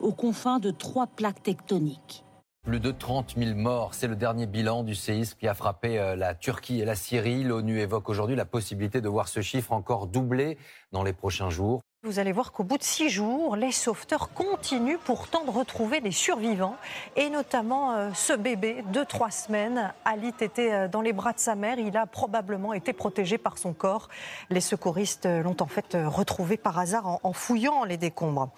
aux 0.00 0.12
confins 0.12 0.58
de 0.58 0.70
trois 0.70 1.06
plaques 1.06 1.42
tectoniques. 1.42 2.24
Plus 2.68 2.80
de 2.80 2.90
30 2.90 3.36
000 3.38 3.56
morts, 3.56 3.94
c'est 3.94 4.08
le 4.08 4.14
dernier 4.14 4.44
bilan 4.44 4.82
du 4.82 4.94
séisme 4.94 5.38
qui 5.40 5.48
a 5.48 5.54
frappé 5.54 5.98
euh, 5.98 6.16
la 6.16 6.34
Turquie 6.34 6.80
et 6.80 6.84
la 6.84 6.96
Syrie. 6.96 7.42
L'ONU 7.42 7.80
évoque 7.80 8.10
aujourd'hui 8.10 8.36
la 8.36 8.44
possibilité 8.44 9.00
de 9.00 9.08
voir 9.08 9.26
ce 9.28 9.40
chiffre 9.40 9.72
encore 9.72 10.06
doublé 10.06 10.58
dans 10.92 11.02
les 11.02 11.14
prochains 11.14 11.48
jours. 11.48 11.80
Vous 12.02 12.18
allez 12.18 12.30
voir 12.30 12.52
qu'au 12.52 12.64
bout 12.64 12.76
de 12.76 12.82
six 12.82 13.08
jours, 13.08 13.56
les 13.56 13.72
sauveteurs 13.72 14.34
continuent 14.34 14.98
pourtant 15.02 15.46
de 15.46 15.50
retrouver 15.50 16.02
des 16.02 16.10
survivants, 16.10 16.76
et 17.16 17.30
notamment 17.30 17.94
euh, 17.94 18.10
ce 18.12 18.34
bébé 18.34 18.84
de 18.92 19.02
trois 19.02 19.30
semaines. 19.30 19.94
Alit 20.04 20.34
était 20.42 20.74
euh, 20.74 20.88
dans 20.88 21.00
les 21.00 21.14
bras 21.14 21.32
de 21.32 21.38
sa 21.38 21.54
mère, 21.54 21.78
il 21.78 21.96
a 21.96 22.04
probablement 22.04 22.74
été 22.74 22.92
protégé 22.92 23.38
par 23.38 23.56
son 23.56 23.72
corps. 23.72 24.10
Les 24.50 24.60
secouristes 24.60 25.24
l'ont 25.24 25.56
en 25.60 25.66
fait 25.68 25.96
retrouvé 26.04 26.58
par 26.58 26.78
hasard 26.78 27.18
en 27.22 27.32
fouillant 27.32 27.84
les 27.84 27.96
décombres. 27.96 28.52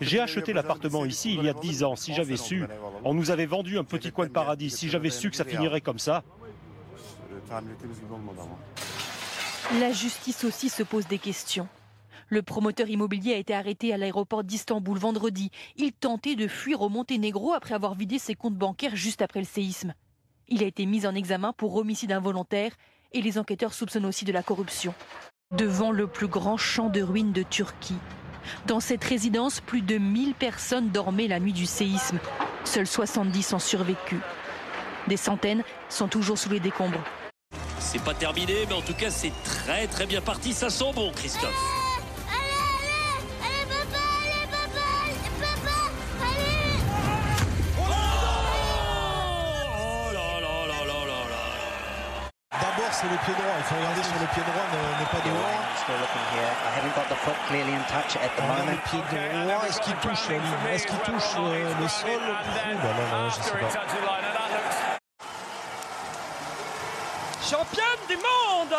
J'ai 0.00 0.20
acheté 0.20 0.52
l'appartement 0.52 1.04
ici 1.04 1.34
il 1.34 1.44
y 1.44 1.48
a 1.48 1.52
10 1.52 1.84
ans. 1.84 1.96
Si 1.96 2.14
j'avais 2.14 2.36
su, 2.36 2.64
on 3.04 3.14
nous 3.14 3.30
avait 3.30 3.46
vendu 3.46 3.78
un 3.78 3.84
petit 3.84 4.12
coin 4.12 4.26
de 4.26 4.32
paradis. 4.32 4.70
Si 4.70 4.88
j'avais 4.88 5.10
su 5.10 5.30
que 5.30 5.36
ça 5.36 5.44
finirait 5.44 5.80
comme 5.80 5.98
ça. 5.98 6.22
La 9.80 9.92
justice 9.92 10.44
aussi 10.44 10.68
se 10.68 10.82
pose 10.82 11.06
des 11.06 11.18
questions. 11.18 11.68
Le 12.28 12.42
promoteur 12.42 12.88
immobilier 12.88 13.34
a 13.34 13.36
été 13.36 13.54
arrêté 13.54 13.92
à 13.94 13.96
l'aéroport 13.96 14.42
d'Istanbul 14.42 14.98
vendredi. 14.98 15.50
Il 15.76 15.92
tentait 15.92 16.34
de 16.34 16.48
fuir 16.48 16.82
au 16.82 16.88
Monténégro 16.88 17.52
après 17.52 17.74
avoir 17.74 17.94
vidé 17.94 18.18
ses 18.18 18.34
comptes 18.34 18.56
bancaires 18.56 18.96
juste 18.96 19.22
après 19.22 19.40
le 19.40 19.46
séisme. 19.46 19.94
Il 20.48 20.62
a 20.62 20.66
été 20.66 20.86
mis 20.86 21.06
en 21.06 21.14
examen 21.14 21.52
pour 21.52 21.76
homicide 21.76 22.12
involontaire 22.12 22.72
et 23.12 23.22
les 23.22 23.38
enquêteurs 23.38 23.74
soupçonnent 23.74 24.06
aussi 24.06 24.24
de 24.24 24.32
la 24.32 24.42
corruption. 24.42 24.92
Devant 25.56 25.92
le 25.92 26.08
plus 26.08 26.26
grand 26.26 26.56
champ 26.56 26.88
de 26.88 27.00
ruines 27.00 27.32
de 27.32 27.44
Turquie, 27.44 27.98
dans 28.66 28.80
cette 28.80 29.04
résidence, 29.04 29.60
plus 29.60 29.82
de 29.82 29.98
1000 29.98 30.34
personnes 30.34 30.90
dormaient 30.90 31.28
la 31.28 31.40
nuit 31.40 31.52
du 31.52 31.66
séisme. 31.66 32.18
Seuls 32.64 32.86
70 32.86 33.52
ont 33.52 33.58
survécu. 33.58 34.20
Des 35.08 35.16
centaines 35.16 35.62
sont 35.88 36.08
toujours 36.08 36.38
sous 36.38 36.50
les 36.50 36.60
décombres. 36.60 37.02
C'est 37.78 38.02
pas 38.02 38.14
terminé, 38.14 38.66
mais 38.68 38.74
en 38.74 38.82
tout 38.82 38.94
cas, 38.94 39.10
c'est 39.10 39.32
très 39.44 39.86
très 39.86 40.06
bien 40.06 40.20
parti. 40.20 40.52
Ça 40.52 40.70
sent 40.70 40.92
bon, 40.94 41.12
Christophe. 41.12 41.85
C'est 53.06 53.12
le 53.12 53.18
pied 53.18 53.34
droit. 53.34 53.54
Il 53.58 53.64
faut 53.64 53.74
regarder 53.76 54.02
sur 54.02 54.18
le 54.18 54.26
pied 54.34 54.42
droit, 54.42 54.66
ne- 54.72 54.98
n'est 54.98 55.10
pas 55.14 55.22
dehors. 55.22 55.62
On 58.48 58.50
a 58.68 58.72
le 58.72 58.78
pied 58.78 58.98
droit. 58.98 59.66
Est-ce 59.68 59.80
qu'il 59.80 59.94
touche 59.96 60.28
la 60.28 60.34
ligne 60.38 60.74
Est-ce 60.74 60.86
qu'il 60.88 60.98
touche 60.98 61.30
euh, 61.38 61.72
le 61.80 61.86
sol? 61.88 62.10
Ouh, 62.10 62.82
là, 62.82 62.90
là, 62.98 63.28
je 63.28 63.42
sais 63.42 63.50
pas. 63.52 63.70
Championne 67.48 68.02
du 68.08 68.16
monde 68.16 68.74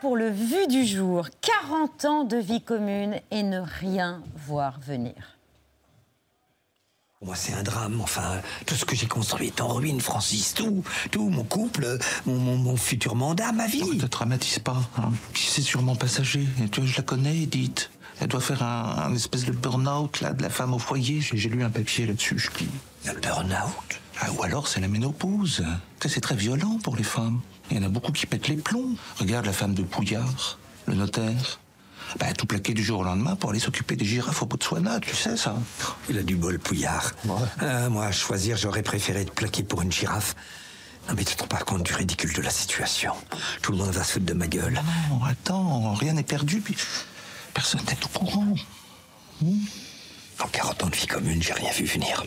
pour 0.00 0.16
le 0.16 0.30
vu 0.30 0.66
du 0.68 0.86
jour. 0.86 1.28
40 1.40 2.04
ans 2.04 2.24
de 2.24 2.36
vie 2.36 2.62
commune 2.62 3.20
et 3.30 3.42
ne 3.42 3.60
rien 3.60 4.22
voir 4.46 4.78
venir. 4.80 5.14
Moi, 7.22 7.34
c'est 7.36 7.52
un 7.52 7.62
drame. 7.62 8.00
Enfin, 8.00 8.40
tout 8.64 8.74
ce 8.74 8.86
que 8.86 8.96
j'ai 8.96 9.06
construit 9.06 9.48
est 9.48 9.60
en 9.60 9.68
ruine, 9.68 10.00
Francis. 10.00 10.54
Tout, 10.54 10.82
tout, 11.10 11.28
mon 11.28 11.44
couple, 11.44 11.98
mon, 12.24 12.36
mon- 12.38 12.56
mon 12.56 12.76
futur 12.78 13.14
mandat, 13.14 13.52
ma 13.52 13.66
vie. 13.66 13.82
Ne 13.84 14.00
te 14.00 14.06
dramatise 14.06 14.58
pas. 14.60 14.80
hein. 14.96 15.10
C'est 15.34 15.60
sûrement 15.60 15.96
passager? 15.96 16.46
Et 16.64 16.68
tu 16.70 16.80
vois, 16.80 16.88
je 16.88 16.96
la 16.96 17.02
connais, 17.02 17.36
Edith. 17.42 17.90
Elle 18.22 18.28
doit 18.28 18.40
faire 18.40 18.62
un, 18.62 18.96
un 19.04 19.14
espèce 19.14 19.44
de 19.44 19.52
burn-out, 19.52 20.20
là, 20.22 20.32
de 20.32 20.42
la 20.42 20.48
femme 20.50 20.72
au 20.72 20.78
foyer. 20.78 21.20
J'ai 21.20 21.36
j'ai 21.36 21.48
lu 21.50 21.62
un 21.62 21.70
papier 21.70 22.06
là-dessus, 22.06 22.38
je 22.38 22.50
dis. 22.58 22.68
Un 23.06 23.14
burn-out? 23.14 24.00
Ah, 24.22 24.30
ou 24.32 24.42
alors 24.42 24.68
c'est 24.68 24.80
la 24.80 24.88
ménopause. 24.88 25.62
Ça, 26.02 26.08
C'est 26.08 26.20
très 26.20 26.36
violent 26.36 26.78
pour 26.82 26.96
les 26.96 27.02
femmes. 27.02 27.40
Il 27.70 27.76
y 27.76 27.80
en 27.80 27.84
a 27.84 27.88
beaucoup 27.88 28.12
qui 28.12 28.26
pètent 28.26 28.48
les 28.48 28.56
plombs. 28.56 28.96
Regarde 29.18 29.46
la 29.46 29.52
femme 29.52 29.74
de 29.74 29.82
Pouillard, 29.82 30.58
le 30.86 30.94
notaire. 30.94 31.60
Bah, 32.18 32.32
tout 32.36 32.46
plaqué 32.46 32.74
du 32.74 32.82
jour 32.82 33.00
au 33.00 33.04
lendemain 33.04 33.36
pour 33.36 33.50
aller 33.50 33.60
s'occuper 33.60 33.94
des 33.94 34.04
girafes 34.04 34.42
au 34.42 34.46
Botswana, 34.46 34.98
tu 34.98 35.14
sais 35.14 35.36
ça. 35.36 35.54
Il 36.08 36.18
a 36.18 36.22
du 36.24 36.34
bol, 36.34 36.58
Pouillard. 36.58 37.12
Euh, 37.62 37.88
moi, 37.88 38.06
à 38.06 38.12
choisir, 38.12 38.56
j'aurais 38.56 38.82
préféré 38.82 39.20
être 39.20 39.32
plaqué 39.32 39.62
pour 39.62 39.82
une 39.82 39.92
girafe. 39.92 40.34
Non, 41.08 41.14
mais 41.16 41.24
tu 41.24 41.36
te 41.36 41.42
rends 41.42 41.48
pas 41.48 41.58
compte 41.58 41.84
du 41.84 41.94
ridicule 41.94 42.32
de 42.32 42.42
la 42.42 42.50
situation. 42.50 43.14
Tout 43.62 43.72
le 43.72 43.78
monde 43.78 43.90
va 43.90 44.02
se 44.02 44.12
foutre 44.12 44.26
de 44.26 44.34
ma 44.34 44.48
gueule. 44.48 44.80
Non, 45.10 45.24
attends, 45.24 45.94
rien 45.94 46.14
n'est 46.14 46.24
perdu, 46.24 46.60
puis 46.60 46.76
personne 47.54 47.82
n'est 47.86 48.04
au 48.04 48.18
courant. 48.18 48.54
En 49.42 50.48
40 50.48 50.82
ans 50.82 50.88
de 50.88 50.96
vie 50.96 51.06
commune, 51.06 51.42
j'ai 51.42 51.52
rien 51.52 51.70
vu 51.70 51.84
venir. 51.84 52.24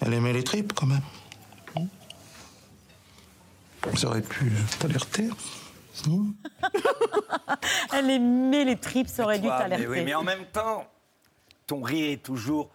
Elle 0.00 0.14
aimait 0.14 0.32
les 0.32 0.44
tripes, 0.44 0.72
quand 0.74 0.86
même. 0.86 1.02
Ça 3.94 4.08
aurait 4.08 4.20
pu 4.22 4.50
t'alerter. 4.78 5.28
Elle 7.94 8.10
aimait 8.10 8.64
les 8.64 8.76
tripes, 8.76 9.08
ça 9.08 9.24
aurait 9.24 9.38
dû 9.38 9.46
Toi, 9.46 9.56
mais 9.56 9.62
t'alerter. 9.64 9.86
oui, 9.88 10.02
mais 10.04 10.14
en 10.14 10.22
même 10.22 10.44
temps, 10.52 10.84
ton 11.66 11.80
rire 11.82 12.12
est 12.12 12.22
toujours 12.22 12.68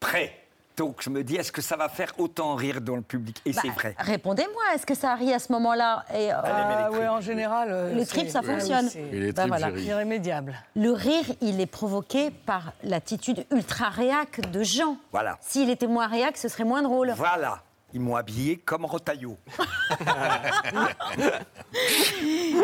prêt. 0.00 0.38
Donc 0.76 1.02
je 1.02 1.10
me 1.10 1.22
dis, 1.22 1.36
est-ce 1.36 1.52
que 1.52 1.60
ça 1.60 1.76
va 1.76 1.88
faire 1.90 2.12
autant 2.18 2.54
rire 2.54 2.80
dans 2.80 2.96
le 2.96 3.02
public? 3.02 3.40
Et 3.44 3.52
c'est 3.52 3.68
Bah, 3.68 3.74
vrai. 3.76 3.94
Répondez-moi, 3.98 4.62
est-ce 4.74 4.86
que 4.86 4.94
ça 4.94 5.14
rit 5.14 5.32
à 5.32 5.38
ce 5.38 5.52
moment-là? 5.52 6.04
Et, 6.14 6.32
euh, 6.32 6.36
Ah 6.42 6.90
ouais, 6.90 7.06
en 7.08 7.20
général. 7.20 7.68
euh, 7.70 7.92
Les 7.94 8.04
c'est- 8.06 8.10
tripes, 8.16 8.30
ça 8.30 8.40
fonctionne. 8.42 8.88
c'est- 8.88 9.00
Et 9.00 9.20
les 9.20 9.32
Bah, 9.32 9.42
tripes, 9.46 9.54
voilà. 9.58 9.78
Irrémédiable. 9.78 10.54
Le 10.74 10.90
rire, 10.90 11.26
il 11.42 11.60
est 11.60 11.66
provoqué 11.66 12.30
par 12.30 12.72
l'attitude 12.82 13.44
ultra 13.52 13.90
réac 13.90 14.50
de 14.50 14.62
Jean. 14.62 14.96
Voilà. 15.12 15.36
S'il 15.42 15.68
était 15.70 15.86
moins 15.86 16.06
réac, 16.08 16.38
ce 16.38 16.48
serait 16.48 16.64
moins 16.64 16.82
drôle. 16.82 17.12
Voilà. 17.16 17.62
Ils 17.94 18.00
m'ont 18.00 18.16
habillé 18.16 18.56
comme 18.56 18.86
Rotaillot. 18.86 19.36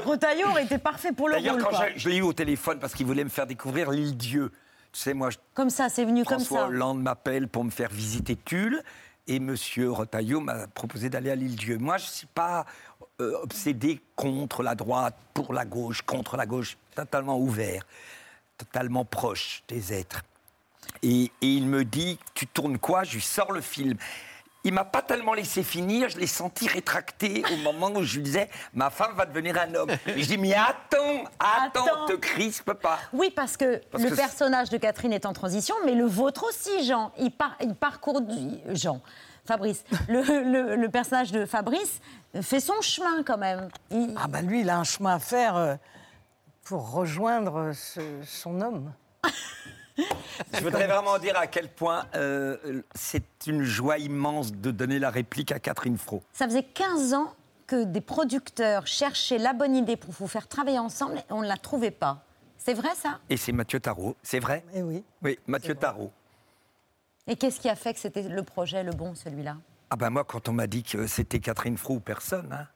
Rotaillot 0.05 0.49
aurait 0.49 0.65
été 0.65 0.79
parfait 0.79 1.13
pour 1.13 1.29
le 1.29 1.35
D'ailleurs, 1.35 1.55
rôle. 1.55 1.65
quand 1.65 1.71
quoi. 1.71 1.87
je, 1.95 1.99
je 2.01 2.09
l'ai 2.09 2.17
eu 2.17 2.23
au 2.23 2.33
téléphone 2.33 2.79
parce 2.79 2.95
qu'il 2.95 3.07
voulait 3.07 3.25
me 3.25 3.29
faire 3.29 3.47
découvrir 3.47 3.91
l'île 3.91 4.17
Dieu. 4.17 4.51
Tu 4.93 5.01
sais, 5.01 5.15
moi, 5.15 5.31
je- 5.31 5.37
Comme 5.55 5.71
ça, 5.71 5.89
c'est 5.89 6.05
venu 6.05 6.25
comme 6.25 6.39
François 6.39 6.61
ça. 6.61 6.67
Hollande 6.69 7.03
m'appelle 7.03 7.49
pour 7.49 7.65
me 7.65 7.71
faire 7.71 7.91
visiter 7.91 8.37
Tulle. 8.37 8.83
Et 9.27 9.41
Monsieur 9.41 9.91
Rotaillot 9.91 10.41
m'a 10.41 10.67
proposé 10.69 11.11
d'aller 11.11 11.31
à 11.31 11.35
l'île 11.37 11.57
Dieu. 11.57 11.77
Moi, 11.77 11.99
je 11.99 12.07
ne 12.07 12.11
suis 12.11 12.27
pas 12.27 12.65
euh, 13.21 13.35
obsédé 13.43 14.01
contre 14.17 14.63
la 14.63 14.75
droite, 14.75 15.17
pour 15.35 15.53
la 15.53 15.67
gauche, 15.67 16.01
contre 16.03 16.37
la 16.39 16.47
gauche, 16.47 16.79
totalement 16.95 17.39
ouvert, 17.39 17.83
totalement 18.57 19.05
proche 19.05 19.63
des 19.69 19.93
êtres. 19.93 20.23
Et, 21.03 21.25
et 21.43 21.47
il 21.47 21.67
me 21.67 21.85
dit, 21.85 22.19
tu 22.33 22.47
tournes 22.47 22.79
quoi? 22.79 23.05
Je 23.05 23.15
lui 23.17 23.21
sors 23.21 23.53
le 23.53 23.61
film. 23.61 23.99
Il 24.65 24.75
m'a 24.75 24.85
pas 24.85 25.03
tellement 25.03 25.35
laissé 25.35 25.63
finir, 25.63 26.09
je 26.09 26.19
l'ai 26.19 26.27
senti 26.27 26.67
rétracté 26.69 27.45
au 27.53 27.57
moment 27.59 27.91
où 27.91 28.03
je 28.03 28.17
lui 28.17 28.23
disais, 28.25 28.51
ma 28.75 28.91
femme 28.91 29.15
va 29.17 29.25
devenir 29.25 29.57
un 29.59 29.73
homme. 29.75 29.91
Et 30.07 30.21
je 30.23 30.27
dis, 30.27 30.37
mais 30.37 30.53
attends, 30.53 31.25
attends, 31.39 32.07
te 32.07 32.15
crispe 32.15 32.73
pas. 32.73 32.99
Oui, 33.13 33.31
parce 33.35 33.57
que 33.57 33.77
Parce 33.91 34.03
le 34.03 34.11
que 34.11 34.17
personnage 34.17 34.69
de 34.69 34.77
Catherine 34.77 35.13
est 35.13 35.27
en 35.27 35.33
transition, 35.33 35.77
mais 35.87 35.95
le 35.95 36.05
vôtre 36.07 36.45
aussi, 36.49 36.85
Jean. 36.85 37.13
Il, 37.19 37.31
par- 37.31 37.57
il 37.61 37.75
parcourt 37.75 38.21
du... 38.21 38.59
Jean. 38.75 39.01
Fabrice. 39.47 39.85
Le, 40.09 40.21
le- 40.43 40.77
le 40.77 40.89
personnage 40.91 41.31
de 41.33 41.47
Fabrice 41.47 42.01
fait 42.43 42.61
son 42.61 42.81
chemin 42.83 43.23
quand 43.23 43.39
même. 43.39 43.69
Il- 43.91 44.15
Ah 44.23 44.27
bah 44.29 44.43
lui, 44.43 44.61
il 44.63 44.69
a 44.71 44.77
un 44.79 44.85
chemin 44.85 45.15
à 45.15 45.19
faire 45.21 45.57
euh, 45.57 45.77
pour 46.65 46.91
rejoindre 46.91 47.73
ce- 47.73 48.01
son 48.25 48.61
homme. 48.61 48.93
Je 50.55 50.63
voudrais 50.63 50.87
vraiment 50.87 51.19
dire 51.19 51.37
à 51.37 51.47
quel 51.47 51.69
point 51.69 52.07
euh, 52.15 52.83
c'est 52.95 53.47
une 53.47 53.63
joie 53.63 53.99
immense 53.99 54.53
de 54.53 54.71
donner 54.71 54.99
la 54.99 55.11
réplique 55.11 55.53
à 55.53 55.59
Catherine 55.59 55.99
Fro. 55.99 56.23
Ça 56.33 56.47
faisait 56.47 56.63
15 56.63 57.15
ans 57.15 57.35
que 57.67 57.85
des 57.85 58.01
producteurs 58.01 58.87
cherchaient 58.87 59.39
la 59.39 59.53
bonne 59.53 59.77
idée 59.77 59.97
pour 59.97 60.13
vous 60.13 60.29
faire 60.29 60.49
travailler 60.49 60.79
ensemble 60.79 61.19
et 61.19 61.33
on 61.33 61.43
ne 61.43 61.49
la 61.49 61.57
trouvait 61.57 61.91
pas. 61.91 62.25
C'est 62.57 62.75
vrai 62.75 62.95
ça? 62.95 63.21
Et 63.29 63.37
c'est 63.37 63.53
Mathieu 63.53 63.81
Tarot, 63.81 64.17
c'est 64.23 64.41
vrai? 64.41 64.65
Eh 64.75 64.83
oui. 64.83 65.05
Oui, 65.23 65.39
Mathieu 65.47 65.75
Tarot. 65.75 66.11
Et 67.27 67.37
qu'est-ce 67.37 67.61
qui 67.61 67.69
a 67.69 67.77
fait 67.77 67.93
que 67.93 68.01
c'était 68.01 68.23
le 68.23 68.43
projet 68.43 68.83
le 68.83 68.93
bon, 68.93 69.15
celui-là? 69.15 69.57
Ah 69.91 69.97
ben 69.97 70.11
moi, 70.11 70.25
quand 70.25 70.49
on 70.49 70.53
m'a 70.53 70.67
dit 70.67 70.83
que 70.83 71.07
c'était 71.07 71.41
Catherine 71.41 71.77
Fro 71.77 71.95
ou 71.95 72.01
personne, 72.01 72.53
hein, 72.53 72.67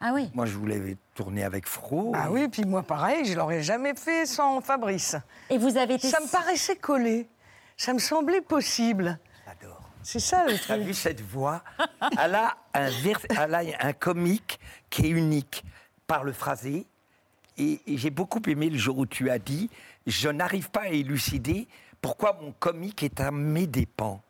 Ah 0.00 0.12
oui 0.14 0.30
Moi, 0.34 0.46
je 0.46 0.56
voulais 0.56 0.96
tourner 1.14 1.42
avec 1.44 1.66
Fro. 1.66 2.12
Ah 2.14 2.30
oui, 2.30 2.46
puis 2.48 2.64
moi 2.64 2.82
pareil, 2.84 3.24
je 3.24 3.34
l'aurais 3.36 3.62
jamais 3.62 3.94
fait 3.96 4.26
sans 4.26 4.60
Fabrice. 4.60 5.16
Et 5.50 5.58
vous 5.58 5.76
avez 5.76 5.94
été... 5.94 6.08
Ça 6.08 6.20
me 6.20 6.30
paraissait 6.30 6.76
collé. 6.76 7.26
Ça 7.76 7.92
me 7.92 7.98
semblait 7.98 8.40
possible. 8.40 9.18
J'adore. 9.46 9.80
C'est 10.04 10.20
ça 10.20 10.46
le 10.46 10.56
truc. 10.58 10.82
vu 10.82 10.94
cette 10.94 11.20
voix? 11.20 11.62
Elle 12.20 12.34
a, 12.36 12.56
un 12.74 12.90
vers- 12.90 13.20
elle 13.40 13.54
a 13.54 13.62
un 13.80 13.92
comique 13.92 14.60
qui 14.88 15.06
est 15.06 15.10
unique 15.10 15.64
par 16.06 16.22
le 16.22 16.32
phrasé. 16.32 16.86
Et, 17.56 17.80
et 17.88 17.96
j'ai 17.98 18.10
beaucoup 18.10 18.40
aimé 18.46 18.70
le 18.70 18.78
jour 18.78 18.98
où 18.98 19.06
tu 19.06 19.30
as 19.30 19.40
dit 19.40 19.68
Je 20.06 20.28
n'arrive 20.28 20.70
pas 20.70 20.82
à 20.82 20.88
élucider 20.88 21.66
pourquoi 22.00 22.38
mon 22.40 22.52
comique 22.52 23.02
est 23.02 23.20
à 23.20 23.32
mes 23.32 23.66
dépens. 23.66 24.22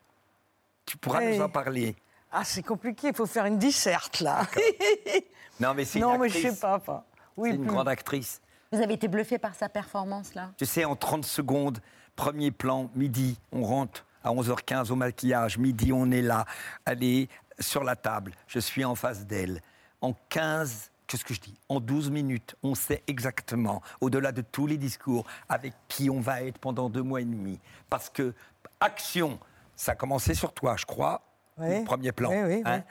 Tu 0.86 0.96
pourras 0.96 1.20
nous 1.20 1.42
en 1.42 1.50
parler. 1.50 1.94
Ah, 2.30 2.44
c'est 2.44 2.62
compliqué, 2.62 3.08
il 3.08 3.14
faut 3.14 3.26
faire 3.26 3.46
une 3.46 3.58
disserte 3.58 4.20
là. 4.20 4.46
Non, 5.60 5.74
mais 5.74 5.84
c'est 5.84 5.98
non, 5.98 6.14
une 6.14 6.20
mais 6.20 6.28
je 6.28 6.38
sais 6.38 6.56
pas. 6.56 6.78
pas. 6.78 7.04
Oui, 7.36 7.50
C'est 7.50 7.56
une 7.56 7.62
plus. 7.62 7.72
grande 7.72 7.88
actrice. 7.88 8.40
Vous 8.70 8.80
avez 8.80 8.94
été 8.94 9.08
bluffé 9.08 9.38
par 9.38 9.54
sa 9.56 9.68
performance, 9.68 10.34
là 10.34 10.52
Tu 10.56 10.66
sais, 10.66 10.84
en 10.84 10.94
30 10.94 11.24
secondes, 11.24 11.80
premier 12.14 12.50
plan, 12.52 12.90
midi, 12.94 13.38
on 13.50 13.64
rentre 13.64 14.04
à 14.22 14.30
11h15 14.30 14.92
au 14.92 14.94
maquillage, 14.96 15.58
midi, 15.58 15.92
on 15.92 16.10
est 16.12 16.22
là, 16.22 16.44
elle 16.84 17.02
est 17.02 17.28
sur 17.58 17.82
la 17.82 17.96
table, 17.96 18.32
je 18.46 18.60
suis 18.60 18.84
en 18.84 18.94
face 18.94 19.26
d'elle. 19.26 19.62
En 20.00 20.14
15, 20.28 20.92
qu'est-ce 21.08 21.24
que 21.24 21.34
je 21.34 21.40
dis? 21.40 21.54
En 21.68 21.80
12 21.80 22.10
minutes, 22.10 22.54
on 22.62 22.76
sait 22.76 23.02
exactement, 23.08 23.82
au-delà 24.00 24.30
de 24.30 24.42
tous 24.42 24.66
les 24.68 24.76
discours, 24.76 25.24
avec 25.48 25.72
qui 25.88 26.08
on 26.08 26.20
va 26.20 26.42
être 26.42 26.58
pendant 26.58 26.88
deux 26.88 27.02
mois 27.02 27.20
et 27.20 27.24
demi. 27.24 27.58
Parce 27.90 28.08
que, 28.10 28.32
action, 28.80 29.40
ça 29.74 29.92
a 29.92 29.94
commencé 29.96 30.34
sur 30.34 30.52
toi, 30.52 30.76
je 30.76 30.84
crois, 30.86 31.22
Oui. 31.60 31.78
le 31.78 31.84
premier 31.84 32.12
plan. 32.12 32.30
Oui, 32.30 32.62
hein. 32.64 32.82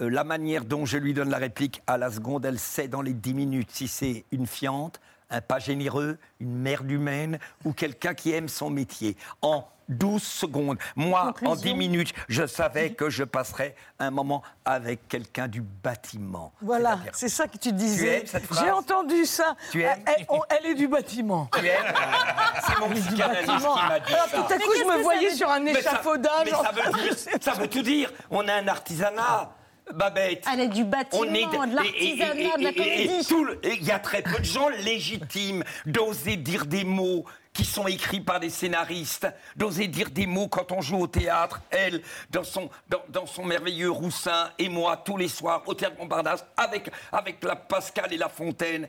Euh, 0.00 0.08
la 0.08 0.24
manière 0.24 0.64
dont 0.64 0.86
je 0.86 0.96
lui 0.96 1.12
donne 1.12 1.30
la 1.30 1.38
réplique 1.38 1.82
à 1.86 1.98
la 1.98 2.10
seconde, 2.10 2.44
elle 2.44 2.58
sait 2.58 2.88
dans 2.88 3.02
les 3.02 3.12
10 3.12 3.34
minutes 3.34 3.70
si 3.70 3.88
c'est 3.88 4.24
une 4.30 4.46
fiante, 4.46 5.00
un 5.30 5.40
pas 5.40 5.58
généreux, 5.58 6.18
une 6.40 6.56
mère 6.58 6.82
humaine 6.84 7.38
ou 7.64 7.72
quelqu'un 7.72 8.14
qui 8.14 8.32
aime 8.32 8.48
son 8.48 8.70
métier. 8.70 9.16
En 9.42 9.64
12 9.88 10.22
secondes, 10.22 10.78
moi, 10.94 11.22
en 11.22 11.32
Conclusion. 11.32 11.54
10 11.56 11.74
minutes, 11.74 12.14
je 12.28 12.46
savais 12.46 12.90
que 12.92 13.10
je 13.10 13.24
passerais 13.24 13.74
un 13.98 14.12
moment 14.12 14.40
avec 14.64 15.08
quelqu'un 15.08 15.48
du 15.48 15.62
bâtiment. 15.62 16.52
Voilà, 16.62 17.00
c'est 17.12 17.28
ça 17.28 17.48
que 17.48 17.58
tu 17.58 17.72
disais. 17.72 18.24
J'ai 18.62 18.70
entendu 18.70 19.24
ça. 19.26 19.56
Tu 19.72 19.82
aimes 19.82 19.98
elle, 20.06 20.26
on- 20.28 20.42
elle 20.48 20.66
est 20.70 20.74
du 20.76 20.86
bâtiment. 20.86 21.48
Tu 21.58 21.66
aimes 21.66 21.92
C'est 22.68 22.78
mon 22.78 22.90
psychanalyste 22.90 23.46
qui 23.50 23.88
m'a 23.88 23.98
dit 24.00 24.14
Alors, 24.14 24.28
ça. 24.28 24.36
tout 24.36 24.52
à 24.52 24.58
coup, 24.58 24.72
je 24.78 24.84
me 24.84 25.02
voyais 25.02 25.34
sur 25.34 25.50
un 25.50 25.58
Mais 25.58 25.72
ça- 25.74 25.80
échafaudage. 25.80 26.44
Mais 26.44 26.50
ça, 26.52 26.70
veut 26.72 27.02
dire, 27.02 27.16
ça 27.40 27.52
veut 27.54 27.68
tout 27.68 27.82
dire. 27.82 28.12
On 28.30 28.46
a 28.46 28.54
un 28.54 28.68
artisanat. 28.68 29.50
Babette. 29.92 30.44
Elle 30.52 30.60
est 30.60 30.68
du 30.68 30.84
bâtiment, 30.84 31.22
On 31.22 31.34
est 31.34 31.46
de 31.46 31.74
l'artisanat, 31.74 32.56
de 32.56 32.62
la 32.64 32.72
comédie. 32.72 33.80
Il 33.80 33.84
y 33.84 33.90
a 33.90 33.98
très 33.98 34.22
peu 34.22 34.38
de 34.38 34.44
gens 34.44 34.68
légitimes 34.68 35.64
d'oser 35.86 36.36
dire 36.36 36.66
des 36.66 36.84
mots 36.84 37.24
qui 37.52 37.64
sont 37.64 37.86
écrits 37.86 38.20
par 38.20 38.38
des 38.38 38.50
scénaristes, 38.50 39.26
d'oser 39.56 39.88
dire 39.88 40.10
des 40.10 40.26
mots 40.26 40.48
quand 40.48 40.70
on 40.72 40.80
joue 40.80 40.98
au 40.98 41.06
théâtre, 41.06 41.60
elle, 41.70 42.00
dans 42.30 42.44
son, 42.44 42.70
dans, 42.88 43.02
dans 43.08 43.26
son 43.26 43.44
merveilleux 43.44 43.90
Roussin, 43.90 44.50
et 44.58 44.68
moi, 44.68 44.96
tous 45.04 45.16
les 45.16 45.28
soirs, 45.28 45.62
au 45.66 45.74
théâtre 45.74 45.96
Montparnasse, 45.98 46.44
avec, 46.56 46.90
avec 47.10 47.42
la 47.42 47.56
Pascal 47.56 48.12
et 48.12 48.16
la 48.16 48.28
Fontaine. 48.28 48.88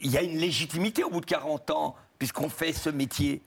Il 0.00 0.10
y 0.10 0.18
a 0.18 0.22
une 0.22 0.38
légitimité 0.38 1.02
au 1.02 1.10
bout 1.10 1.20
de 1.20 1.26
40 1.26 1.70
ans, 1.70 1.96
puisqu'on 2.18 2.50
fait 2.50 2.72
ce 2.72 2.90
métier. 2.90 3.42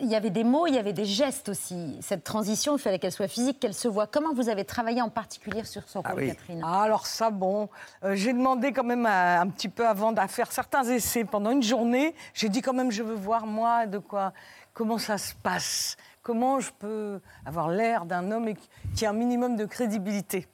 Il 0.00 0.06
y 0.06 0.14
avait 0.14 0.30
des 0.30 0.44
mots, 0.44 0.66
il 0.66 0.74
y 0.74 0.78
avait 0.78 0.92
des 0.92 1.04
gestes 1.04 1.48
aussi. 1.48 1.98
Cette 2.00 2.24
transition, 2.24 2.76
il 2.76 2.80
fallait 2.80 2.98
qu'elle 2.98 3.12
soit 3.12 3.28
physique, 3.28 3.58
qu'elle 3.60 3.74
se 3.74 3.88
voit. 3.88 4.06
Comment 4.06 4.32
vous 4.32 4.48
avez 4.48 4.64
travaillé 4.64 5.02
en 5.02 5.10
particulier 5.10 5.64
sur 5.64 5.86
ce 5.88 5.98
rôle, 5.98 6.26
Catherine? 6.28 6.62
Ah, 6.64 6.82
alors 6.82 7.06
ça, 7.06 7.30
bon, 7.30 7.68
euh, 8.04 8.14
j'ai 8.14 8.32
demandé 8.32 8.72
quand 8.72 8.84
même 8.84 9.04
à- 9.06 9.40
un 9.40 9.48
petit 9.48 9.68
peu 9.68 9.86
avant 9.86 10.14
à 10.14 10.28
faire 10.28 10.52
certains 10.52 10.84
essais 10.84 11.24
pendant 11.24 11.50
une 11.50 11.62
journée. 11.62 12.14
J'ai 12.32 12.48
dit 12.48 12.62
quand 12.62 12.72
même, 12.74 12.90
je 12.92 13.02
veux 13.02 13.14
voir 13.16 13.44
moi 13.46 13.86
de 13.86 13.98
quoi, 13.98 14.32
comment 14.72 14.98
ça 14.98 15.18
se 15.18 15.34
passe, 15.34 15.96
comment 16.22 16.60
je 16.60 16.70
peux 16.78 17.20
avoir 17.44 17.68
l'air 17.68 18.06
d'un 18.06 18.30
homme 18.30 18.48
et 18.48 18.56
qui 18.94 19.04
a 19.04 19.10
un 19.10 19.14
minimum 19.14 19.56
de 19.56 19.64
crédibilité. 19.66 20.46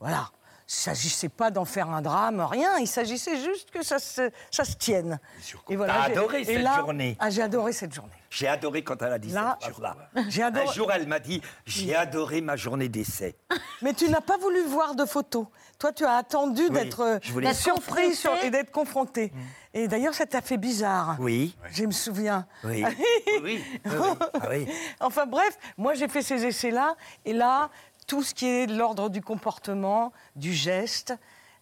Voilà. 0.00 0.30
Il 0.68 0.72
ne 0.72 0.94
s'agissait 0.94 1.28
pas 1.28 1.52
d'en 1.52 1.64
faire 1.64 1.90
un 1.90 2.02
drame, 2.02 2.40
rien. 2.40 2.76
Il 2.78 2.88
s'agissait 2.88 3.36
juste 3.40 3.70
que 3.70 3.84
ça 3.84 4.00
se, 4.00 4.32
ça 4.50 4.64
se 4.64 4.74
tienne. 4.74 5.20
Et 5.68 5.76
T'as 5.76 6.06
j'ai- 6.06 6.12
adoré 6.12 6.40
et 6.40 6.44
cette 6.44 6.62
là- 6.62 6.76
journée. 6.78 7.16
Ah, 7.20 7.30
j'ai 7.30 7.42
adoré 7.42 7.72
cette 7.72 7.94
journée. 7.94 8.10
J'ai 8.30 8.48
adoré 8.48 8.82
quand 8.82 9.00
elle 9.00 9.12
a 9.12 9.18
dit 9.20 9.28
Là, 9.30 9.56
cette 9.62 9.74
phrase-là. 9.74 9.96
j'ai 10.28 10.42
adoré- 10.42 10.66
Un 10.68 10.72
jour, 10.72 10.90
elle 10.90 11.06
m'a 11.06 11.20
dit 11.20 11.40
J'ai 11.66 11.94
adoré 11.94 12.40
ma 12.40 12.56
journée 12.56 12.88
d'essai. 12.88 13.36
Mais 13.82 13.92
tu 13.94 14.08
n'as 14.08 14.20
pas 14.20 14.38
voulu 14.38 14.60
voir 14.64 14.96
de 14.96 15.04
photos. 15.04 15.46
Toi, 15.78 15.92
tu 15.92 16.04
as 16.04 16.16
attendu 16.16 16.62
Oui, 16.62 16.70
d'être 16.70 17.00
euh, 17.00 17.18
d'être 17.40 17.54
surpris 17.54 18.16
sur- 18.16 18.34
et 18.42 18.50
d'être 18.50 18.72
confronté. 18.72 19.32
Et 19.72 19.86
d'ailleurs, 19.86 20.14
ça 20.14 20.26
t'a 20.26 20.40
fait 20.40 20.56
bizarre. 20.56 21.16
Oui. 21.20 21.54
Je 21.70 21.84
me 21.84 21.92
souviens. 21.92 22.44
Oui. 22.64 22.82
oui, 22.84 23.04
oui, 23.44 23.64
oui, 23.84 23.92
ah 24.34 24.48
oui. 24.50 24.66
enfin 24.98 25.26
bref, 25.26 25.56
moi 25.78 25.94
j'ai 25.94 26.08
fait 26.08 26.22
ces 26.22 26.44
essais-là, 26.44 26.96
et 27.24 27.32
là, 27.32 27.70
tout 28.06 28.22
ce 28.22 28.34
qui 28.34 28.46
est 28.46 28.66
de 28.66 28.76
l'ordre 28.76 29.08
du 29.10 29.20
comportement, 29.22 30.12
du 30.36 30.52
geste, 30.52 31.14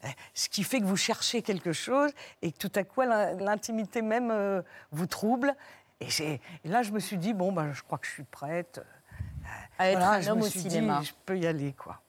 euh, 0.04 0.09
ce 0.35 0.48
qui 0.48 0.62
fait 0.64 0.80
que 0.80 0.85
vous 0.85 0.96
cherchez 0.96 1.42
quelque 1.42 1.72
chose, 1.72 2.11
et 2.42 2.52
que 2.52 2.59
tout 2.59 2.72
à 2.74 2.85
coup, 2.85 3.00
l'in- 3.02 3.33
l'intimité 3.33 4.02
même 4.02 4.30
euh, 4.30 4.62
vous 4.92 5.07
trouble. 5.07 5.54
Et, 6.00 6.40
là, 6.64 6.83
je 6.83 6.90
me 6.92 6.98
suis 7.00 7.16
dit, 7.16 7.33
bon, 7.33 7.52
ben, 7.52 7.72
je 7.72 7.83
crois 7.83 7.98
que 7.98 8.07
je 8.07 8.12
suis 8.12 8.24
prête. 8.24 8.80
À 9.78 9.90
être 9.90 10.02
un 10.02 10.20
je 10.20 10.30
homme 10.30 10.38
me 10.40 10.44
au 10.44 10.48
cinéma. 10.48 11.00
dit, 11.00 11.07
je 11.07 11.12
peux 11.24 11.38
y 11.38 11.46
aller, 11.46 11.72
quoi. 11.72 12.00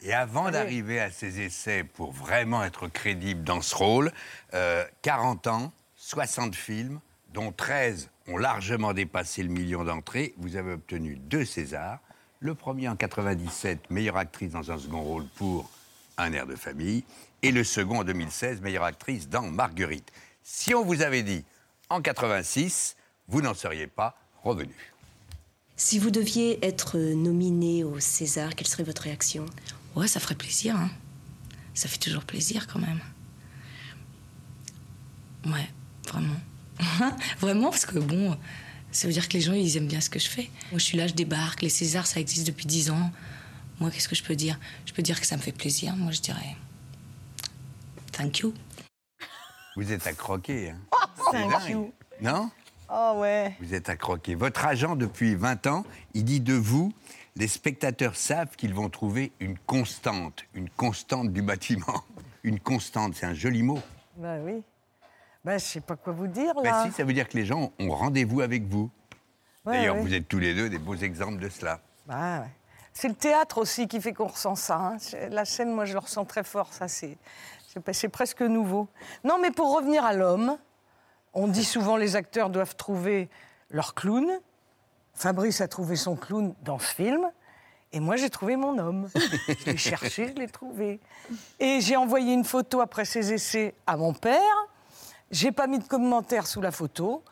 Et 0.00 0.12
avant 0.12 0.50
d'arriver 0.50 1.00
à 1.00 1.10
ces 1.10 1.40
essais 1.40 1.84
pour 1.84 2.10
vraiment 2.12 2.64
être 2.64 2.88
crédible 2.88 3.44
dans 3.44 3.60
ce 3.60 3.74
rôle, 3.74 4.10
euh, 4.54 4.84
40 5.02 5.46
ans, 5.46 5.72
60 5.96 6.54
films, 6.56 6.98
dont 7.32 7.52
13 7.52 8.10
ont 8.28 8.36
largement 8.36 8.92
dépassé 8.94 9.42
le 9.42 9.48
million 9.48 9.84
d'entrées. 9.84 10.34
Vous 10.38 10.56
avez 10.56 10.72
obtenu 10.72 11.16
deux 11.16 11.44
Césars. 11.44 12.00
Le 12.42 12.56
premier 12.56 12.88
en 12.88 12.96
97, 12.96 13.88
meilleure 13.90 14.16
actrice 14.16 14.50
dans 14.50 14.68
un 14.72 14.76
second 14.76 15.00
rôle 15.00 15.24
pour 15.36 15.70
Un 16.18 16.32
air 16.32 16.44
de 16.44 16.56
famille. 16.56 17.04
Et 17.42 17.52
le 17.52 17.62
second 17.62 18.00
en 18.00 18.04
2016, 18.04 18.60
meilleure 18.60 18.82
actrice 18.82 19.28
dans 19.28 19.42
Marguerite. 19.42 20.10
Si 20.42 20.74
on 20.74 20.84
vous 20.84 21.02
avait 21.02 21.22
dit 21.22 21.44
en 21.88 22.02
86, 22.02 22.96
vous 23.28 23.42
n'en 23.42 23.54
seriez 23.54 23.86
pas 23.86 24.16
revenu. 24.42 24.74
Si 25.76 26.00
vous 26.00 26.10
deviez 26.10 26.64
être 26.66 26.98
nominé 26.98 27.84
au 27.84 28.00
César, 28.00 28.56
quelle 28.56 28.66
serait 28.66 28.82
votre 28.82 29.02
réaction? 29.02 29.46
Ouais, 29.94 30.08
ça 30.08 30.18
ferait 30.18 30.34
plaisir. 30.34 30.74
hein. 30.74 30.90
Ça 31.74 31.88
fait 31.88 31.98
toujours 31.98 32.24
plaisir 32.24 32.66
quand 32.66 32.80
même. 32.80 33.00
Ouais, 35.46 35.70
vraiment. 36.08 36.40
vraiment, 37.38 37.70
parce 37.70 37.86
que 37.86 38.00
bon, 38.00 38.36
ça 38.92 39.06
veut 39.06 39.12
dire 39.12 39.28
que 39.28 39.34
les 39.34 39.40
gens, 39.40 39.54
ils 39.54 39.76
aiment 39.76 39.88
bien 39.88 40.00
ce 40.00 40.10
que 40.10 40.18
je 40.18 40.28
fais. 40.28 40.50
Moi, 40.70 40.78
je 40.78 40.84
suis 40.84 40.98
là, 40.98 41.06
je 41.06 41.14
débarque. 41.14 41.62
Les 41.62 41.68
Césars, 41.68 42.06
ça 42.06 42.20
existe 42.20 42.46
depuis 42.46 42.66
10 42.66 42.90
ans. 42.90 43.10
Moi, 43.80 43.90
qu'est-ce 43.90 44.08
que 44.08 44.14
je 44.14 44.22
peux 44.22 44.36
dire? 44.36 44.58
Je 44.86 44.92
peux 44.92 45.02
dire 45.02 45.20
que 45.20 45.26
ça 45.26 45.36
me 45.36 45.42
fait 45.42 45.52
plaisir. 45.52 45.96
Moi, 45.96 46.12
je 46.12 46.20
dirais. 46.20 46.56
Thank 48.12 48.40
you. 48.40 48.54
Vous 49.76 49.90
êtes 49.90 50.06
à 50.06 50.12
croquer. 50.12 50.70
Hein. 50.70 50.78
C'est 51.32 51.40
Thank 51.40 51.68
you. 51.70 51.92
Non? 52.20 52.50
Ah 52.88 53.14
ouais. 53.16 53.56
Vous 53.60 53.72
êtes 53.72 53.88
à 53.88 53.96
croquer. 53.96 54.34
Votre 54.34 54.66
agent, 54.66 54.96
depuis 54.96 55.34
20 55.34 55.66
ans, 55.66 55.86
il 56.12 56.24
dit 56.24 56.40
de 56.40 56.52
vous, 56.52 56.92
les 57.36 57.48
spectateurs 57.48 58.16
savent 58.16 58.54
qu'ils 58.56 58.74
vont 58.74 58.90
trouver 58.90 59.32
une 59.40 59.56
constante, 59.58 60.44
une 60.54 60.68
constante 60.68 61.32
du 61.32 61.40
bâtiment. 61.40 62.04
Une 62.44 62.60
constante, 62.60 63.14
c'est 63.14 63.24
un 63.24 63.34
joli 63.34 63.62
mot. 63.62 63.80
Ben 64.16 64.42
oui. 64.44 64.62
Ben, 65.44 65.58
je 65.58 65.64
sais 65.64 65.80
pas 65.80 65.96
quoi 65.96 66.12
vous 66.12 66.28
dire, 66.28 66.54
Ben 66.54 66.62
là. 66.64 66.84
si, 66.86 66.92
ça 66.92 67.04
veut 67.04 67.12
dire 67.12 67.28
que 67.28 67.36
les 67.36 67.44
gens 67.44 67.72
ont 67.78 67.90
rendez-vous 67.90 68.40
avec 68.40 68.64
vous. 68.64 68.90
Ouais, 69.64 69.78
D'ailleurs, 69.78 69.96
ouais. 69.96 70.02
vous 70.02 70.14
êtes 70.14 70.28
tous 70.28 70.38
les 70.38 70.54
deux 70.54 70.68
des 70.68 70.78
beaux 70.78 70.94
exemples 70.96 71.38
de 71.38 71.48
cela. 71.48 71.80
Bah 72.06 72.40
ouais. 72.40 72.46
C'est 72.92 73.08
le 73.08 73.14
théâtre 73.14 73.58
aussi 73.58 73.88
qui 73.88 74.00
fait 74.00 74.12
qu'on 74.12 74.26
ressent 74.26 74.54
ça. 74.54 74.76
hein. 74.76 74.96
La 75.30 75.44
scène, 75.44 75.72
moi, 75.72 75.84
je 75.84 75.94
le 75.94 75.98
ressens 75.98 76.24
très 76.26 76.44
fort. 76.44 76.72
Ça, 76.72 76.88
c'est, 76.88 77.16
c'est, 77.92 78.08
presque 78.08 78.42
nouveau. 78.42 78.88
Non, 79.24 79.38
mais 79.40 79.50
pour 79.50 79.74
revenir 79.74 80.04
à 80.04 80.12
l'homme, 80.12 80.58
on 81.32 81.48
dit 81.48 81.64
souvent 81.64 81.96
les 81.96 82.16
acteurs 82.16 82.50
doivent 82.50 82.76
trouver 82.76 83.30
leur 83.70 83.94
clown. 83.94 84.30
Fabrice 85.14 85.60
a 85.60 85.68
trouvé 85.68 85.96
son 85.96 86.16
clown 86.16 86.54
dans 86.62 86.78
ce 86.78 86.94
film. 86.94 87.30
Et 87.92 88.00
moi, 88.00 88.16
j'ai 88.16 88.30
trouvé 88.30 88.56
mon 88.56 88.78
homme. 88.78 89.08
je 89.14 89.64
l'ai 89.70 89.76
cherché, 89.76 90.28
je 90.28 90.40
l'ai 90.40 90.48
trouvé. 90.48 91.00
Et 91.60 91.80
j'ai 91.80 91.96
envoyé 91.96 92.32
une 92.34 92.44
photo 92.44 92.80
après 92.80 93.04
ces 93.06 93.32
essais 93.32 93.74
à 93.86 93.96
mon 93.96 94.12
père. 94.12 94.40
J'ai 95.32 95.50
pas 95.50 95.66
mis 95.66 95.78
de 95.78 95.84
commentaire 95.84 96.46
sous 96.46 96.60
la 96.60 96.70
photo. 96.70 97.24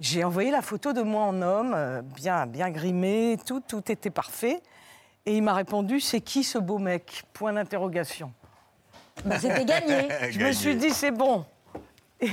J'ai 0.00 0.24
envoyé 0.24 0.50
la 0.50 0.62
photo 0.62 0.94
de 0.94 1.02
moi 1.02 1.24
en 1.24 1.42
homme, 1.42 1.74
euh, 1.76 2.00
bien, 2.00 2.46
bien 2.46 2.70
grimé, 2.70 3.36
tout, 3.46 3.60
tout 3.60 3.92
était 3.92 4.10
parfait. 4.10 4.62
Et 5.26 5.36
il 5.36 5.42
m'a 5.42 5.52
répondu 5.52 6.00
C'est 6.00 6.22
qui 6.22 6.44
ce 6.44 6.58
beau 6.58 6.78
mec? 6.78 7.24
Point 7.34 7.52
d'interrogation. 7.52 8.32
Bah, 9.26 9.38
c'était 9.38 9.64
gagné. 9.66 10.08
Je 10.30 10.40
me 10.40 10.52
suis 10.52 10.76
dit 10.76 10.90
C'est 10.90 11.10
bon. 11.10 11.44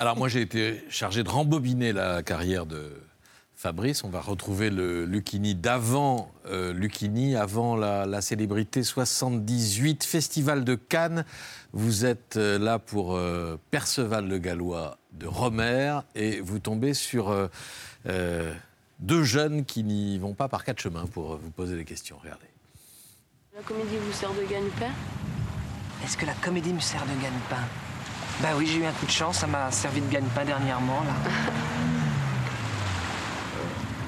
Alors 0.00 0.16
moi 0.16 0.28
j'ai 0.28 0.42
été 0.42 0.84
chargé 0.88 1.22
de 1.22 1.28
rembobiner 1.28 1.92
la 1.92 2.22
carrière 2.22 2.66
de 2.66 3.02
Fabrice, 3.58 4.04
on 4.04 4.08
va 4.08 4.20
retrouver 4.20 4.70
le 4.70 5.04
Lucchini 5.04 5.56
d'avant 5.56 6.30
euh, 6.46 6.72
Lucchini, 6.72 7.34
avant 7.34 7.74
la, 7.74 8.06
la 8.06 8.20
célébrité 8.20 8.84
78 8.84 10.04
Festival 10.04 10.62
de 10.62 10.76
Cannes. 10.76 11.24
Vous 11.72 12.04
êtes 12.04 12.36
euh, 12.36 12.56
là 12.56 12.78
pour 12.78 13.16
euh, 13.16 13.58
Perceval 13.72 14.28
le 14.28 14.38
Gallois 14.38 14.98
de 15.10 15.26
Romer 15.26 15.98
et 16.14 16.40
vous 16.40 16.60
tombez 16.60 16.94
sur 16.94 17.30
euh, 17.30 17.48
euh, 18.06 18.54
deux 19.00 19.24
jeunes 19.24 19.64
qui 19.64 19.82
n'y 19.82 20.20
vont 20.20 20.34
pas 20.34 20.46
par 20.46 20.62
quatre 20.62 20.78
chemins 20.78 21.06
pour 21.06 21.36
vous 21.38 21.50
poser 21.50 21.74
des 21.74 21.84
questions. 21.84 22.16
Regardez. 22.22 22.46
La 23.56 23.62
comédie 23.62 23.96
vous 23.96 24.12
sert 24.12 24.32
de 24.34 24.48
gagne-pain 24.48 24.92
Est-ce 26.04 26.16
que 26.16 26.26
la 26.26 26.34
comédie 26.34 26.72
me 26.72 26.78
sert 26.78 27.02
de 27.02 27.20
gagne-pain 27.20 27.66
Bah 28.40 28.50
oui, 28.56 28.68
j'ai 28.68 28.78
eu 28.78 28.84
un 28.84 28.92
coup 28.92 29.06
de 29.06 29.10
chance, 29.10 29.38
ça 29.38 29.48
m'a 29.48 29.72
servi 29.72 30.00
de 30.00 30.08
gagne-pain 30.12 30.44
dernièrement, 30.44 31.02
là. 31.02 31.96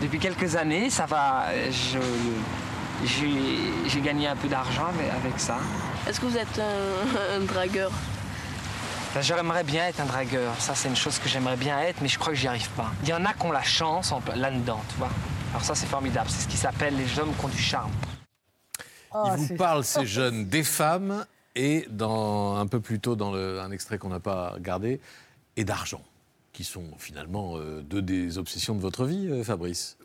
Depuis 0.01 0.19
quelques 0.19 0.57
années, 0.57 0.91
ça 0.91 1.07
va. 1.07 1.47
je- 1.71 1.99
J'ai 3.05 3.89
j'ai 3.89 4.01
gagné 4.03 4.27
un 4.29 4.37
peu 4.37 4.47
d'argent 4.49 4.87
avec, 4.87 5.11
avec 5.11 5.41
ça. 5.41 5.57
Est-ce 6.07 6.21
que 6.21 6.27
vous 6.27 6.37
êtes 6.37 6.59
un, 6.59 7.37
un 7.37 7.41
dragueur? 7.47 7.91
Bah, 9.15 9.23
J'aimerais 9.23 9.65
bien 9.65 9.87
être 9.87 10.01
un 10.01 10.05
dragueur, 10.05 10.53
ça 10.59 10.75
c'est 10.75 10.89
une 10.89 10.97
chose 10.97 11.19
que 11.19 11.27
j'aimerais 11.29 11.57
bien 11.57 11.81
être, 11.81 12.01
mais 12.03 12.09
je 12.09 12.19
crois 12.19 12.33
que 12.35 12.39
j'y 12.39 12.47
arrive 12.47 12.69
pas. 12.71 12.91
Il 13.03 13.09
y 13.09 13.15
en 13.15 13.25
a 13.25 13.33
qui 13.33 13.45
ont 13.47 13.53
la 13.53 13.63
chance 13.63 14.13
en- 14.13 14.23
là-dedans, 14.37 14.81
tu 14.91 14.97
vois. 14.99 15.09
Alors 15.53 15.65
ça 15.65 15.75
c'est 15.75 15.87
formidable, 15.87 16.29
c'est 16.31 16.43
ce 16.43 16.49
qui 16.49 16.59
s'appelle 16.59 16.95
les 16.97 17.19
hommes 17.19 17.33
qui 17.39 17.45
ont 17.45 17.49
du 17.49 17.59
charme. 17.59 17.91
Ils 19.15 19.33
vous 19.39 19.57
parlent, 19.57 19.83
ces 19.83 20.07
jeunes, 20.07 20.45
des 20.47 20.63
femmes 20.63 21.25
et, 21.57 21.87
dans, 21.91 22.57
un 22.57 22.67
peu 22.69 22.81
plus 22.81 23.01
tôt 23.01 23.17
dans 23.17 23.33
le- 23.33 23.61
un 23.61 23.71
extrait 23.73 23.97
qu'on 23.99 24.11
n'a 24.11 24.21
pas 24.21 24.51
regardé, 24.51 25.01
et 25.57 25.65
d'argent, 25.65 26.03
qui 26.61 26.65
sont 26.65 26.99
finalement 26.99 27.57
euh, 27.57 27.81
deux 27.81 28.03
des 28.03 28.37
obsessions 28.37 28.75
de 28.75 28.83
votre 28.83 29.07
vie, 29.07 29.29
euh, 29.29 29.43
Fabrice. 29.43 29.97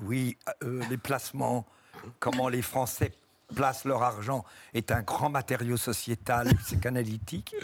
Oui, 0.00 0.38
euh, 0.62 0.82
les 0.88 0.96
placements, 0.96 1.66
comment 2.18 2.48
les 2.48 2.62
Français 2.62 3.12
placent 3.54 3.84
leur 3.84 4.02
argent 4.02 4.42
est 4.72 4.90
un 4.90 5.02
grand 5.02 5.28
matériau 5.28 5.76
sociétal, 5.76 6.54
psychanalytique. 6.64 7.54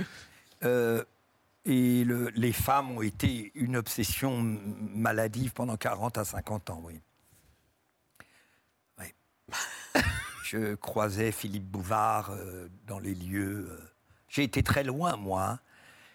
Euh, 0.62 1.02
et 1.64 2.04
le- 2.04 2.28
les 2.34 2.52
femmes 2.52 2.90
ont 2.90 3.00
été 3.00 3.50
une 3.54 3.76
obsession 3.76 4.42
maladive 4.94 5.54
pendant 5.54 5.78
40 5.78 6.18
à 6.18 6.24
50 6.26 6.68
ans, 6.68 6.82
oui. 6.84 7.00
Oui. 8.98 9.06
Je 10.44 10.74
croisais 10.74 11.32
Philippe 11.32 11.64
Bouvard 11.64 12.30
euh, 12.32 12.68
dans 12.86 12.98
les 12.98 13.14
lieux. 13.14 13.70
J'ai 14.28 14.42
été 14.42 14.62
très 14.62 14.84
loin, 14.84 15.16
moi. 15.16 15.60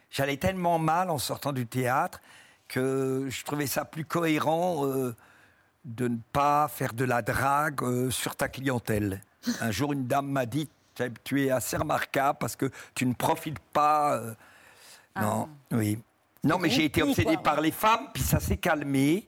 J'allais 0.10 0.38
tellement 0.38 0.80
mal 0.80 1.10
en 1.10 1.18
sortant 1.18 1.52
du 1.54 1.68
théâtre 1.68 2.22
que 2.68 3.28
je 3.30 3.44
trouvais 3.44 3.68
ça 3.68 3.86
plus 3.86 4.06
cohérent 4.06 4.86
euh, 4.86 5.16
de 5.86 6.08
ne 6.08 6.18
pas 6.34 6.68
faire 6.68 6.94
de 6.94 7.06
la 7.06 7.22
drague 7.22 7.82
euh, 7.84 8.10
sur 8.12 8.36
ta 8.36 8.48
clientèle. 8.50 9.22
Un 9.62 9.72
jour, 9.72 9.94
une 9.94 10.08
dame 10.08 10.28
m'a 10.30 10.46
dit 10.46 10.68
Tu 11.24 11.46
es 11.46 11.52
assez 11.52 11.78
remarquable 11.78 12.38
parce 12.40 12.56
que 12.56 12.70
tu 12.96 13.06
ne 13.06 13.14
profites 13.14 13.60
pas. 13.74 14.16
euh, 14.16 14.34
Non, 15.20 15.48
oui. 15.72 16.00
Non, 16.44 16.58
mais 16.60 16.70
j'ai 16.70 16.86
été 16.86 17.04
obsédé 17.04 17.34
quoi. 17.36 17.44
par 17.44 17.62
les 17.62 17.72
femmes, 17.72 18.08
puis 18.14 18.24
ça 18.24 18.40
s'est 18.40 18.58
calmé. 18.58 19.28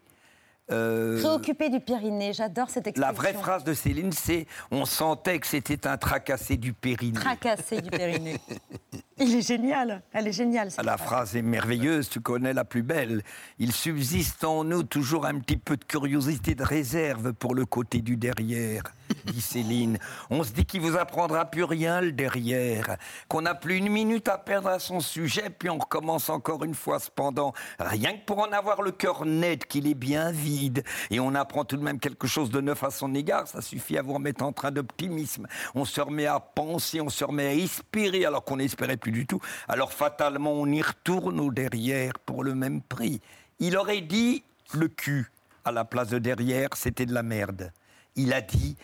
Préoccupé 0.67 1.69
du 1.69 1.79
Pyrénées, 1.79 2.31
j'adore 2.31 2.69
cette 2.69 2.85
expression. 2.87 3.07
la 3.07 3.11
vraie 3.11 3.33
phrase 3.33 3.63
de 3.63 3.73
Céline, 3.73 4.11
c'est 4.11 4.45
On 4.69 4.85
sentait 4.85 5.39
que 5.39 5.47
c'était 5.47 5.87
un 5.87 5.97
tracassé 5.97 6.57
du 6.57 6.73
Périnée. 6.73 7.19
Tracassé 7.19 7.81
du 7.81 7.89
Pyrénées. 7.89 8.39
Il 9.21 9.35
est 9.35 9.45
génial, 9.45 10.01
elle 10.13 10.27
est 10.27 10.31
géniale. 10.31 10.71
cette 10.71 10.85
La 10.85 10.97
phrase. 10.97 11.07
phrase 11.09 11.35
est 11.35 11.41
merveilleuse, 11.41 12.09
tu 12.09 12.21
connais 12.21 12.53
la 12.53 12.63
plus 12.63 12.83
belle. 12.83 13.21
Il 13.57 13.73
subsiste 13.73 14.43
en 14.45 14.63
nous 14.63 14.83
toujours 14.83 15.25
un 15.25 15.39
petit 15.39 15.57
peu 15.57 15.75
de 15.75 15.83
curiosité, 15.83 16.55
de 16.55 16.63
réserve 16.63 17.33
pour 17.33 17.53
le 17.53 17.65
côté 17.65 18.01
du 18.01 18.15
derrière, 18.15 18.83
dit 19.25 19.41
Céline. 19.41 19.97
On 20.29 20.43
se 20.43 20.53
dit 20.53 20.63
qu'il 20.63 20.79
vous 20.81 20.95
apprendra 20.95 21.45
plus 21.45 21.65
rien 21.65 21.99
le 21.99 22.13
derrière, 22.13 22.95
qu'on 23.27 23.41
n'a 23.41 23.55
plus 23.55 23.75
une 23.75 23.89
minute 23.89 24.29
à 24.29 24.37
perdre 24.37 24.69
à 24.69 24.79
son 24.79 25.01
sujet, 25.01 25.49
puis 25.49 25.69
on 25.69 25.79
recommence 25.79 26.29
encore 26.29 26.63
une 26.63 26.75
fois 26.75 26.99
cependant. 26.99 27.53
Rien 27.77 28.13
que 28.13 28.25
pour 28.25 28.39
en 28.39 28.51
avoir 28.53 28.81
le 28.81 28.91
cœur 28.91 29.25
net, 29.25 29.65
qu'il 29.65 29.87
est 29.87 29.95
bien 29.95 30.31
vide, 30.31 30.83
et 31.11 31.19
on 31.19 31.35
apprend 31.35 31.65
tout 31.65 31.75
de 31.75 31.83
même 31.83 31.99
quelque 31.99 32.27
chose 32.27 32.51
de 32.51 32.61
neuf 32.61 32.83
à 32.85 32.89
son 32.89 33.13
égard, 33.13 33.47
ça 33.47 33.61
suffit 33.61 33.97
à 33.97 34.01
vous 34.01 34.13
remettre 34.13 34.45
en 34.45 34.53
train 34.53 34.71
d'optimisme. 34.71 35.45
On 35.75 35.83
se 35.83 35.99
remet 35.99 36.25
à 36.25 36.39
penser, 36.39 37.01
on 37.01 37.09
se 37.09 37.25
remet 37.25 37.47
à 37.47 37.53
espérer 37.53 38.23
alors 38.23 38.45
qu'on 38.45 38.57
n'espérait 38.57 38.95
plus 38.95 39.08
du 39.11 39.25
tout. 39.25 39.39
Alors 39.67 39.93
fatalement, 39.93 40.51
on 40.51 40.65
y 40.67 40.81
retourne 40.81 41.39
au 41.39 41.51
derrière 41.51 42.13
pour 42.25 42.43
le 42.43 42.55
même 42.55 42.81
prix. 42.81 43.21
Il 43.59 43.77
aurait 43.77 44.01
dit 44.01 44.43
le 44.73 44.87
cul 44.87 45.31
à 45.65 45.71
la 45.71 45.85
place 45.85 46.09
de 46.09 46.19
derrière, 46.19 46.69
c'était 46.75 47.05
de 47.05 47.13
la 47.13 47.23
merde. 47.23 47.71
Il 48.15 48.33
a 48.33 48.41
dit 48.41 48.75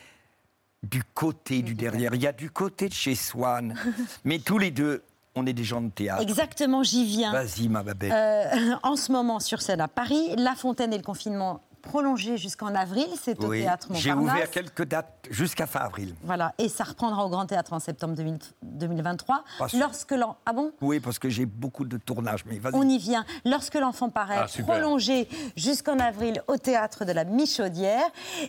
du 0.83 1.03
côté 1.13 1.61
du 1.61 1.73
derrière. 1.73 2.13
Il 2.13 2.21
y 2.21 2.27
a 2.27 2.31
du 2.31 2.51
côté 2.51 2.89
de 2.89 2.93
chez 2.93 3.15
Swann. 3.15 3.75
Mais 4.23 4.39
tous 4.39 4.57
les 4.57 4.71
deux, 4.71 5.03
on 5.35 5.45
est 5.45 5.53
des 5.53 5.63
gens 5.63 5.81
de 5.81 5.89
théâtre. 5.89 6.21
Exactement, 6.21 6.83
j'y 6.83 7.05
viens. 7.05 7.31
Vas-y, 7.31 7.67
ma 7.67 7.83
babette. 7.83 8.11
Euh, 8.11 8.75
en 8.83 8.95
ce 8.95 9.11
moment, 9.11 9.39
sur 9.39 9.61
scène 9.61 9.81
à 9.81 9.87
Paris, 9.87 10.33
La 10.37 10.55
Fontaine 10.55 10.93
et 10.93 10.97
le 10.97 11.03
confinement 11.03 11.61
prolongé 11.85 12.37
jusqu'en 12.37 12.75
avril, 12.75 13.07
c'est 13.21 13.41
au 13.43 13.47
Oui, 13.47 13.61
théâtre 13.61 13.87
J'ai 13.91 14.09
Montparnasse. 14.13 14.33
ouvert 14.35 14.51
quelques 14.51 14.85
dates 14.85 15.13
jusqu'à 15.29 15.65
fin 15.67 15.79
avril. 15.79 16.13
Voilà, 16.23 16.53
et 16.57 16.67
ça 16.67 16.83
reprendra 16.83 17.25
au 17.25 17.29
Grand 17.29 17.45
Théâtre 17.45 17.71
en 17.73 17.79
septembre 17.79 18.15
2000 18.15 18.39
2023. 18.63 19.43
Pas 19.59 19.67
sûr. 19.69 19.79
Lorsque 19.79 20.11
l'en... 20.11 20.35
Ah 20.45 20.51
bon? 20.53 20.71
Oui, 20.81 20.99
parce 20.99 21.19
que 21.19 21.29
j'ai 21.29 21.45
beaucoup 21.45 21.85
de 21.85 21.97
tournages, 21.97 22.43
mais 22.45 22.59
vas-y. 22.59 22.73
On 22.75 22.83
y 22.89 22.97
vient. 22.97 23.23
Lorsque 23.45 23.75
l'enfant 23.75 24.09
paraît, 24.09 24.37
Ah, 24.39 24.61
prolongé 24.63 25.29
jusqu'en 25.55 25.97
avril 25.99 26.41
au 26.47 26.57
théâtre 26.57 27.05
de 27.05 27.11
la 27.13 27.23
Michaudière. 27.23 28.05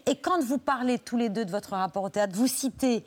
Et 0.06 0.16
quand 0.16 0.42
vous 0.42 0.58
parlez 0.58 0.98
tous 0.98 1.16
les 1.16 1.28
deux 1.28 1.44
de 1.44 1.50
votre 1.50 1.70
rapport 1.74 2.02
au 2.02 2.08
théâtre, 2.10 2.34
vous 2.34 2.48
citez 2.48 3.04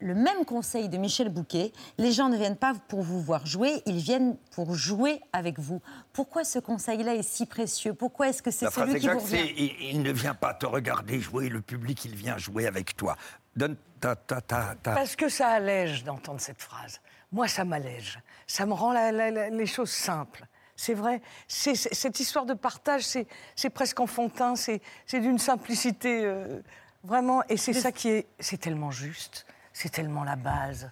le 0.00 0.14
même 0.14 0.44
conseil 0.44 0.88
de 0.88 0.96
Michel 0.96 1.28
Bouquet. 1.28 1.72
Les 1.98 2.12
gens 2.12 2.28
ne 2.28 2.36
viennent 2.36 2.56
pas 2.56 2.72
pour 2.88 3.02
vous 3.02 3.20
voir 3.20 3.46
jouer, 3.46 3.82
ils 3.86 3.98
viennent 3.98 4.36
pour 4.52 4.74
jouer 4.74 5.20
avec 5.32 5.58
vous. 5.58 5.80
Pourquoi 6.12 6.44
ce 6.44 6.58
conseil-là 6.58 7.14
est 7.14 7.22
si 7.22 7.46
précieux? 7.46 7.94
Pourquoi 7.94 8.28
est-ce 8.28 8.42
que 8.42 8.50
c'est 8.50 8.64
La 8.64 8.70
phrase 8.70 8.88
celui 8.88 9.00
qui 9.00 9.08
vous 9.08 9.18
revient? 9.18 9.52
il, 9.56 9.90
il 9.90 10.02
ne 10.02 10.12
vient 10.12 10.34
pas 10.34 10.54
te 10.54 10.66
regarder 10.66 11.20
jouer, 11.20 11.48
le 11.48 11.60
public, 11.60 12.04
il 12.04 12.14
vient 12.14 12.38
jouer 12.38 12.66
avec 12.66 12.96
toi. 12.96 13.16
Donne 13.56 13.76
ta. 14.00 14.16
ta, 14.16 14.40
ta, 14.40 14.74
ta- 14.82 14.94
Parce 14.94 15.16
que 15.16 15.28
ça 15.28 15.48
allège 15.48 16.04
d'entendre 16.04 16.40
cette 16.40 16.62
phrase. 16.62 17.00
Moi, 17.32 17.46
ça 17.46 17.64
m'allège. 17.64 18.18
Ça 18.46 18.66
me 18.66 18.72
rend 18.72 18.92
la- 18.92 19.12
la- 19.12 19.30
la- 19.30 19.50
les 19.50 19.66
choses 19.66 19.90
simples. 19.90 20.46
C'est 20.76 20.94
vrai. 20.94 21.20
Cette 21.46 22.20
histoire 22.20 22.46
de 22.46 22.54
partage, 22.54 23.02
c'est 23.04 23.70
presque 23.70 24.00
enfantin. 24.00 24.56
C'est 24.56 24.80
c'est 25.04 25.20
d'une 25.20 25.38
simplicité 25.38 26.24
euh, 26.24 26.62
vraiment. 27.04 27.42
Et 27.50 27.58
c'est 27.58 27.74
ça 27.74 27.92
qui 27.92 28.08
est. 28.08 28.26
C'est 28.38 28.56
tellement 28.58 28.90
juste. 28.90 29.44
C'est 29.80 29.88
tellement 29.88 30.24
la 30.24 30.36
base. 30.36 30.90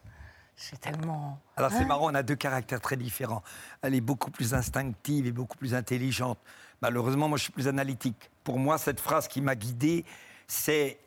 C'est 0.57 0.81
tellement. 0.81 1.38
Alors 1.59 1.70
c'est 1.70 1.81
Hein 1.81 1.85
marrant, 1.85 2.11
on 2.11 2.14
a 2.14 2.22
deux 2.22 2.37
caractères 2.37 2.81
très 2.81 2.96
différents. 2.96 3.42
Elle 3.83 3.94
est 3.94 4.01
beaucoup 4.01 4.31
plus 4.31 4.55
instinctive 4.55 5.27
et 5.27 5.31
beaucoup 5.31 5.59
plus 5.59 5.74
intelligente. 5.74 6.38
Malheureusement, 6.81 7.29
moi 7.29 7.37
je 7.37 7.42
suis 7.42 7.53
plus 7.53 7.68
analytique. 7.68 8.31
Pour 8.44 8.59
moi, 8.59 8.79
cette 8.79 8.98
phrase 8.98 9.29
qui 9.29 9.42
m'a 9.42 9.57
guidé, 9.57 10.07
c'est 10.46 10.98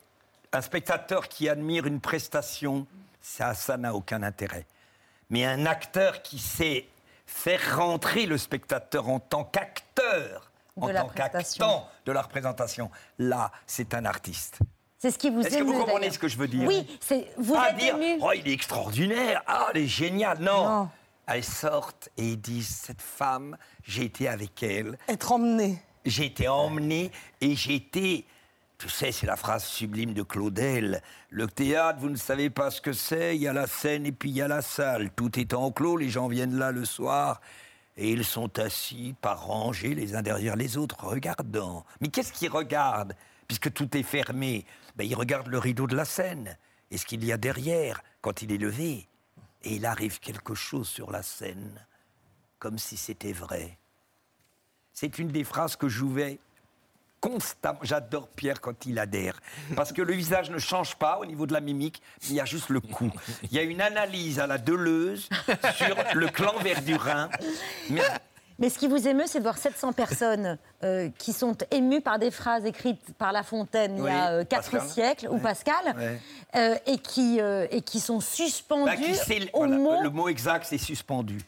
un 0.53 0.61
spectateur 0.61 1.27
qui 1.27 1.49
admire 1.49 1.87
une 1.87 1.99
prestation, 2.01 2.85
ça, 3.19 3.55
ça 3.55 3.77
n'a 3.77 3.95
aucun 3.95 4.21
intérêt. 4.21 4.67
Mais 5.31 5.43
un 5.43 5.65
acteur 5.65 6.21
qui 6.21 6.37
sait 6.37 6.87
faire 7.25 7.77
rentrer 7.77 8.27
le 8.27 8.37
spectateur 8.37 9.09
en 9.09 9.19
tant 9.19 9.43
qu'acteur, 9.43 10.51
en 10.75 10.87
tant 10.87 11.09
qu'actant 11.09 11.89
de 12.05 12.11
la 12.11 12.21
représentation, 12.21 12.91
là, 13.17 13.51
c'est 13.65 13.95
un 13.95 14.05
artiste. 14.05 14.59
C'est 15.01 15.09
ce 15.09 15.17
qui 15.17 15.31
vous 15.31 15.41
Est-ce 15.41 15.57
que 15.57 15.63
vous 15.63 15.73
comprenez 15.73 16.11
ce 16.11 16.19
que 16.19 16.27
je 16.27 16.37
veux 16.37 16.47
dire 16.47 16.67
Oui, 16.67 16.85
c'est 16.99 17.25
vous 17.35 17.55
Pas 17.55 17.71
êtes 17.71 17.77
dire, 17.77 17.95
ému. 17.95 18.19
oh, 18.21 18.29
il 18.35 18.47
est 18.47 18.53
extraordinaire, 18.53 19.41
ah, 19.47 19.69
elle 19.73 19.81
est 19.81 19.87
géniale. 19.87 20.37
Non. 20.39 20.89
Elles 21.25 21.43
sortent 21.43 22.09
et 22.17 22.27
ils 22.27 22.39
disent, 22.39 22.67
cette 22.67 23.01
femme, 23.01 23.57
j'ai 23.83 24.03
été 24.03 24.27
avec 24.27 24.61
elle. 24.61 24.99
Être 25.07 25.31
emmené. 25.31 25.81
J'ai 26.05 26.25
été 26.25 26.47
emmené 26.47 27.11
et 27.41 27.55
j'ai 27.55 27.75
été... 27.75 28.27
Tu 28.77 28.89
sais, 28.89 29.11
c'est 29.11 29.25
la 29.25 29.35
phrase 29.37 29.63
sublime 29.63 30.13
de 30.13 30.21
Claudel. 30.21 31.01
Le 31.31 31.47
théâtre, 31.47 31.97
vous 31.99 32.09
ne 32.09 32.15
savez 32.15 32.51
pas 32.51 32.69
ce 32.69 32.79
que 32.79 32.93
c'est. 32.93 33.35
Il 33.35 33.41
y 33.41 33.47
a 33.47 33.53
la 33.53 33.65
scène 33.65 34.05
et 34.05 34.11
puis 34.11 34.29
il 34.29 34.35
y 34.35 34.41
a 34.43 34.47
la 34.47 34.61
salle. 34.61 35.09
Tout 35.15 35.39
est 35.39 35.55
enclos, 35.55 35.97
les 35.97 36.09
gens 36.09 36.27
viennent 36.27 36.59
là 36.59 36.71
le 36.71 36.85
soir. 36.85 37.41
Et 37.97 38.11
ils 38.11 38.23
sont 38.23 38.59
assis 38.59 39.15
par 39.19 39.45
rangées, 39.47 39.95
les 39.95 40.13
uns 40.15 40.21
derrière 40.21 40.55
les 40.55 40.77
autres, 40.77 41.03
regardant. 41.05 41.85
Mais 42.01 42.09
qu'est-ce 42.09 42.33
qu'ils 42.33 42.51
regardent? 42.51 43.15
Puisque 43.47 43.73
tout 43.73 43.97
est 43.97 44.03
fermé, 44.03 44.65
ben, 45.01 45.07
ils 45.09 45.15
regardent 45.15 45.47
le 45.47 45.57
rideau 45.57 45.87
de 45.87 45.95
la 45.95 46.05
scène. 46.05 46.55
Et 46.91 46.97
ce 46.99 47.07
qu'il 47.07 47.25
y 47.25 47.31
a 47.31 47.37
derrière, 47.37 48.03
quand 48.21 48.43
il 48.43 48.51
est 48.51 48.57
levé. 48.59 49.07
Et 49.63 49.75
il 49.75 49.85
arrive 49.87 50.19
quelque 50.19 50.53
chose 50.53 50.87
sur 50.87 51.09
la 51.09 51.23
scène, 51.23 51.83
comme 52.59 52.77
si 52.77 52.97
c'était 52.97 53.31
vrai. 53.31 53.79
C'est 54.93 55.17
une 55.17 55.29
des 55.29 55.43
phrases 55.43 55.75
que 55.75 55.89
je 55.89 56.05
constamment. 57.19 57.79
J'adore 57.81 58.27
Pierre 58.27 58.61
quand 58.61 58.85
il 58.85 58.99
adhère. 58.99 59.39
Parce 59.75 59.91
que 59.91 60.03
le 60.03 60.13
visage 60.13 60.51
ne 60.51 60.59
change 60.59 60.95
pas 60.95 61.17
au 61.17 61.25
niveau 61.25 61.47
de 61.47 61.53
la 61.53 61.61
mimique, 61.61 62.01
il 62.29 62.33
y 62.33 62.39
a 62.39 62.45
juste 62.45 62.69
le 62.69 62.79
cou. 62.79 63.11
Il 63.43 63.53
y 63.53 63.59
a 63.59 63.63
une 63.63 63.81
analyse 63.81 64.39
à 64.39 64.45
la 64.45 64.59
Deleuze 64.59 65.29
sur 65.75 65.95
le 66.13 66.27
clan 66.27 66.59
Verdurin. 66.59 67.29
Mais 67.89 68.01
Mais 68.61 68.69
ce 68.69 68.77
qui 68.77 68.87
vous 68.87 69.07
émeut, 69.07 69.25
c'est 69.25 69.39
de 69.39 69.43
voir 69.43 69.57
700 69.57 69.91
personnes 69.91 70.57
euh, 70.83 71.09
qui 71.17 71.33
sont 71.33 71.57
émues 71.71 71.99
par 71.99 72.19
des 72.19 72.29
phrases 72.29 72.63
écrites 72.63 73.11
par 73.17 73.31
La 73.31 73.41
Fontaine 73.41 73.97
il 73.97 74.03
y 74.03 74.07
a 74.07 74.37
Oui, 74.37 74.45
4 74.45 74.69
Pascal. 74.71 74.89
siècles, 74.89 75.27
ou. 75.29 75.39
Pascal, 75.39 75.95
Ouais. 75.97 76.21
euh, 76.55 76.75
et, 76.85 76.99
qui, 76.99 77.41
euh, 77.41 77.65
et 77.71 77.81
qui 77.81 77.99
sont 77.99 78.19
Bah, 78.19 78.23
suspendues 78.23 78.95
qui 79.03 79.15
c'est- 79.15 79.49
au 79.53 79.65
voilà, 79.65 79.77
mot. 79.77 80.01
Le 80.03 80.09
mot 80.11 80.29
exact, 80.29 80.67
c'est 80.69 80.77
suspendu. 80.77 81.39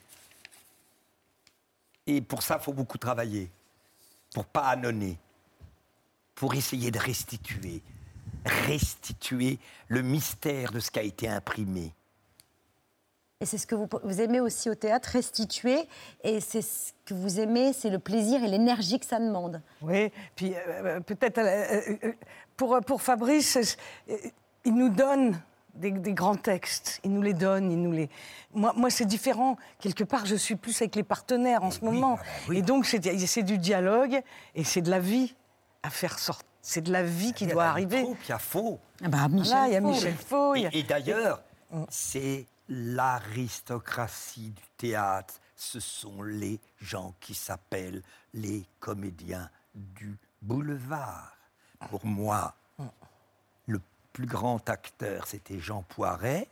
Et 2.08 2.20
pour 2.20 2.42
ça, 2.42 2.56
il 2.60 2.64
faut 2.64 2.72
beaucoup 2.72 2.98
travailler. 2.98 3.48
Pour 4.34 4.44
pas 4.44 4.62
annonner. 4.66 5.16
Pour 6.34 6.54
essayer 6.54 6.90
de 6.90 6.98
restituer. 6.98 7.80
Restituer 8.44 9.60
le 9.86 10.02
mystère 10.02 10.72
de 10.72 10.80
ce 10.80 10.90
qui 10.90 10.98
a 10.98 11.02
été 11.02 11.28
imprimé. 11.28 11.92
Et 13.40 13.46
c'est 13.46 13.58
ce 13.58 13.66
que 13.66 13.74
vous, 13.74 13.88
vous 14.04 14.20
aimez 14.20 14.40
aussi 14.40 14.70
au 14.70 14.74
théâtre, 14.74 15.10
restituer. 15.12 15.88
Et 16.22 16.40
c'est 16.40 16.62
ce 16.62 16.92
que 17.04 17.14
vous 17.14 17.40
aimez, 17.40 17.72
c'est 17.72 17.90
le 17.90 17.98
plaisir 17.98 18.42
et 18.44 18.48
l'énergie 18.48 18.98
que 19.00 19.06
ça 19.06 19.18
demande. 19.18 19.60
Oui, 19.82 20.10
puis 20.36 20.54
euh, 20.54 20.58
euh, 20.96 21.00
peut-être 21.00 21.38
euh, 21.38 22.12
pour, 22.56 22.78
pour 22.86 23.02
Fabrice, 23.02 23.76
euh, 24.08 24.16
il 24.64 24.74
nous 24.74 24.88
donne 24.88 25.38
des, 25.74 25.90
des 25.90 26.12
grands 26.14 26.36
textes. 26.36 27.00
Il 27.04 27.10
nous 27.12 27.22
les 27.22 27.34
donne, 27.34 27.70
il 27.72 27.82
nous 27.82 27.90
les. 27.92 28.08
Moi, 28.54 28.72
moi 28.76 28.88
c'est 28.88 29.04
différent. 29.04 29.56
Quelque 29.80 30.04
part, 30.04 30.24
je 30.26 30.36
suis 30.36 30.54
plus 30.56 30.80
avec 30.80 30.94
les 30.94 31.02
partenaires 31.02 31.64
en 31.64 31.70
ce 31.72 31.84
moment. 31.84 32.18
Et 32.52 32.62
donc, 32.62 32.86
c'est 32.86 33.02
c'est 33.26 33.42
du 33.42 33.58
dialogue 33.58 34.22
et 34.54 34.62
c'est 34.64 34.80
de 34.80 34.90
la 34.90 35.00
vie 35.00 35.34
à 35.82 35.90
faire 35.90 36.18
sortir. 36.20 36.46
C'est 36.62 36.80
de 36.82 36.92
la 36.92 37.02
vie 37.02 37.34
qui 37.34 37.46
doit 37.46 37.64
arriver. 37.64 38.06
Il 38.08 38.28
y 38.30 38.32
a 38.32 38.38
Faux. 38.38 38.78
Ah 39.04 39.08
bah, 39.08 39.28
Michel 39.28 39.50
Voilà, 39.52 39.66
il 39.68 39.72
y 39.74 39.76
a 39.76 39.80
Faux. 39.82 39.88
Michel 39.88 40.14
Faux. 40.14 40.54
il 40.54 40.62
y 40.62 40.66
a- 40.66 40.70
Et, 40.72 40.78
et 40.78 40.82
d'ailleurs, 40.84 41.42
c'est 41.90 42.46
l'aristocratie 42.68 44.50
du 44.50 44.62
théâtre. 44.76 45.34
Ce 45.56 45.80
sont 45.80 46.22
les 46.22 46.60
gens 46.80 47.14
qui 47.20 47.34
s'appellent 47.34 48.02
les 48.32 48.66
comédiens 48.80 49.50
du 49.74 50.16
boulevard. 50.42 51.36
Pour 51.90 52.04
moi, 52.04 52.54
le 53.66 53.80
plus 54.12 54.26
grand 54.26 54.68
acteur, 54.68 55.26
c'était 55.26 55.58
Jean 55.58 55.82
Poiret. 55.82 56.48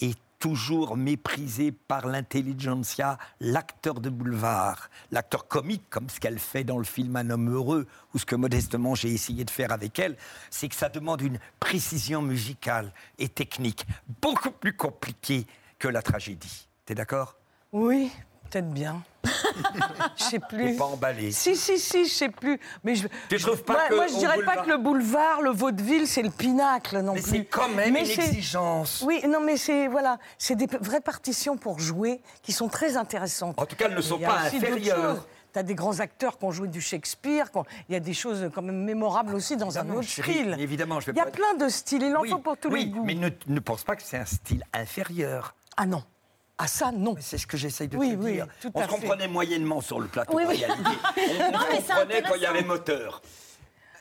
Et 0.00 0.14
toujours 0.42 0.96
méprisé 0.96 1.70
par 1.70 2.08
l'intelligentsia, 2.08 3.16
l'acteur 3.38 4.00
de 4.00 4.10
boulevard, 4.10 4.90
l'acteur 5.12 5.46
comique, 5.46 5.88
comme 5.88 6.10
ce 6.10 6.18
qu'elle 6.18 6.40
fait 6.40 6.64
dans 6.64 6.78
le 6.78 6.84
film 6.84 7.14
Un 7.14 7.30
homme 7.30 7.48
heureux, 7.54 7.86
ou 8.12 8.18
ce 8.18 8.26
que 8.26 8.34
modestement 8.34 8.96
j'ai 8.96 9.10
essayé 9.10 9.44
de 9.44 9.50
faire 9.50 9.70
avec 9.70 10.00
elle, 10.00 10.16
c'est 10.50 10.68
que 10.68 10.74
ça 10.74 10.88
demande 10.88 11.20
une 11.20 11.38
précision 11.60 12.22
musicale 12.22 12.92
et 13.20 13.28
technique 13.28 13.86
beaucoup 14.20 14.50
plus 14.50 14.76
compliquée 14.76 15.46
que 15.78 15.86
la 15.86 16.02
tragédie. 16.02 16.66
T'es 16.86 16.96
d'accord? 16.96 17.36
Oui, 17.70 18.10
peut-être 18.52 18.70
bien. 18.70 19.02
Je 20.16 20.24
sais 20.24 20.38
plus. 20.40 20.76
Pas 20.76 20.84
emballé. 20.84 21.30
Si, 21.32 21.54
si, 21.56 21.78
si, 21.78 22.06
je 22.06 22.10
sais 22.12 22.28
plus. 22.28 22.58
Mais 22.84 22.94
je, 22.96 23.06
Tu 23.28 23.38
trouves 23.38 23.62
pas 23.62 23.74
moi, 23.74 23.88
que 23.88 23.94
moi, 23.94 24.06
je 24.08 24.14
dirais 24.18 24.36
boulevard- 24.36 24.54
pas 24.56 24.62
que 24.62 24.70
le 24.70 24.78
boulevard, 24.78 25.42
le 25.42 25.50
vaudeville, 25.50 26.06
c'est 26.08 26.22
le 26.22 26.30
pinacle 26.30 27.00
non 27.00 27.14
Mais 27.14 27.20
plus. 27.22 27.30
c'est 27.30 27.44
quand 27.44 27.68
même 27.68 27.90
une 27.90 27.96
exigence. 27.96 29.02
Oui, 29.06 29.22
non, 29.28 29.40
mais 29.40 29.56
c'est 29.56 29.86
voilà, 29.86 30.18
c'est 30.38 30.56
des 30.56 30.66
vraies 30.80 31.00
partitions 31.00 31.56
pour 31.56 31.78
jouer 31.78 32.20
qui 32.42 32.52
sont 32.52 32.68
très 32.68 32.96
intéressantes. 32.96 33.60
En 33.60 33.66
tout 33.66 33.76
cas, 33.76 33.86
elles 33.88 33.94
ne 33.94 34.00
sont 34.00 34.18
pas 34.18 34.40
inférieures. 34.40 35.16
choses. 35.16 35.26
T'as 35.52 35.62
des 35.62 35.74
grands 35.74 36.00
acteurs 36.00 36.38
qui 36.38 36.44
ont 36.46 36.50
joué 36.50 36.66
du 36.68 36.80
Shakespeare. 36.80 37.46
Il 37.88 37.92
y 37.92 37.96
a 37.96 38.00
des 38.00 38.14
choses 38.14 38.50
quand 38.54 38.62
même 38.62 38.82
mémorables 38.84 39.34
aussi 39.34 39.56
dans 39.56 39.78
un 39.78 39.88
autre 39.90 40.08
style. 40.08 40.54
mais 40.56 40.62
évidemment, 40.62 40.98
je 40.98 41.06
vais 41.06 41.12
Il 41.12 41.18
y 41.18 41.20
a 41.20 41.26
plein 41.26 41.54
de 41.54 41.68
styles. 41.68 42.02
Il 42.02 42.16
en 42.16 42.24
faut 42.24 42.38
pour 42.38 42.56
tous 42.56 42.70
les 42.70 42.86
goûts. 42.86 43.04
mais 43.04 43.14
ne 43.14 43.60
pense 43.60 43.84
pas 43.84 43.94
que 43.94 44.02
c'est 44.02 44.16
un 44.18 44.24
style 44.24 44.64
inférieur. 44.72 45.54
Ah 45.76 45.86
non. 45.86 46.02
Ah 46.64 46.68
ça, 46.68 46.92
non. 46.92 47.16
C'est 47.18 47.38
ce 47.38 47.46
que 47.46 47.56
j'essaye 47.56 47.88
de 47.88 47.96
Oui, 47.96 48.12
te 48.16 48.22
oui, 48.22 48.32
dire. 48.34 48.46
tout 48.60 48.70
On 48.72 48.80
à 48.80 48.84
se 48.84 48.88
fait. 48.88 48.94
comprenait 49.00 49.26
moyennement 49.26 49.80
sur 49.80 49.98
le 49.98 50.06
plateau. 50.06 50.34
Oui, 50.36 50.44
en 50.44 50.48
oui. 50.48 50.56
réalité. 50.64 50.90
On, 51.40 51.52
Non, 51.52 51.58
mais 51.70 51.76
comprenait 51.78 52.22
quand 52.22 52.34
il 52.36 52.42
y 52.42 52.46
avait 52.46 52.62
moteur. 52.62 53.20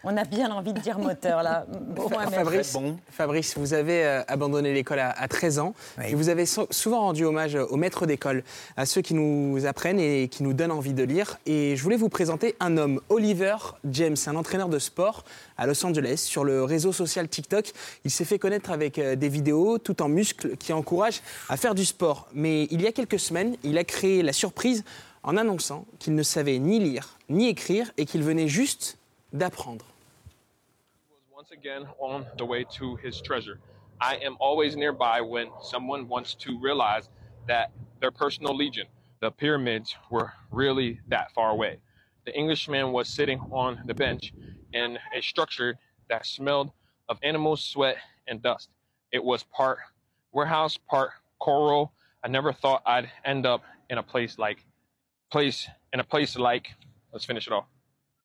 On 0.03 0.17
a 0.17 0.23
bien 0.23 0.49
envie 0.51 0.73
de 0.73 0.79
dire 0.79 0.97
moteur, 0.97 1.43
là. 1.43 1.65
Bon, 1.95 2.09
Fabrice, 2.09 2.75
Fabrice, 3.11 3.57
vous 3.57 3.73
avez 3.73 4.03
euh, 4.03 4.23
abandonné 4.27 4.73
l'école 4.73 4.97
à, 4.99 5.11
à 5.11 5.27
13 5.27 5.59
ans 5.59 5.73
et 6.03 6.15
vous 6.15 6.29
avez 6.29 6.45
so- 6.47 6.67
souvent 6.71 7.01
rendu 7.01 7.23
hommage 7.25 7.55
aux 7.55 7.75
maîtres 7.77 8.05
d'école, 8.07 8.43
à 8.77 8.85
ceux 8.87 9.01
qui 9.01 9.13
nous 9.13 9.65
apprennent 9.65 9.99
et 9.99 10.27
qui 10.27 10.41
nous 10.41 10.53
donnent 10.53 10.71
envie 10.71 10.93
de 10.93 11.03
lire. 11.03 11.37
Et 11.45 11.75
je 11.75 11.83
voulais 11.83 11.97
vous 11.97 12.09
présenter 12.09 12.55
un 12.59 12.77
homme, 12.77 12.99
Oliver 13.09 13.55
James, 13.85 14.15
un 14.25 14.35
entraîneur 14.35 14.69
de 14.69 14.79
sport 14.79 15.23
à 15.57 15.67
Los 15.67 15.85
Angeles, 15.85 16.17
sur 16.25 16.43
le 16.45 16.63
réseau 16.63 16.91
social 16.93 17.27
TikTok. 17.27 17.71
Il 18.03 18.09
s'est 18.09 18.25
fait 18.25 18.39
connaître 18.39 18.71
avec 18.71 18.97
euh, 18.97 19.15
des 19.15 19.29
vidéos 19.29 19.77
tout 19.77 20.01
en 20.01 20.07
muscles 20.07 20.57
qui 20.57 20.73
encouragent 20.73 21.21
à 21.49 21.57
faire 21.57 21.75
du 21.75 21.85
sport. 21.85 22.27
Mais 22.33 22.63
il 22.71 22.81
y 22.81 22.87
a 22.87 22.91
quelques 22.91 23.19
semaines, 23.19 23.55
il 23.63 23.77
a 23.77 23.83
créé 23.83 24.23
la 24.23 24.33
surprise 24.33 24.83
en 25.23 25.37
annonçant 25.37 25.85
qu'il 25.99 26.15
ne 26.15 26.23
savait 26.23 26.57
ni 26.57 26.79
lire 26.79 27.17
ni 27.29 27.47
écrire 27.47 27.91
et 27.97 28.05
qu'il 28.05 28.23
venait 28.23 28.47
juste 28.47 28.97
d'apprendre. 29.37 29.85
once 31.31 31.51
again 31.51 31.87
on 31.99 32.25
the 32.37 32.45
way 32.45 32.65
to 32.65 32.97
his 32.97 33.21
treasure. 33.21 33.59
I 34.01 34.17
am 34.17 34.37
always 34.39 34.75
nearby 34.75 35.21
when 35.21 35.49
someone 35.61 36.07
wants 36.07 36.35
to 36.35 36.59
realize 36.59 37.09
that 37.47 37.71
their 38.01 38.11
personal 38.11 38.55
legion, 38.55 38.87
the 39.21 39.31
pyramids, 39.31 39.95
were 40.11 40.33
really 40.51 41.01
that 41.09 41.31
far 41.33 41.51
away. 41.51 41.79
The 42.25 42.35
Englishman 42.37 42.91
was 42.91 43.09
sitting 43.09 43.39
on 43.51 43.81
the 43.87 43.93
bench 43.95 44.33
in 44.73 44.99
a 45.17 45.21
structure 45.21 45.77
that 46.09 46.25
smelled 46.25 46.71
of 47.09 47.17
animal 47.23 47.57
sweat 47.57 47.97
and 48.27 48.41
dust. 48.41 48.69
It 49.11 49.23
was 49.23 49.43
part 49.43 49.79
warehouse, 50.33 50.77
part 50.77 51.11
coral. 51.39 51.93
I 52.23 52.29
never 52.29 52.53
thought 52.53 52.83
I'd 52.85 53.11
end 53.25 53.45
up 53.47 53.63
in 53.89 53.97
a 53.97 54.03
place 54.03 54.37
like 54.39 54.65
place 55.31 55.67
in 55.93 55.99
a 55.99 56.03
place 56.05 56.37
like 56.37 56.75
let's 57.13 57.25
finish 57.25 57.47
it 57.47 57.53
off. 57.53 57.65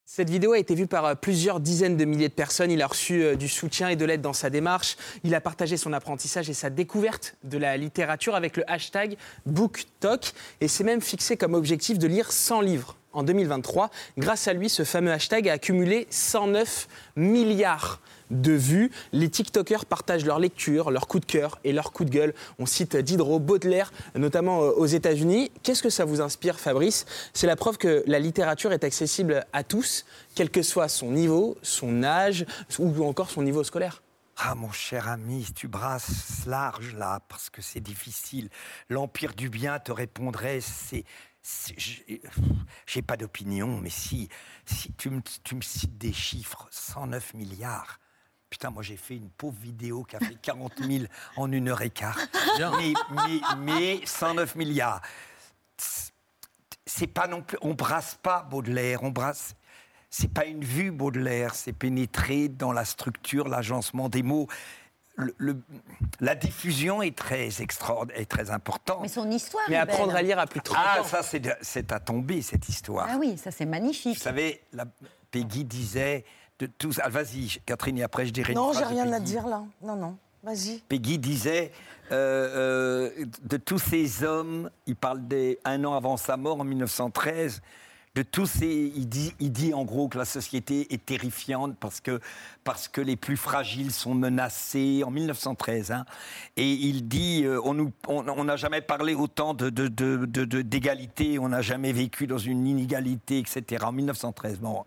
Cette 0.09 0.29
vidéo 0.29 0.53
a 0.53 0.57
été 0.57 0.73
vue 0.73 0.87
par 0.87 1.03
euh, 1.03 1.15
plusieurs 1.15 1.59
dizaines 1.59 1.97
de 1.97 2.05
milliers 2.05 2.29
de 2.29 2.33
personnes. 2.33 2.71
Il 2.71 2.81
a 2.81 2.87
reçu 2.87 3.23
euh, 3.23 3.35
du 3.35 3.49
soutien 3.49 3.89
et 3.89 3.97
de 3.97 4.05
l'aide 4.05 4.21
dans 4.21 4.31
sa 4.31 4.49
démarche. 4.49 4.95
Il 5.25 5.35
a 5.35 5.41
partagé 5.41 5.75
son 5.75 5.91
apprentissage 5.91 6.49
et 6.49 6.53
sa 6.53 6.69
découverte 6.69 7.35
de 7.43 7.57
la 7.57 7.75
littérature 7.75 8.33
avec 8.33 8.55
le 8.55 8.63
hashtag 8.71 9.17
BookTok 9.45 10.31
et 10.61 10.69
s'est 10.69 10.85
même 10.85 11.01
fixé 11.01 11.35
comme 11.35 11.55
objectif 11.55 11.99
de 11.99 12.07
lire 12.07 12.31
100 12.31 12.61
livres 12.61 12.95
en 13.11 13.21
2023. 13.21 13.89
Grâce 14.17 14.47
à 14.47 14.53
lui, 14.53 14.69
ce 14.69 14.85
fameux 14.85 15.11
hashtag 15.11 15.49
a 15.49 15.53
accumulé 15.53 16.07
109 16.09 16.87
milliards 17.17 17.99
de 18.31 18.51
vues. 18.51 18.91
Les 19.11 19.29
TikTokers 19.29 19.85
partagent 19.85 20.25
leurs 20.25 20.39
lectures, 20.39 20.91
leurs 20.91 21.07
coups 21.07 21.25
de 21.25 21.31
cœur 21.31 21.59
et 21.63 21.73
leurs 21.73 21.91
coups 21.91 22.09
de 22.09 22.15
gueule. 22.15 22.33
On 22.59 22.65
cite 22.65 22.95
Diderot, 22.95 23.39
Baudelaire, 23.39 23.91
notamment 24.15 24.63
euh, 24.63 24.71
aux 24.71 24.85
États-Unis. 24.85 25.51
Qu'est-ce 25.63 25.83
que 25.83 25.89
ça 25.89 26.05
vous 26.05 26.21
inspire, 26.21 26.59
Fabrice? 26.59 27.05
C'est 27.33 27.47
la 27.47 27.55
preuve 27.55 27.77
que 27.77 28.03
la 28.07 28.19
littérature 28.19 28.71
est 28.71 28.83
accessible 28.83 29.45
à 29.53 29.63
tous, 29.63 30.05
quel 30.35 30.49
que 30.49 30.61
soit 30.61 30.87
son 30.87 31.11
niveau, 31.11 31.57
son 31.61 32.03
âge 32.03 32.45
ou 32.79 33.03
encore 33.05 33.29
son 33.29 33.41
niveau 33.41 33.63
scolaire. 33.63 34.01
Ah, 34.39 34.53
mon 34.53 34.71
cher 34.71 35.07
ami, 35.07 35.47
tu 35.55 35.67
brasses 35.67 36.45
large 36.45 36.93
là, 36.93 37.21
parce 37.27 37.49
que 37.49 37.63
c'est 37.63 37.79
difficile. 37.79 38.49
L'Empire 38.87 39.33
du 39.33 39.49
bien 39.49 39.79
te 39.79 39.91
répondrait, 39.91 40.61
c'est. 40.61 41.05
J'ai 42.85 43.01
pas 43.01 43.17
d'opinion, 43.17 43.79
mais 43.81 43.89
si, 43.89 44.29
si 44.65 44.91
tu, 44.93 45.09
me, 45.09 45.21
tu 45.43 45.55
me 45.55 45.61
cites 45.61 45.97
des 45.97 46.13
chiffres, 46.13 46.67
109 46.69 47.33
milliards. 47.33 47.99
Putain, 48.49 48.69
moi 48.69 48.81
j'ai 48.83 48.95
fait 48.97 49.15
une 49.15 49.29
pauvre 49.29 49.57
vidéo 49.61 50.03
qui 50.03 50.15
a 50.15 50.19
fait 50.19 50.35
40 50.41 50.73
000 50.81 51.05
en 51.35 51.51
une 51.51 51.67
heure 51.69 51.81
et 51.81 51.89
quart. 51.89 52.17
Bien. 52.57 52.71
Mais, 52.77 52.93
mais, 53.11 53.41
mais 53.57 54.01
109 54.05 54.55
milliards. 54.55 55.01
C'est 56.85 57.07
pas 57.07 57.27
non 57.27 57.41
plus. 57.41 57.57
On 57.61 57.73
brasse 57.73 58.17
pas 58.21 58.43
Baudelaire, 58.49 59.03
on 59.03 59.09
brasse. 59.09 59.53
C'est 60.09 60.31
pas 60.33 60.45
une 60.45 60.63
vue 60.63 60.91
Baudelaire, 60.91 61.53
c'est 61.53 61.73
pénétrer 61.73 62.47
dans 62.47 62.71
la 62.71 62.85
structure, 62.85 63.49
l'agencement 63.49 64.07
des 64.07 64.23
mots. 64.23 64.47
Le- 65.17 65.35
le- 65.37 65.61
la 66.21 66.35
diffusion 66.35 67.01
est 67.01 67.17
très 67.17 67.61
extraordinaire, 67.61 68.21
est 68.21 68.25
très 68.25 68.49
importante. 68.51 68.99
Mais 69.01 69.07
son 69.09 69.29
histoire 69.29 69.63
Mais 69.67 69.75
est 69.75 69.79
apprendre 69.79 70.07
belle. 70.13 70.17
à 70.17 70.21
lire 70.21 70.39
à 70.39 70.47
plus 70.47 70.59
de 70.59 70.63
30 70.65 70.77
Ah, 70.79 71.01
ans. 71.01 71.03
ça 71.03 71.21
c'est 71.23 71.91
à 71.91 71.99
tomber 71.99 72.41
cette 72.41 72.69
histoire. 72.69 73.07
Ah 73.09 73.17
oui, 73.19 73.37
ça 73.37 73.51
c'est 73.51 73.65
magnifique. 73.65 74.15
Vous 74.17 74.23
savez, 74.23 74.61
la, 74.71 74.85
Peggy 75.31 75.65
disait 75.65 76.23
de 76.59 76.65
tous. 76.65 76.99
Ah, 77.03 77.09
vas-y, 77.09 77.59
Catherine, 77.65 77.97
et 77.97 78.03
après 78.03 78.25
je 78.25 78.31
dirai 78.31 78.53
Non, 78.53 78.73
j'ai 78.73 78.83
rien 78.83 79.11
à 79.11 79.19
dire 79.19 79.47
là. 79.47 79.63
Non, 79.81 79.95
non. 79.95 80.17
Vas-y. 80.43 80.79
Peggy 80.87 81.17
disait 81.17 81.71
euh, 82.11 83.09
euh, 83.11 83.25
de 83.43 83.57
tous 83.57 83.79
ces 83.79 84.23
hommes, 84.23 84.69
il 84.85 84.95
parle 84.95 85.27
des 85.27 85.59
un 85.65 85.83
an 85.83 85.93
avant 85.93 86.15
sa 86.15 86.37
mort 86.37 86.61
en 86.61 86.63
1913. 86.63 87.61
De 88.17 88.23
tous 88.23 88.47
ces, 88.47 88.91
il 88.95 89.07
dit, 89.07 89.31
il 89.39 89.51
dit 89.51 89.75
en 89.75 89.85
gros 89.85 90.07
que 90.07 90.17
la 90.17 90.25
société 90.25 90.91
est 90.91 91.05
terrifiante 91.05 91.77
parce 91.79 92.01
que 92.01 92.19
parce 92.63 92.87
que 92.87 92.99
les 92.99 93.15
plus 93.15 93.37
fragiles 93.37 93.91
sont 93.91 94.15
menacés 94.15 95.03
en 95.05 95.11
1913. 95.11 95.91
hein. 95.91 96.03
Et 96.55 96.67
il 96.71 97.07
dit 97.07 97.43
euh, 97.45 97.61
on 97.63 97.75
nous 97.75 97.91
on 98.07 98.43
n'a 98.43 98.55
jamais 98.55 98.81
parlé 98.81 99.13
autant 99.13 99.53
de 99.53 99.69
de- 99.69 99.87
de- 99.87 100.61
d'égalité, 100.63 101.37
on 101.37 101.49
n'a 101.49 101.61
jamais 101.61 101.91
vécu 101.93 102.25
dans 102.25 102.39
une 102.39 102.65
inégalité, 102.65 103.37
etc. 103.37 103.85
En 103.85 103.91
1913. 103.91 104.57
Bon. 104.61 104.83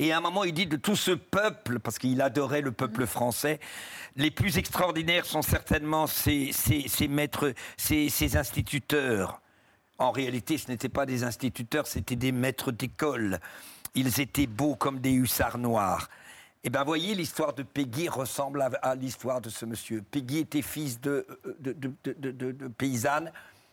Et 0.00 0.12
à 0.12 0.18
un 0.18 0.20
moment, 0.20 0.42
il 0.42 0.52
dit 0.52 0.66
de 0.66 0.76
tout 0.76 0.96
ce 0.96 1.12
peuple, 1.12 1.78
parce 1.78 2.00
qu'il 2.00 2.20
adorait 2.20 2.60
le 2.60 2.72
peuple 2.72 3.06
français, 3.06 3.60
les 4.16 4.32
plus 4.32 4.58
extraordinaires 4.58 5.26
sont 5.26 5.42
certainement 5.42 6.08
ces, 6.08 6.50
ces, 6.52 6.88
ces 6.88 7.06
maîtres, 7.06 7.54
ces, 7.76 8.08
ces 8.08 8.36
instituteurs. 8.36 9.40
En 9.98 10.10
réalité, 10.10 10.58
ce 10.58 10.68
n'étaient 10.68 10.88
pas 10.88 11.06
des 11.06 11.22
instituteurs, 11.24 11.86
c'était 11.86 12.16
des 12.16 12.32
maîtres 12.32 12.72
d'école. 12.72 13.38
Ils 13.94 14.20
étaient 14.20 14.46
beaux 14.46 14.74
comme 14.74 14.98
des 14.98 15.12
hussards 15.12 15.58
noirs. 15.58 16.08
Eh 16.64 16.70
bien, 16.70 16.82
voyez, 16.82 17.14
l'histoire 17.14 17.52
de 17.52 17.62
Peggy 17.62 18.08
ressemble 18.08 18.62
à, 18.62 18.94
l'histoire 18.94 19.40
de 19.40 19.50
ce 19.50 19.66
monsieur. 19.66 20.02
Peggy 20.02 20.38
était 20.38 20.62
fils 20.62 21.00
de, 21.00 21.26
paysanne. 22.78 23.30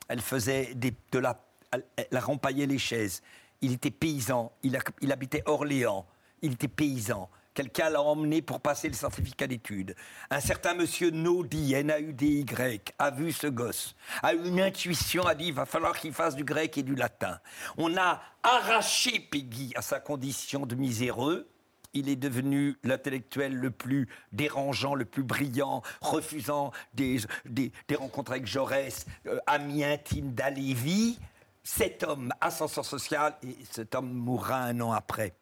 Elle 0.07 0.21
faisait 0.21 0.75
de 0.75 1.19
la... 1.19 1.39
Elle, 1.71 2.65
les 2.67 2.77
chaises. 2.77 3.21
Il 3.61 3.71
était 3.71 3.91
paysan. 3.91 4.51
Il 4.61 5.11
habitait 5.11 5.41
Orléans. 5.45 6.05
Il 6.41 6.53
était 6.53 6.67
paysan. 6.67 7.29
Quelqu'un 7.53 7.89
l'a 7.89 8.01
emmené 8.01 8.41
pour 8.41 8.61
passer 8.61 8.87
le 8.87 8.93
certificat 8.93 9.45
d'études. 9.45 9.95
Un 10.29 10.39
certain 10.39 10.73
monsieur 10.73 11.09
Naudy, 11.11 11.73
N-A-U-D-Y, 11.73 12.93
a 12.97 13.11
vu 13.11 13.31
ce 13.33 13.47
gosse, 13.47 13.95
a 14.23 14.33
eu 14.33 14.47
une 14.47 14.61
intuition, 14.61 15.23
a 15.25 15.35
dit 15.35 15.47
il 15.47 15.53
va 15.53 15.65
falloir 15.65 15.97
qu'il 15.99 16.13
fasse 16.13 16.35
du 16.35 16.45
grec 16.45 16.77
et 16.77 16.83
du 16.83 16.95
latin. 16.95 17.39
On 17.77 17.97
a 17.97 18.21
arraché 18.41 19.19
Peggy 19.19 19.73
à 19.75 19.81
sa 19.81 19.99
condition 19.99 20.65
de 20.65 20.75
miséreux. 20.75 21.47
Il 21.93 22.07
est 22.07 22.15
devenu 22.15 22.77
l'intellectuel 22.83 23.53
le 23.53 23.69
plus 23.69 24.07
dérangeant, 24.31 24.95
le 24.95 25.03
plus 25.03 25.23
brillant, 25.23 25.81
refusant 25.99 26.71
des, 26.93 27.17
des- 27.43 27.73
des 27.89 27.95
rencontres 27.95 28.31
avec 28.31 28.47
Jaurès, 28.47 29.05
euh, 29.27 29.37
ami 29.45 29.83
intime 29.83 30.31
d'Alévi. 30.31 31.19
Cet 31.63 32.03
homme, 32.03 32.31
ascenseur 32.39 32.85
social, 32.85 33.35
et 33.43 33.57
cet 33.69 33.93
homme 33.93 34.11
mourra 34.13 34.55
un 34.63 34.79
an 34.79 34.93
après. 34.93 35.33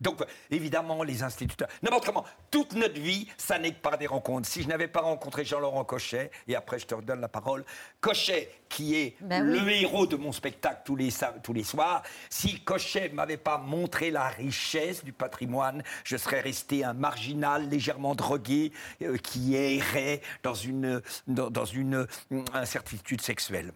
Donc, 0.00 0.20
évidemment, 0.50 1.02
les 1.02 1.22
instituteurs, 1.22 1.68
n'importe 1.82 2.06
comment, 2.06 2.24
toute 2.50 2.72
notre 2.74 2.98
vie, 2.98 3.28
ça 3.36 3.58
n'est 3.58 3.72
que 3.72 3.80
par 3.80 3.98
des 3.98 4.06
rencontres. 4.06 4.48
Si 4.48 4.62
je 4.62 4.68
n'avais 4.68 4.88
pas 4.88 5.00
rencontré 5.00 5.44
Jean-Laurent 5.44 5.84
Cochet, 5.84 6.30
et 6.48 6.54
après 6.56 6.78
je 6.78 6.86
te 6.86 6.94
redonne 6.94 7.20
la 7.20 7.28
parole, 7.28 7.64
Cochet, 8.00 8.50
qui 8.68 8.94
est 8.96 9.16
Ben 9.20 9.44
le 9.44 9.60
oui. 9.62 9.82
héros 9.82 10.06
de 10.06 10.16
mon 10.16 10.32
spectacle 10.32 10.82
tous 10.84 10.96
les, 10.96 11.10
sa- 11.10 11.32
tous 11.42 11.52
les 11.52 11.64
soirs, 11.64 12.02
si 12.30 12.60
Cochet 12.62 13.10
m'avait 13.10 13.36
pas 13.36 13.58
montré 13.58 14.10
la 14.10 14.28
richesse 14.28 15.04
du 15.04 15.12
patrimoine, 15.12 15.82
je 16.04 16.16
serais 16.16 16.40
resté 16.40 16.82
un 16.84 16.94
marginal 16.94 17.68
légèrement 17.68 18.14
drogué 18.14 18.72
euh, 19.02 19.16
qui 19.18 19.54
errait 19.54 20.22
dans 20.42 20.54
une, 20.54 21.02
dans, 21.26 21.50
dans 21.50 21.64
une 21.66 22.06
euh, 22.32 22.44
incertitude 22.54 23.20
sexuelle. 23.20 23.72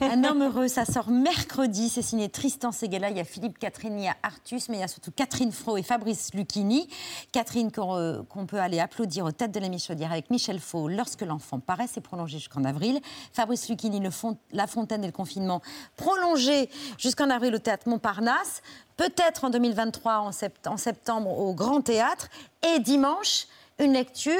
Un 0.00 0.24
homme 0.24 0.42
heureux, 0.42 0.68
ça 0.68 0.84
sort 0.84 1.10
mercredi. 1.10 1.88
C'est 1.88 2.02
signé 2.02 2.28
Tristan 2.28 2.72
Seguela. 2.72 3.10
Il 3.10 3.16
y 3.16 3.20
a 3.20 3.24
Philippe 3.24 3.58
Catherine, 3.58 3.98
il 3.98 4.04
y 4.04 4.08
a 4.08 4.16
Artus, 4.22 4.68
mais 4.68 4.78
il 4.78 4.80
y 4.80 4.82
a 4.82 4.88
surtout 4.88 5.10
Catherine 5.10 5.52
Fro 5.52 5.76
et 5.76 5.82
Fabrice 5.82 6.30
Lucchini. 6.34 6.88
Catherine, 7.32 7.70
qu'on 7.70 7.96
euh, 7.96 8.22
peut 8.48 8.58
aller 8.60 8.80
applaudir 8.80 9.24
aux 9.24 9.32
têtes 9.32 9.52
de 9.52 9.60
l'émission 9.60 9.94
d'hier 9.94 10.10
avec 10.10 10.30
Michel 10.30 10.58
Faux 10.60 10.88
lorsque 10.88 11.22
l'enfant 11.22 11.60
paraît. 11.60 11.86
C'est 11.92 12.00
prolongé 12.00 12.38
jusqu'en 12.38 12.64
avril. 12.64 13.00
Fabrice 13.32 13.68
Lucchini, 13.68 14.00
le 14.00 14.10
La 14.52 14.66
Fontaine 14.66 15.04
et 15.04 15.06
le 15.08 15.12
confinement, 15.12 15.60
prolongé 15.96 16.70
jusqu'en 16.98 17.28
avril 17.30 17.54
au 17.54 17.58
théâtre 17.58 17.88
Montparnasse. 17.88 18.62
Peut-être 18.96 19.44
en 19.44 19.50
2023, 19.50 20.18
en, 20.18 20.32
sept- 20.32 20.66
en 20.66 20.76
septembre, 20.76 21.30
au 21.38 21.54
Grand 21.54 21.80
Théâtre. 21.82 22.28
Et 22.74 22.80
dimanche, 22.80 23.46
une 23.78 23.92
lecture 23.92 24.34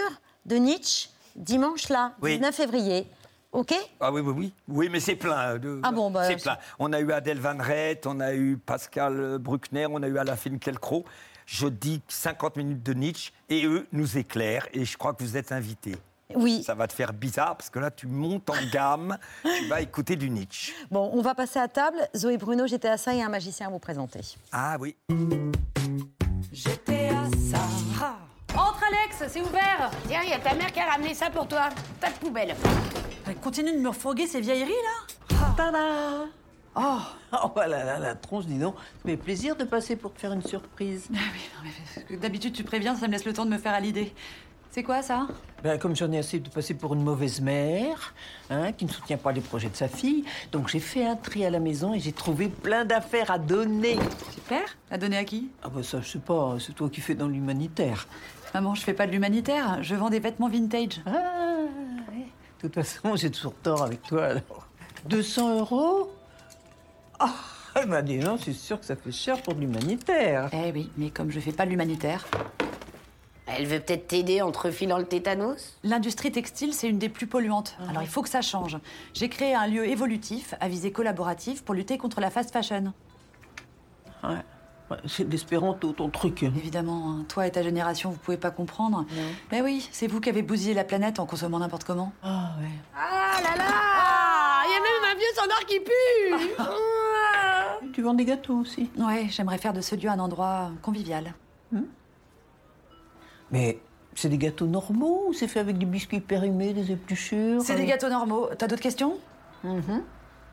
de 0.46 0.56
Nietzsche. 0.56 1.08
Dimanche, 1.36 1.88
là, 1.88 2.12
Oui. 2.22 2.32
19 2.36 2.54
février. 2.54 3.06
OK 3.52 3.74
Ah 3.98 4.12
oui, 4.12 4.20
oui, 4.20 4.32
oui. 4.36 4.52
Oui, 4.68 4.88
mais 4.90 5.00
c'est 5.00 5.16
plein. 5.16 5.58
De... 5.58 5.80
Ah 5.82 5.90
bon, 5.92 6.10
bah, 6.10 6.24
c'est 6.26 6.38
c'est- 6.38 6.42
plein. 6.44 6.56
On 6.78 6.92
a 6.92 7.00
eu 7.00 7.10
Adèle 7.12 7.40
Van 7.40 7.56
Rett, 7.58 8.06
on 8.06 8.20
a 8.20 8.32
eu 8.34 8.56
Pascal 8.58 9.18
euh, 9.18 9.38
Bruckner, 9.38 9.86
on 9.90 10.02
a 10.02 10.08
eu 10.08 10.18
Alain 10.18 10.36
Finkielkraut. 10.36 11.04
Je 11.46 11.66
dis 11.66 12.00
50 12.06 12.56
minutes 12.56 12.82
de 12.84 12.92
Nietzsche 12.94 13.32
et 13.48 13.66
eux 13.66 13.86
nous 13.92 14.16
éclairent 14.18 14.68
et 14.72 14.84
je 14.84 14.96
crois 14.96 15.14
que 15.14 15.24
vous 15.24 15.36
êtes 15.36 15.50
invités. 15.50 15.96
Oui. 16.36 16.62
Ça 16.62 16.76
va 16.76 16.86
te 16.86 16.92
faire 16.92 17.12
bizarre 17.12 17.56
parce 17.56 17.70
que 17.70 17.80
là, 17.80 17.90
tu 17.90 18.06
montes 18.06 18.48
en 18.50 18.70
gamme, 18.72 19.18
tu 19.42 19.66
vas 19.66 19.80
écouter 19.80 20.14
du 20.14 20.30
Nietzsche. 20.30 20.72
Bon, 20.92 21.10
on 21.12 21.20
va 21.22 21.34
passer 21.34 21.58
à 21.58 21.66
table. 21.66 21.98
Zoé 22.16 22.36
Bruno, 22.36 22.68
j'étais 22.68 22.86
à 22.86 22.96
ça 22.96 23.12
et 23.14 23.20
un 23.20 23.28
magicien 23.28 23.66
à 23.66 23.70
vous 23.70 23.80
présenter. 23.80 24.20
Ah 24.52 24.76
oui. 24.78 24.94
J'étais 26.52 27.08
à 27.08 27.24
ça. 27.50 28.16
Entre 28.56 28.82
Alex, 28.84 29.24
c'est 29.32 29.40
ouvert 29.40 29.90
Tiens, 30.06 30.20
il 30.24 30.30
y 30.30 30.32
a 30.32 30.38
ta 30.38 30.54
mère 30.54 30.72
qui 30.72 30.80
a 30.80 30.86
ramené 30.90 31.14
ça 31.14 31.30
pour 31.30 31.46
toi. 31.46 31.68
Pas 32.00 32.08
de 32.10 32.14
poubelle. 32.14 32.54
Continue 33.42 33.72
de 33.72 33.78
me 33.78 33.88
refourguer 33.88 34.26
ces 34.26 34.40
vieilleries 34.40 34.70
là 34.70 35.46
Tada 35.56 36.26
Oh, 36.76 36.98
oh 37.32 37.50
là 37.56 37.66
là, 37.84 37.98
la 37.98 38.14
tronche, 38.14 38.46
dis 38.46 38.58
donc. 38.58 38.76
Ça 38.76 39.08
fait 39.08 39.16
plaisir 39.16 39.56
de 39.56 39.64
passer 39.64 39.96
pour 39.96 40.12
te 40.14 40.20
faire 40.20 40.32
une 40.32 40.42
surprise. 40.42 41.08
D'habitude, 42.10 42.52
tu 42.52 42.62
préviens, 42.62 42.94
ça 42.94 43.08
me 43.08 43.12
laisse 43.12 43.24
le 43.24 43.32
temps 43.32 43.44
de 43.44 43.50
me 43.50 43.58
faire 43.58 43.74
à 43.74 43.80
l'idée. 43.80 44.14
C'est 44.70 44.84
quoi 44.84 45.02
ça? 45.02 45.26
Ben, 45.64 45.78
comme 45.80 45.96
j'en 45.96 46.12
ai 46.12 46.18
assez 46.18 46.38
de 46.38 46.48
passer 46.48 46.74
pour 46.74 46.94
une 46.94 47.02
mauvaise 47.02 47.40
mère, 47.40 48.14
hein, 48.50 48.70
qui 48.70 48.84
ne 48.84 48.90
soutient 48.90 49.16
pas 49.16 49.32
les 49.32 49.40
projets 49.40 49.68
de 49.68 49.74
sa 49.74 49.88
fille, 49.88 50.24
donc 50.52 50.68
j'ai 50.68 50.78
fait 50.78 51.04
un 51.04 51.16
tri 51.16 51.44
à 51.44 51.50
la 51.50 51.58
maison 51.58 51.92
et 51.92 51.98
j'ai 51.98 52.12
trouvé 52.12 52.48
plein 52.48 52.84
d'affaires 52.84 53.32
à 53.32 53.38
donner. 53.38 53.98
Super 54.32 54.62
À 54.92 54.96
donner 54.96 55.16
à 55.18 55.24
qui? 55.24 55.50
Ah 55.64 55.68
ben 55.70 55.82
ça, 55.82 56.00
je 56.00 56.08
sais 56.08 56.18
pas, 56.20 56.54
c'est 56.60 56.72
toi 56.72 56.88
qui 56.88 57.00
fais 57.00 57.16
dans 57.16 57.26
l'humanitaire. 57.26 58.06
Maman, 58.54 58.74
je 58.74 58.82
fais 58.82 58.94
pas 58.94 59.06
de 59.06 59.12
l'humanitaire, 59.12 59.82
je 59.82 59.94
vends 59.94 60.10
des 60.10 60.18
vêtements 60.18 60.48
vintage. 60.48 61.00
Ah, 61.06 61.10
ouais. 62.10 62.26
De 62.62 62.68
toute 62.68 62.74
façon, 62.74 63.14
j'ai 63.16 63.30
toujours 63.30 63.54
tort 63.54 63.82
avec 63.82 64.02
toi, 64.02 64.24
alors. 64.26 64.66
200 65.08 65.58
euros 65.60 66.10
Ah, 67.18 67.32
elle 67.74 67.86
m'a 67.86 68.02
dit 68.02 68.18
non, 68.18 68.36
c'est 68.36 68.52
sûr 68.52 68.78
que 68.80 68.84
ça 68.86 68.96
fait 68.96 69.12
cher 69.12 69.40
pour 69.42 69.54
de 69.54 69.60
l'humanitaire. 69.60 70.50
Eh 70.52 70.72
oui, 70.72 70.90
mais 70.96 71.10
comme 71.10 71.30
je 71.30 71.40
fais 71.40 71.52
pas 71.52 71.64
de 71.64 71.70
l'humanitaire. 71.70 72.26
Elle 73.46 73.66
veut 73.66 73.80
peut-être 73.80 74.08
t'aider 74.08 74.42
en 74.42 74.52
te 74.52 74.58
refilant 74.58 74.98
le 74.98 75.04
tétanos? 75.04 75.78
L'industrie 75.82 76.30
textile, 76.30 76.72
c'est 76.72 76.88
une 76.88 76.98
des 76.98 77.08
plus 77.08 77.26
polluantes. 77.26 77.76
Alors 77.88 78.02
il 78.02 78.08
faut 78.08 78.22
que 78.22 78.28
ça 78.28 78.42
change. 78.42 78.78
J'ai 79.12 79.28
créé 79.28 79.54
un 79.54 79.66
lieu 79.66 79.86
évolutif 79.88 80.54
à 80.60 80.68
visée 80.68 80.92
collaborative 80.92 81.64
pour 81.64 81.74
lutter 81.74 81.98
contre 81.98 82.20
la 82.20 82.30
fast 82.30 82.52
fashion. 82.52 82.92
Ouais. 84.22 84.36
C'est 85.06 85.30
l'espéranto, 85.30 85.92
ton 85.92 86.08
truc. 86.08 86.42
Évidemment, 86.42 87.10
hein, 87.10 87.24
toi 87.28 87.46
et 87.46 87.50
ta 87.50 87.62
génération, 87.62 88.10
vous 88.10 88.18
pouvez 88.18 88.36
pas 88.36 88.50
comprendre. 88.50 89.04
Mais 89.52 89.60
oui, 89.62 89.88
c'est 89.92 90.06
vous 90.06 90.20
qui 90.20 90.28
avez 90.28 90.42
bousillé 90.42 90.74
la 90.74 90.84
planète 90.84 91.20
en 91.20 91.26
consommant 91.26 91.58
n'importe 91.58 91.84
comment. 91.84 92.12
Ah 92.22 92.50
ouais. 92.60 92.68
Ah 92.96 93.40
là 93.42 93.56
là 93.56 94.64
Il 94.66 94.72
y 94.72 94.76
a 94.76 94.80
même 94.80 95.12
un 95.12 95.18
vieux 95.18 95.32
standard 95.32 95.64
qui 95.66 95.80
pue 95.80 96.54
Ah. 96.58 96.70
Tu 97.92 98.02
vends 98.02 98.14
des 98.14 98.24
gâteaux 98.24 98.58
aussi 98.58 98.88
Ouais, 98.98 99.26
j'aimerais 99.30 99.58
faire 99.58 99.72
de 99.72 99.80
ce 99.80 99.96
lieu 99.96 100.08
un 100.08 100.18
endroit 100.18 100.70
convivial. 100.82 101.34
Mais 103.50 103.80
c'est 104.14 104.28
des 104.28 104.38
gâteaux 104.38 104.66
normaux 104.66 105.24
ou 105.28 105.32
c'est 105.32 105.48
fait 105.48 105.60
avec 105.60 105.76
des 105.78 105.86
biscuits 105.86 106.20
périmés, 106.20 106.72
des 106.72 106.92
épluchures 106.92 107.62
C'est 107.62 107.74
des 107.74 107.82
euh, 107.82 107.86
gâteaux 107.86 108.08
normaux. 108.08 108.48
T'as 108.56 108.66
d'autres 108.68 108.82
questions? 108.82 109.18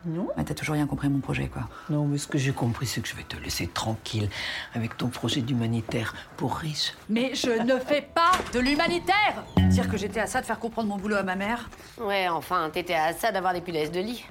Non. 0.04 0.28
Mais 0.36 0.44
t'as 0.44 0.54
toujours 0.54 0.74
rien 0.74 0.86
compris 0.86 1.08
à 1.08 1.10
mon 1.10 1.18
projet, 1.18 1.48
quoi. 1.48 1.62
Non, 1.90 2.06
mais 2.06 2.18
ce 2.18 2.26
que 2.26 2.38
j'ai 2.38 2.52
compris, 2.52 2.86
c'est 2.86 3.00
que 3.00 3.08
je 3.08 3.16
vais 3.16 3.24
te 3.24 3.36
laisser 3.36 3.66
tranquille 3.66 4.28
avec 4.74 4.96
ton 4.96 5.08
projet 5.08 5.40
d'humanitaire 5.40 6.14
pour 6.36 6.54
riches. 6.56 6.94
Mais 7.08 7.34
je 7.34 7.50
ne 7.50 7.78
fais 7.78 8.02
pas 8.02 8.32
de 8.52 8.60
l'humanitaire 8.60 9.44
Dire 9.68 9.88
que 9.88 9.96
j'étais 9.96 10.20
à 10.20 10.26
ça 10.26 10.40
de 10.40 10.46
faire 10.46 10.58
comprendre 10.58 10.88
mon 10.88 10.96
boulot 10.96 11.16
à 11.16 11.22
ma 11.22 11.34
mère. 11.34 11.68
Ouais, 12.00 12.28
enfin, 12.28 12.70
t'étais 12.72 12.94
à 12.94 13.12
ça 13.12 13.32
d'avoir 13.32 13.52
des 13.52 13.60
punaises 13.60 13.90
de 13.90 14.00
lit. 14.00 14.24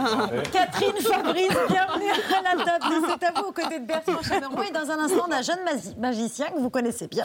Catherine 0.52 0.96
Fabrice, 1.02 1.48
bienvenue 1.68 2.10
à 2.10 2.56
la 2.56 2.64
table 2.64 2.84
de 2.88 3.40
vous 3.40 3.48
aux 3.48 3.52
côtés 3.52 3.80
de 3.80 3.84
Bertrand 3.86 4.22
Chameroy. 4.22 4.68
Et 4.68 4.72
dans 4.72 4.90
un 4.90 4.98
instant, 4.98 5.26
on 5.28 5.32
a 5.32 5.36
un 5.38 5.42
jeune 5.42 5.62
magi- 5.64 5.94
magicien 5.98 6.46
que 6.46 6.58
vous 6.58 6.70
connaissez 6.70 7.06
bien, 7.06 7.24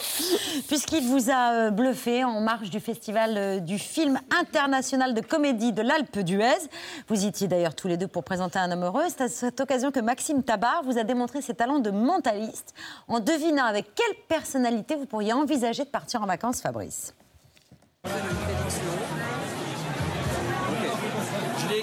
puisqu'il 0.67 1.07
vous 1.07 1.30
a 1.30 1.51
euh, 1.53 1.71
bluffé 1.71 2.23
en 2.23 2.41
marge 2.41 2.69
du 2.69 2.80
festival 2.80 3.36
euh, 3.38 3.59
du 3.59 3.80
film 3.80 4.19
international 4.39 5.13
de 5.13 5.21
comédie 5.21 5.71
de 5.71 5.82
l'Alpe 5.82 6.19
d'Huez. 6.19 6.67
Vous 7.07 7.26
étiez 7.26 7.47
d'ailleurs 7.47 7.76
tous 7.76 7.88
les 7.88 7.97
deux 7.97 8.07
pour 8.07 8.23
présenter 8.23 8.59
un 8.59 8.71
homme 8.71 8.84
heureux. 8.84 9.03
C'est 9.09 9.21
à 9.21 9.30
cette 9.30 9.59
occasion 9.61 9.91
que 9.91 9.99
Maxime 9.99 10.43
Tabar 10.43 10.82
vous 10.84 10.97
a 10.97 11.03
démontré 11.03 11.41
ses 11.41 11.53
talents 11.53 11.80
de 11.80 11.91
mentaliste 11.91 12.73
en 13.07 13.19
devinant 13.19 13.65
avec 13.65 13.93
quelle 13.95 14.15
personnalité 14.28 14.95
vous 14.95 15.05
pourriez 15.05 15.34
envisager 15.34 15.84
de 15.86 15.89
partir 15.89 16.21
en 16.21 16.26
vacances, 16.26 16.61
Fabrice? 16.61 17.13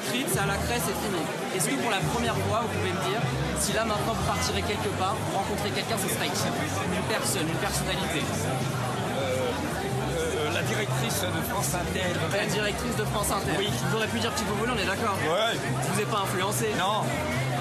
Écrite, 0.03 0.26
c'est 0.32 0.40
à 0.40 0.46
la 0.46 0.57
craie, 0.57 0.80
c'est 0.82 0.98
fini. 0.98 1.22
Est-ce 1.55 1.68
que 1.68 1.76
pour 1.80 1.90
la 1.90 2.00
première 2.12 2.36
fois, 2.48 2.62
vous 2.66 2.72
pouvez 2.78 2.92
me 2.92 3.03
dire 3.11 3.20
si 3.61 3.72
là 3.72 3.84
maintenant 3.84 4.14
vous 4.14 4.26
partirez 4.26 4.62
quelque 4.62 4.90
part, 4.98 5.14
vous 5.14 5.38
rencontrez 5.38 5.70
quelqu'un, 5.70 5.94
ce 5.94 6.09
serait 6.11 6.26
qui 6.26 6.42
Une 6.42 7.07
personne, 7.07 7.46
une 7.46 7.62
personnalité. 7.62 8.22
Euh, 9.22 10.50
la 10.50 10.62
directrice 10.62 11.22
de 11.22 11.42
France 11.46 11.70
Inter. 11.78 12.11
La 12.34 12.46
directrice 12.46 12.96
de 12.96 13.05
France 13.05 13.30
Inter. 13.30 13.55
Oui. 13.59 13.68
Vous 13.70 13.96
aurez 13.96 14.09
pu 14.09 14.18
dire 14.18 14.34
qui 14.34 14.42
vous 14.44 14.57
voulez, 14.57 14.72
on 14.74 14.80
est 14.82 14.90
d'accord 14.90 15.14
Ouais. 15.22 15.55
Je 15.55 15.88
vous 15.94 16.00
ai 16.00 16.09
pas 16.11 16.26
influencé 16.26 16.74
Non. 16.78 17.07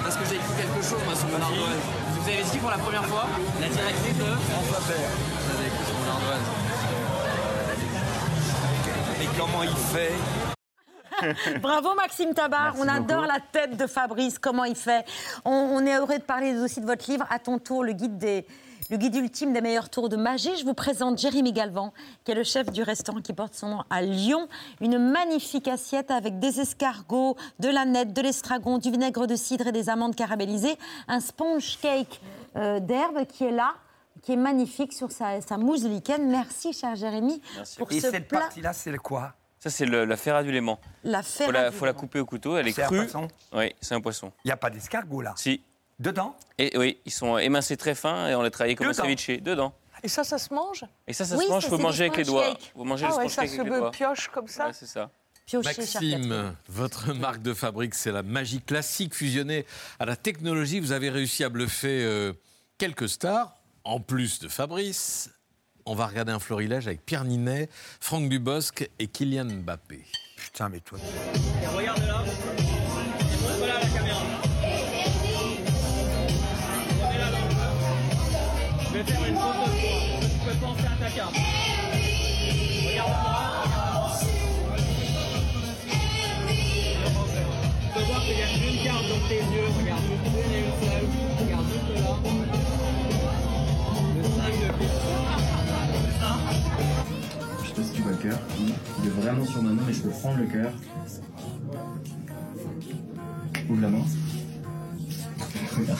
Parce 0.02 0.16
que 0.16 0.24
j'ai 0.26 0.36
écrit 0.42 0.54
quelque 0.58 0.82
chose, 0.82 0.98
moi, 1.06 1.14
sur 1.14 1.28
mon 1.30 1.38
ardoise. 1.38 1.82
Vous 2.18 2.26
avez 2.26 2.42
dit 2.42 2.58
pour 2.58 2.70
la 2.70 2.78
première 2.78 3.06
fois 3.06 3.26
la 3.60 3.68
directrice 3.68 4.18
de 4.18 4.30
François 4.50 4.82
Père. 4.90 5.06
Vous 5.06 5.54
avez 5.54 5.66
écrit 5.70 5.86
sur 5.86 5.94
mon 6.02 6.08
ardoise. 6.10 6.46
Mais 9.20 9.28
comment 9.38 9.62
il 9.62 9.76
fait? 9.94 10.51
Bravo 11.62 11.94
Maxime 11.94 12.34
Tabar, 12.34 12.74
on 12.78 12.88
adore 12.88 13.26
la 13.26 13.38
tête 13.40 13.76
de 13.76 13.86
Fabrice, 13.86 14.38
comment 14.38 14.64
il 14.64 14.76
fait. 14.76 15.04
On, 15.44 15.50
on 15.50 15.86
est 15.86 15.96
heureux 15.96 16.18
de 16.18 16.22
parler 16.22 16.56
aussi 16.58 16.80
de 16.80 16.86
votre 16.86 17.10
livre, 17.10 17.24
à 17.30 17.38
ton 17.38 17.58
tour, 17.58 17.84
le 17.84 17.92
guide 17.92 18.18
des, 18.18 18.46
le 18.90 18.96
guide 18.96 19.14
ultime 19.14 19.52
des 19.52 19.60
meilleurs 19.60 19.88
tours 19.88 20.08
de 20.08 20.16
magie. 20.16 20.54
Je 20.58 20.64
vous 20.64 20.74
présente 20.74 21.18
Jérémy 21.18 21.52
Galvan, 21.52 21.92
qui 22.24 22.32
est 22.32 22.34
le 22.34 22.44
chef 22.44 22.70
du 22.70 22.82
restaurant 22.82 23.20
qui 23.20 23.32
porte 23.32 23.54
son 23.54 23.68
nom 23.68 23.82
à 23.90 24.02
Lyon. 24.02 24.48
Une 24.80 24.98
magnifique 24.98 25.68
assiette 25.68 26.10
avec 26.10 26.38
des 26.38 26.60
escargots, 26.60 27.36
de 27.58 27.68
la 27.68 27.84
nette, 27.84 28.12
de 28.12 28.20
l'estragon, 28.20 28.78
du 28.78 28.90
vinaigre 28.90 29.26
de 29.26 29.36
cidre 29.36 29.68
et 29.68 29.72
des 29.72 29.88
amandes 29.88 30.14
caramélisées. 30.14 30.76
Un 31.08 31.20
sponge 31.20 31.78
cake 31.80 32.20
euh, 32.56 32.80
d'herbe 32.80 33.24
qui 33.26 33.44
est 33.44 33.52
là 33.52 33.74
qui 34.22 34.34
est 34.34 34.36
magnifique 34.36 34.92
sur 34.92 35.10
sa, 35.10 35.40
sa 35.40 35.56
mousse 35.56 35.82
de 35.82 35.88
lichen. 35.88 36.28
Merci, 36.30 36.72
cher 36.72 36.94
Jérémy, 36.94 37.40
pour 37.76 37.90
Et 37.90 37.98
ce 37.98 38.08
cette 38.10 38.28
plat. 38.28 38.40
partie-là, 38.40 38.72
c'est 38.72 38.92
le 38.92 38.98
quoi? 38.98 39.32
Ça, 39.62 39.70
c'est 39.70 39.86
le- 39.86 40.04
la 40.04 40.16
ferra 40.16 40.42
du 40.42 40.50
léman. 40.50 40.80
La 41.04 41.22
faut 41.22 41.38
ferra 41.38 41.52
la, 41.52 41.70
du 41.70 41.76
faut 41.76 41.84
la 41.86 41.92
couper 41.92 42.18
au 42.18 42.26
couteau, 42.26 42.56
elle 42.56 42.66
est, 42.66 42.72
C'est 42.72 42.82
un 42.82 42.86
crue. 42.88 42.96
poisson 43.04 43.28
Oui, 43.52 43.72
c'est 43.80 43.94
un 43.94 44.00
poisson. 44.00 44.32
Il 44.44 44.48
n'y 44.48 44.52
a 44.52 44.56
pas 44.56 44.70
d'escargot 44.70 45.22
là 45.22 45.34
Si. 45.36 45.62
Dedans 46.00 46.34
Et 46.58 46.76
oui, 46.76 46.98
ils 47.04 47.12
sont 47.12 47.38
émincés 47.38 47.76
très 47.76 47.94
fins 47.94 48.26
et 48.26 48.34
on 48.34 48.42
les 48.42 48.50
travaille 48.50 48.74
comme 48.74 48.88
Dedans. 48.88 49.04
un 49.04 49.16
ceviche. 49.16 49.40
Dedans. 49.40 49.72
Et 50.02 50.08
ça, 50.08 50.24
ça 50.24 50.38
se 50.38 50.52
mange 50.52 50.84
Et 51.06 51.12
ça, 51.12 51.24
ça 51.24 51.36
se 51.36 51.48
mange, 51.48 51.68
faut 51.68 51.78
manger 51.78 52.06
avec 52.06 52.16
les 52.16 52.24
doigts. 52.24 52.58
Vous 52.74 52.82
mangez 52.82 53.04
ah 53.06 53.10
le 53.10 53.16
ouais, 53.18 53.28
ça 53.28 53.46
se 53.46 53.62
les 53.62 53.68
doigts. 53.70 53.92
pioche 53.92 54.28
comme 54.34 54.48
ça 54.48 54.66
Ouais, 54.66 54.72
c'est 54.72 54.86
ça. 54.86 55.10
Maxime, 55.52 56.56
votre 56.68 57.12
marque 57.12 57.42
de 57.42 57.54
fabrique, 57.54 57.94
c'est 57.94 58.10
la 58.10 58.22
magie 58.24 58.60
classique 58.60 59.14
fusionnée 59.14 59.64
à 60.00 60.06
la 60.06 60.16
technologie. 60.16 60.80
Vous 60.80 60.90
avez 60.92 61.08
réussi 61.10 61.44
à 61.44 61.48
bluffer 61.48 62.02
euh, 62.04 62.32
quelques 62.78 63.08
stars, 63.08 63.54
en 63.84 64.00
plus 64.00 64.40
de 64.40 64.48
Fabrice. 64.48 65.30
On 65.84 65.94
va 65.94 66.06
regarder 66.06 66.30
un 66.32 66.38
florilège 66.38 66.86
avec 66.86 67.04
Pierre 67.04 67.24
Ninet, 67.24 67.68
Franck 68.00 68.28
Dubosc 68.28 68.88
et 68.98 69.08
Kylian 69.08 69.46
Mbappé. 69.46 70.04
Putain, 70.36 70.68
mais 70.68 70.80
toi. 70.80 70.98
Regarde 71.76 72.06
là. 72.06 72.22
Voilà 73.58 73.74
la 73.80 73.86
caméra. 73.86 74.20
Je 78.84 78.98
vais 78.98 79.04
faire 79.04 79.24
une 79.26 79.34
photo 79.34 79.64
de 79.64 79.80
toi. 79.80 79.98
Tu 80.20 80.28
peux 80.46 80.56
penser 80.60 80.86
à 80.86 80.96
ta 81.04 81.10
carte. 81.10 81.34
Regarde-moi. 82.86 83.40
Tu 87.80 87.88
peux 87.94 88.04
voir 88.04 88.20
qu'il 88.22 88.38
y 88.38 88.42
a 88.42 88.44
une 88.70 88.84
carte 88.84 89.08
dans 89.08 89.28
tes 89.28 89.42
yeux. 89.54 89.68
Sais 97.74 97.80
pas 97.80 97.86
si 97.86 97.94
tu 97.94 98.02
vois 98.02 98.12
le 98.12 98.18
cœur. 98.18 98.38
Il 98.58 99.06
est 99.06 99.10
vraiment 99.10 99.44
sur 99.44 99.62
ma 99.62 99.70
main, 99.70 99.82
mais 99.86 99.92
je 99.92 100.02
peux 100.02 100.10
prendre 100.10 100.38
le 100.38 100.46
cœur. 100.46 100.72
Ouvre 103.70 103.80
la 103.80 103.88
main. 103.88 104.04
Regarde. 105.76 105.98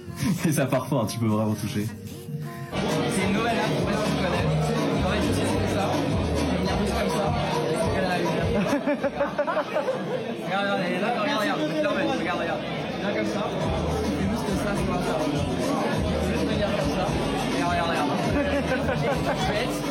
Et 0.46 0.52
ça 0.52 0.66
part 0.66 0.86
fort, 0.86 1.06
tu 1.06 1.18
peux 1.18 1.26
vraiment 1.26 1.54
toucher. 1.54 1.86
C'est 1.86 3.26
une 3.26 3.32
nouvelle 3.34 3.56
pour 3.56 3.86
tu 3.86 4.14
connais. 4.22 4.44
Ça. 5.74 5.90
Comme 6.78 7.10
ça. 7.10 7.26
Et. 7.98 8.18
Regarde, 10.44 10.68
regarde, 10.78 11.40
regarde, 11.40 11.60
regarde. 11.60 12.18
Regarde, 12.18 12.40
regarde. 12.40 12.62
Là 13.02 13.08
comme 13.14 13.26
ça. 13.26 13.42
Juste 14.20 14.48
ça, 14.62 14.72
vois 14.86 14.98
ça. 14.98 15.14
Juste 16.28 16.44
venir 16.48 16.68
comme 16.68 16.90
ça. 16.90 17.04
Regarde, 17.54 17.72
regarde, 17.72 17.90
regarde. 17.90 19.87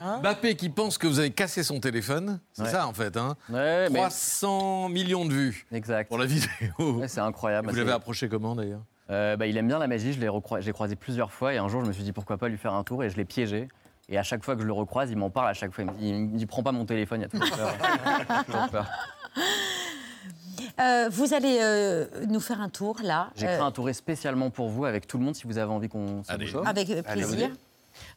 Chouette. 0.00 0.20
Mbappé 0.20 0.54
qui 0.56 0.68
pense 0.70 0.98
que 0.98 1.06
vous 1.06 1.18
avez 1.18 1.30
cassé 1.30 1.62
son 1.62 1.80
téléphone, 1.80 2.40
c'est 2.52 2.62
Ouais. 2.62 2.68
ça 2.70 2.86
en 2.86 2.92
fait. 2.92 3.16
Hein 3.16 3.36
Ouais, 3.48 3.88
mais- 3.90 3.98
300 3.98 4.88
millions 4.88 5.24
de 5.26 5.32
vues 5.32 5.66
Exact. 5.72 6.08
pour 6.08 6.18
la 6.18 6.26
vidéo. 6.26 6.48
Ouais, 6.78 7.08
c'est 7.08 7.20
incroyable. 7.20 7.68
Vous 7.70 7.76
l'avez 7.76 7.92
approché 7.92 8.28
comment 8.28 8.54
d'ailleurs? 8.56 8.82
Euh, 9.10 9.36
bah, 9.36 9.46
il 9.46 9.56
aime 9.56 9.66
bien 9.66 9.78
la 9.78 9.88
magie, 9.88 10.12
je 10.12 10.20
l'ai 10.20 10.72
croisé 10.72 10.96
plusieurs 10.96 11.32
fois 11.32 11.52
et 11.52 11.58
un 11.58 11.66
jour 11.68 11.82
je 11.82 11.86
me 11.88 11.92
suis 11.92 12.04
dit 12.04 12.12
pourquoi 12.12 12.38
pas 12.38 12.48
lui 12.48 12.56
faire 12.58 12.74
un 12.74 12.84
tour 12.84 13.02
et 13.04 13.10
je 13.10 13.16
l'ai 13.16 13.24
piégé. 13.24 13.68
Et 14.08 14.18
à 14.18 14.22
chaque 14.24 14.44
fois 14.44 14.54
que 14.56 14.62
je 14.62 14.66
le 14.66 14.72
recroise, 14.72 15.10
il 15.10 15.16
m'en 15.16 15.30
parle 15.30 15.48
à 15.48 15.52
chaque 15.54 15.72
fois. 15.72 15.84
Il 15.84 15.90
me 15.90 15.96
dit, 15.98 16.08
il 16.08 16.14
me 16.32 16.36
dit 16.38 16.46
prends 16.46 16.62
pas 16.64 16.72
mon 16.72 16.84
téléphone, 16.84 17.20
il 17.20 17.22
y 17.22 17.26
a 17.26 17.28
toujours 17.28 17.56
peur. 17.56 17.74
Toujours 18.46 18.68
peur. 18.70 18.86
Euh, 20.80 21.08
vous 21.10 21.34
allez 21.34 21.58
euh, 21.60 22.06
nous 22.28 22.40
faire 22.40 22.60
un 22.60 22.68
tour 22.68 22.96
là. 23.02 23.30
J'ai 23.36 23.46
Euh, 23.46 23.54
créé 23.56 23.60
un 23.66 23.70
tour 23.70 23.88
spécialement 23.92 24.50
pour 24.50 24.68
vous, 24.68 24.84
avec 24.84 25.06
tout 25.06 25.18
le 25.18 25.24
monde, 25.24 25.34
si 25.34 25.46
vous 25.46 25.58
avez 25.58 25.70
envie 25.70 25.88
qu'on 25.88 26.22
se. 26.24 26.30
Avec, 26.32 26.90
Allez, 26.90 27.02
plaisir. 27.02 27.50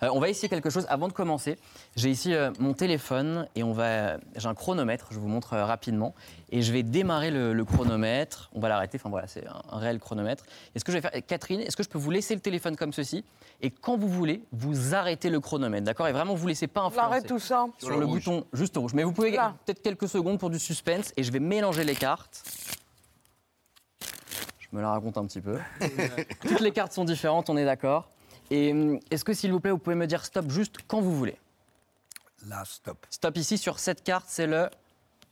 Euh, 0.03 0.09
on 0.11 0.19
va 0.19 0.29
essayer 0.29 0.49
quelque 0.49 0.69
chose 0.69 0.85
avant 0.89 1.07
de 1.07 1.13
commencer. 1.13 1.57
J'ai 1.95 2.09
ici 2.09 2.33
euh, 2.33 2.51
mon 2.59 2.73
téléphone 2.73 3.47
et 3.55 3.63
on 3.63 3.71
va. 3.71 4.17
J'ai 4.35 4.47
un 4.47 4.53
chronomètre. 4.53 5.07
Je 5.11 5.19
vous 5.19 5.27
montre 5.27 5.53
euh, 5.53 5.65
rapidement 5.65 6.13
et 6.51 6.61
je 6.61 6.73
vais 6.73 6.83
démarrer 6.83 7.31
le, 7.31 7.53
le 7.53 7.65
chronomètre. 7.65 8.49
On 8.53 8.59
va 8.59 8.67
l'arrêter. 8.69 8.97
Enfin 8.99 9.09
voilà, 9.09 9.27
c'est 9.27 9.47
un, 9.47 9.61
un 9.71 9.77
réel 9.77 9.99
chronomètre. 9.99 10.43
Et 10.75 10.79
ce 10.79 10.83
que 10.83 10.91
je 10.91 10.97
vais 10.97 11.01
faire, 11.01 11.25
Catherine, 11.25 11.61
est-ce 11.61 11.77
que 11.77 11.83
je 11.83 11.89
peux 11.89 11.97
vous 11.97 12.11
laisser 12.11 12.35
le 12.35 12.41
téléphone 12.41 12.75
comme 12.75 12.91
ceci? 12.91 13.23
Et 13.61 13.71
quand 13.71 13.97
vous 13.97 14.09
voulez, 14.09 14.43
vous 14.51 14.93
arrêtez 14.93 15.29
le 15.29 15.39
chronomètre, 15.39 15.85
d'accord? 15.85 16.07
Et 16.07 16.11
vraiment 16.11 16.35
vous 16.35 16.47
laissez 16.47 16.67
pas 16.67 16.81
influencer. 16.81 17.09
L'arrêt 17.09 17.21
tout 17.21 17.39
ça. 17.39 17.65
Sur 17.77 17.97
le 17.97 18.05
bouton 18.05 18.45
juste 18.51 18.75
rouge. 18.75 18.93
Mais 18.93 19.03
vous 19.03 19.13
pouvez 19.13 19.31
peut-être 19.65 19.81
quelques 19.81 20.09
secondes 20.09 20.37
pour 20.37 20.49
du 20.49 20.59
suspense 20.59 21.13
et 21.15 21.23
je 21.23 21.31
vais 21.31 21.39
mélanger 21.39 21.85
les 21.85 21.95
cartes. 21.95 22.43
Je 24.59 24.67
me 24.77 24.81
la 24.81 24.89
raconte 24.91 25.17
un 25.17 25.25
petit 25.25 25.39
peu. 25.39 25.59
Toutes 26.41 26.59
les 26.59 26.71
cartes 26.71 26.91
sont 26.91 27.05
différentes, 27.05 27.49
on 27.49 27.55
est 27.57 27.65
d'accord. 27.65 28.09
Et 28.51 28.71
hum, 28.71 28.99
est-ce 29.11 29.23
que 29.23 29.33
s'il 29.33 29.51
vous 29.51 29.59
plaît, 29.59 29.71
vous 29.71 29.77
pouvez 29.77 29.95
me 29.95 30.07
dire 30.07 30.25
stop 30.25 30.49
juste 30.49 30.77
quand 30.87 31.01
vous 31.01 31.15
voulez? 31.15 31.37
Là, 32.47 32.63
stop. 32.65 33.05
Stop 33.09 33.37
ici 33.37 33.57
sur 33.57 33.79
cette 33.79 34.03
carte, 34.03 34.25
c'est 34.27 34.47
le 34.47 34.69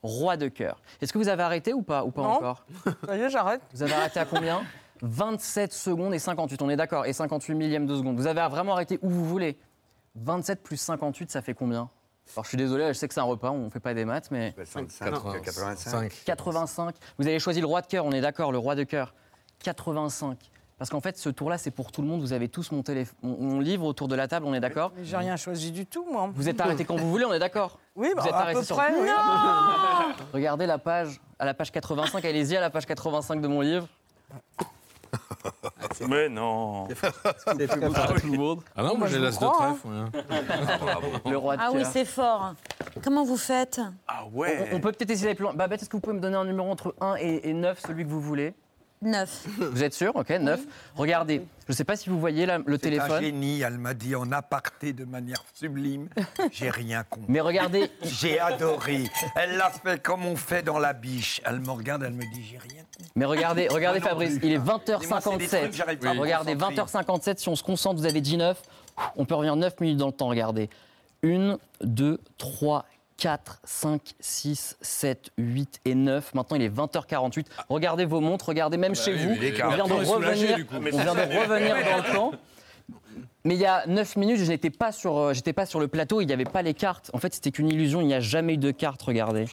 roi 0.01 0.37
de 0.37 0.47
cœur. 0.47 0.81
Est-ce 1.01 1.11
que 1.13 1.17
vous 1.17 1.27
avez 1.27 1.43
arrêté 1.43 1.73
ou 1.73 1.81
pas 1.81 2.03
ou 2.05 2.11
pas 2.11 2.21
Non. 2.23 2.29
encore? 2.31 2.65
Ça 3.05 3.17
y 3.17 3.21
est, 3.21 3.29
j'arrête. 3.29 3.61
Vous 3.73 3.83
avez 3.83 3.93
arrêté 3.93 4.19
à 4.19 4.25
combien? 4.25 4.63
27 5.01 5.73
secondes 5.73 6.13
et 6.13 6.19
58, 6.19 6.61
on 6.61 6.69
est 6.69 6.75
d'accord, 6.75 7.05
et 7.05 7.13
58 7.13 7.55
millièmes 7.55 7.87
de 7.87 7.95
seconde. 7.95 8.17
Vous 8.17 8.27
avez 8.27 8.47
vraiment 8.49 8.73
arrêté 8.73 8.99
où 9.01 9.09
vous 9.09 9.25
voulez? 9.25 9.57
27 10.15 10.61
plus 10.61 10.77
58, 10.77 11.31
ça 11.31 11.41
fait 11.41 11.53
combien? 11.53 11.89
Alors 12.35 12.43
je 12.45 12.49
suis 12.49 12.57
désolé, 12.57 12.87
je 12.89 12.93
sais 12.93 13.07
que 13.07 13.13
c'est 13.13 13.19
un 13.19 13.23
repas, 13.23 13.49
on 13.49 13.65
ne 13.65 13.69
fait 13.69 13.79
pas 13.79 13.93
des 13.93 14.05
maths, 14.05 14.29
mais... 14.31 14.53
85, 14.55 15.41
85. 15.43 16.21
85. 16.25 16.95
Vous 17.17 17.27
avez 17.27 17.39
choisi 17.39 17.59
le 17.61 17.65
roi 17.67 17.81
de 17.81 17.87
cœur, 17.87 18.05
on 18.05 18.11
est 18.11 18.21
d'accord, 18.21 18.51
le 18.51 18.57
roi 18.57 18.75
de 18.75 18.83
cœur. 18.83 19.13
85. 19.63 20.37
Parce 20.81 20.89
qu'en 20.89 20.99
fait, 20.99 21.15
ce 21.15 21.29
tour-là, 21.29 21.59
c'est 21.59 21.69
pour 21.69 21.91
tout 21.91 22.01
le 22.01 22.07
monde. 22.07 22.21
Vous 22.21 22.33
avez 22.33 22.49
tous 22.49 22.71
mon, 22.71 22.81
télé... 22.81 23.05
mon, 23.21 23.59
livre 23.59 23.85
autour 23.85 24.07
de 24.07 24.15
la 24.15 24.27
table, 24.27 24.47
on 24.47 24.53
est 24.55 24.59
d'accord 24.59 24.91
J'ai 25.03 25.15
rien 25.15 25.35
choisi 25.37 25.71
du 25.71 25.85
tout, 25.85 26.03
moi. 26.11 26.31
Vous 26.33 26.49
êtes 26.49 26.59
arrêté 26.59 26.85
quand 26.85 26.95
vous 26.95 27.07
voulez, 27.11 27.23
on 27.23 27.33
est 27.33 27.37
d'accord 27.37 27.77
Oui, 27.95 28.09
bah, 28.15 28.23
Vous 28.23 28.27
êtes 28.27 28.33
à 28.33 28.39
arrêté 28.39 28.59
peu 28.61 28.65
sur- 28.65 28.77
près. 28.77 28.91
oui. 28.99 29.07
Regardez 30.33 30.65
la 30.65 30.79
page, 30.79 31.21
à 31.37 31.45
la 31.45 31.53
page 31.53 31.71
85, 31.71 32.25
allez-y 32.25 32.57
à 32.57 32.61
la 32.61 32.71
page 32.71 32.87
85 32.87 33.41
de 33.41 33.47
mon 33.47 33.61
livre. 33.61 33.87
Mais 36.09 36.29
non. 36.29 36.87
C'est 36.87 37.67
tout 37.67 37.79
pour 37.79 38.15
tout 38.15 38.31
le 38.31 38.37
monde. 38.39 38.61
Ah 38.75 38.81
non, 38.81 38.97
moi 38.97 39.07
j'ai 39.07 39.19
l'as 39.19 39.29
de 39.29 39.35
trèfle. 39.35 39.87
hein. 39.87 40.09
Le 41.29 41.37
roi 41.37 41.57
de 41.57 41.61
Ah 41.63 41.69
oui, 41.71 41.83
c'est 41.91 42.05
fort. 42.05 42.55
Comment 43.03 43.23
vous 43.23 43.37
faites? 43.37 43.79
Ah 44.07 44.23
On, 44.33 44.45
on 44.71 44.79
peut 44.79 44.91
peut-être 44.93 45.11
essayer 45.11 45.25
d'aller 45.25 45.35
plus 45.35 45.43
loin. 45.43 45.53
Babette, 45.53 45.83
est-ce 45.83 45.89
que 45.91 45.97
vous 45.97 46.01
pouvez 46.01 46.15
me 46.15 46.21
donner 46.21 46.37
un 46.37 46.45
numéro 46.45 46.71
entre 46.71 46.95
1 47.01 47.17
et, 47.19 47.49
et 47.49 47.53
9, 47.53 47.79
celui 47.85 48.03
que 48.03 48.09
vous 48.09 48.19
voulez 48.19 48.55
9. 49.01 49.47
Vous 49.71 49.83
êtes 49.83 49.93
sûr? 49.93 50.15
Ok, 50.15 50.29
9. 50.29 50.59
Regardez, 50.95 51.41
je 51.67 51.71
ne 51.71 51.75
sais 51.75 51.83
pas 51.83 51.95
si 51.95 52.09
vous 52.09 52.19
voyez 52.19 52.45
là, 52.45 52.59
le 52.59 52.63
C'est 52.67 52.73
un 52.73 52.77
téléphone. 52.77 53.21
génie, 53.23 53.61
elle 53.61 53.77
m'a 53.77 53.93
dit 53.93 54.15
en 54.15 54.31
aparté 54.31 54.93
de 54.93 55.05
manière 55.05 55.43
sublime. 55.53 56.07
J'ai 56.51 56.69
rien 56.69 57.03
compris. 57.09 57.25
Mais 57.31 57.41
regardez. 57.41 57.89
J'ai 58.03 58.39
adoré. 58.39 59.03
Elle 59.35 59.57
l'a 59.57 59.71
fait 59.71 60.01
comme 60.01 60.25
on 60.25 60.35
fait 60.35 60.61
dans 60.61 60.77
la 60.79 60.93
biche. 60.93 61.41
Elle 61.45 61.59
me 61.61 61.71
regarde, 61.71 62.03
elle 62.03 62.13
me 62.13 62.21
dit 62.21 62.43
j'ai 62.43 62.57
rien 62.59 62.83
compris. 62.95 63.11
Mais 63.15 63.25
regardez, 63.25 63.67
regardez 63.69 63.99
non 63.99 64.05
Fabrice, 64.05 64.37
plus. 64.37 64.47
il 64.47 64.51
est 64.53 64.55
Et 64.55 64.59
moi, 64.59 64.79
c'est 64.85 65.37
des 65.37 65.47
trucs, 65.47 65.61
20h57. 65.61 65.73
j'arrive 65.73 65.97
pas 65.99 66.09
à 66.09 66.13
me 66.13 66.19
Regardez, 66.19 66.53
concentrer. 66.53 67.01
20h57, 67.33 67.37
si 67.37 67.49
on 67.49 67.55
se 67.55 67.63
concentre, 67.63 67.99
vous 67.99 68.05
avez 68.05 68.21
dit 68.21 68.37
9. 68.37 68.61
On 69.15 69.25
peut 69.25 69.35
revenir 69.35 69.55
9 69.55 69.79
minutes 69.79 69.97
dans 69.97 70.07
le 70.07 70.13
temps, 70.13 70.27
regardez. 70.27 70.69
1, 71.23 71.57
2, 71.81 72.19
3, 72.37 72.85
4, 73.21 73.59
5, 73.63 74.01
6, 74.19 74.77
7, 74.81 75.29
8 75.37 75.79
et 75.85 75.93
9. 75.93 76.33
Maintenant, 76.33 76.57
il 76.57 76.63
est 76.63 76.75
20h48. 76.75 77.45
Regardez 77.69 78.05
vos 78.05 78.19
montres, 78.19 78.47
regardez 78.47 78.77
même 78.77 78.93
Ah 78.95 78.97
bah 78.97 79.03
chez 79.05 79.13
oui, 79.13 79.25
vous. 79.25 79.33
on 79.63 79.69
vient 79.69 79.85
de 79.85 79.93
revenir, 79.93 80.57
on 80.73 80.79
Mais 80.79 80.89
vient 80.89 81.13
de 81.13 81.19
revenir 81.39 81.75
dans 81.75 81.97
le 81.97 82.13
temps. 82.15 82.31
Mais 83.45 83.53
il 83.53 83.61
y 83.61 83.65
a 83.67 83.85
9 83.85 84.15
minutes, 84.15 84.37
je 84.39 84.45
n'étais 84.45 84.71
pas 84.71 84.91
sur, 84.91 85.17
euh, 85.17 85.33
j'étais 85.33 85.53
pas 85.53 85.67
sur 85.67 85.79
le 85.79 85.87
plateau, 85.87 86.19
il 86.21 86.25
n'y 86.25 86.33
avait 86.33 86.45
pas 86.45 86.63
les 86.63 86.73
cartes. 86.73 87.11
En 87.13 87.19
fait, 87.19 87.31
c'était 87.35 87.51
qu'une 87.51 87.69
illusion, 87.69 88.01
il 88.01 88.07
n'y 88.07 88.13
a 88.15 88.19
jamais 88.19 88.55
eu 88.55 88.57
de 88.57 88.71
cartes, 88.71 89.03
regardez. 89.03 89.45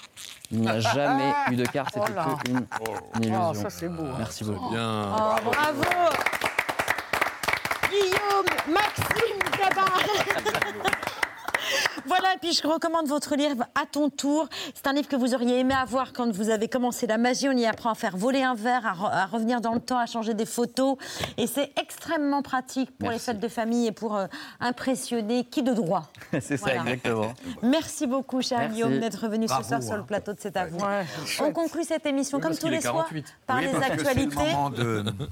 Il 0.50 0.62
n'y 0.62 0.68
a 0.68 0.80
jamais 0.80 1.32
eu 1.50 1.56
de 1.56 1.64
cartes, 1.66 1.92
c'était 1.92 2.06
Oh 2.18 2.48
une 3.16 3.24
illusion. 3.24 3.50
Oh, 3.50 3.54
ça, 3.54 3.68
c'est 3.68 3.88
beau. 3.90 4.04
Merci 4.16 4.44
beaucoup. 4.44 4.70
Bien. 4.70 5.12
Oh, 5.14 5.34
bravo 5.44 5.82
Guillaume, 7.90 8.46
Maxime, 8.72 9.38
Gabar 9.58 9.98
Voilà, 12.08 12.34
et 12.34 12.38
puis 12.38 12.52
je 12.52 12.66
recommande 12.66 13.06
votre 13.06 13.36
livre 13.36 13.64
À 13.80 13.84
ton 13.86 14.08
tour. 14.10 14.48
C'est 14.74 14.86
un 14.86 14.92
livre 14.92 15.08
que 15.08 15.16
vous 15.16 15.34
auriez 15.34 15.60
aimé 15.60 15.74
avoir 15.74 16.12
quand 16.12 16.30
vous 16.32 16.48
avez 16.50 16.66
commencé 16.68 17.06
la 17.06 17.18
magie. 17.18 17.48
On 17.48 17.52
y 17.56 17.66
apprend 17.66 17.90
à 17.90 17.94
faire 17.94 18.16
voler 18.16 18.42
un 18.42 18.54
verre, 18.54 18.86
à, 18.86 18.92
re- 18.94 19.12
à 19.12 19.26
revenir 19.26 19.60
dans 19.60 19.74
le 19.74 19.80
temps, 19.80 19.98
à 19.98 20.06
changer 20.06 20.34
des 20.34 20.46
photos. 20.46 20.96
Et 21.36 21.46
c'est 21.46 21.70
extrêmement 21.80 22.42
pratique 22.42 22.90
pour 22.98 23.10
les 23.10 23.18
fêtes 23.18 23.40
de 23.40 23.48
famille 23.48 23.86
et 23.86 23.92
pour 23.92 24.16
euh, 24.16 24.26
impressionner 24.60 25.44
qui 25.44 25.62
de 25.62 25.72
droit. 25.72 26.10
C'est 26.40 26.56
ça, 26.56 26.66
Voilà. 26.74 26.80
exactement. 26.80 27.34
Merci 27.62 28.06
beaucoup, 28.06 28.40
cher 28.42 28.58
Merci. 28.58 28.74
Guillaume, 28.74 28.98
d'être 29.00 29.28
venu 29.28 29.46
Bravo, 29.46 29.62
ce 29.62 29.68
soir 29.68 29.82
sur 29.82 29.92
hein. 29.92 29.96
le 29.98 30.04
plateau 30.04 30.32
de 30.32 30.38
C'est 30.40 30.56
à 30.56 30.66
vous. 30.66 30.78
Ouais, 30.78 31.04
On 31.40 31.52
conclut 31.52 31.84
cette 31.84 32.06
émission 32.06 32.38
Oui, 32.38 32.42
comme 32.44 32.56
tous 32.56 32.68
les 32.68 32.80
soirs 32.80 33.06
48. 33.08 33.36
par 33.46 33.56
Oui, 33.58 33.66
les 33.66 33.76
actualités. 33.76 34.36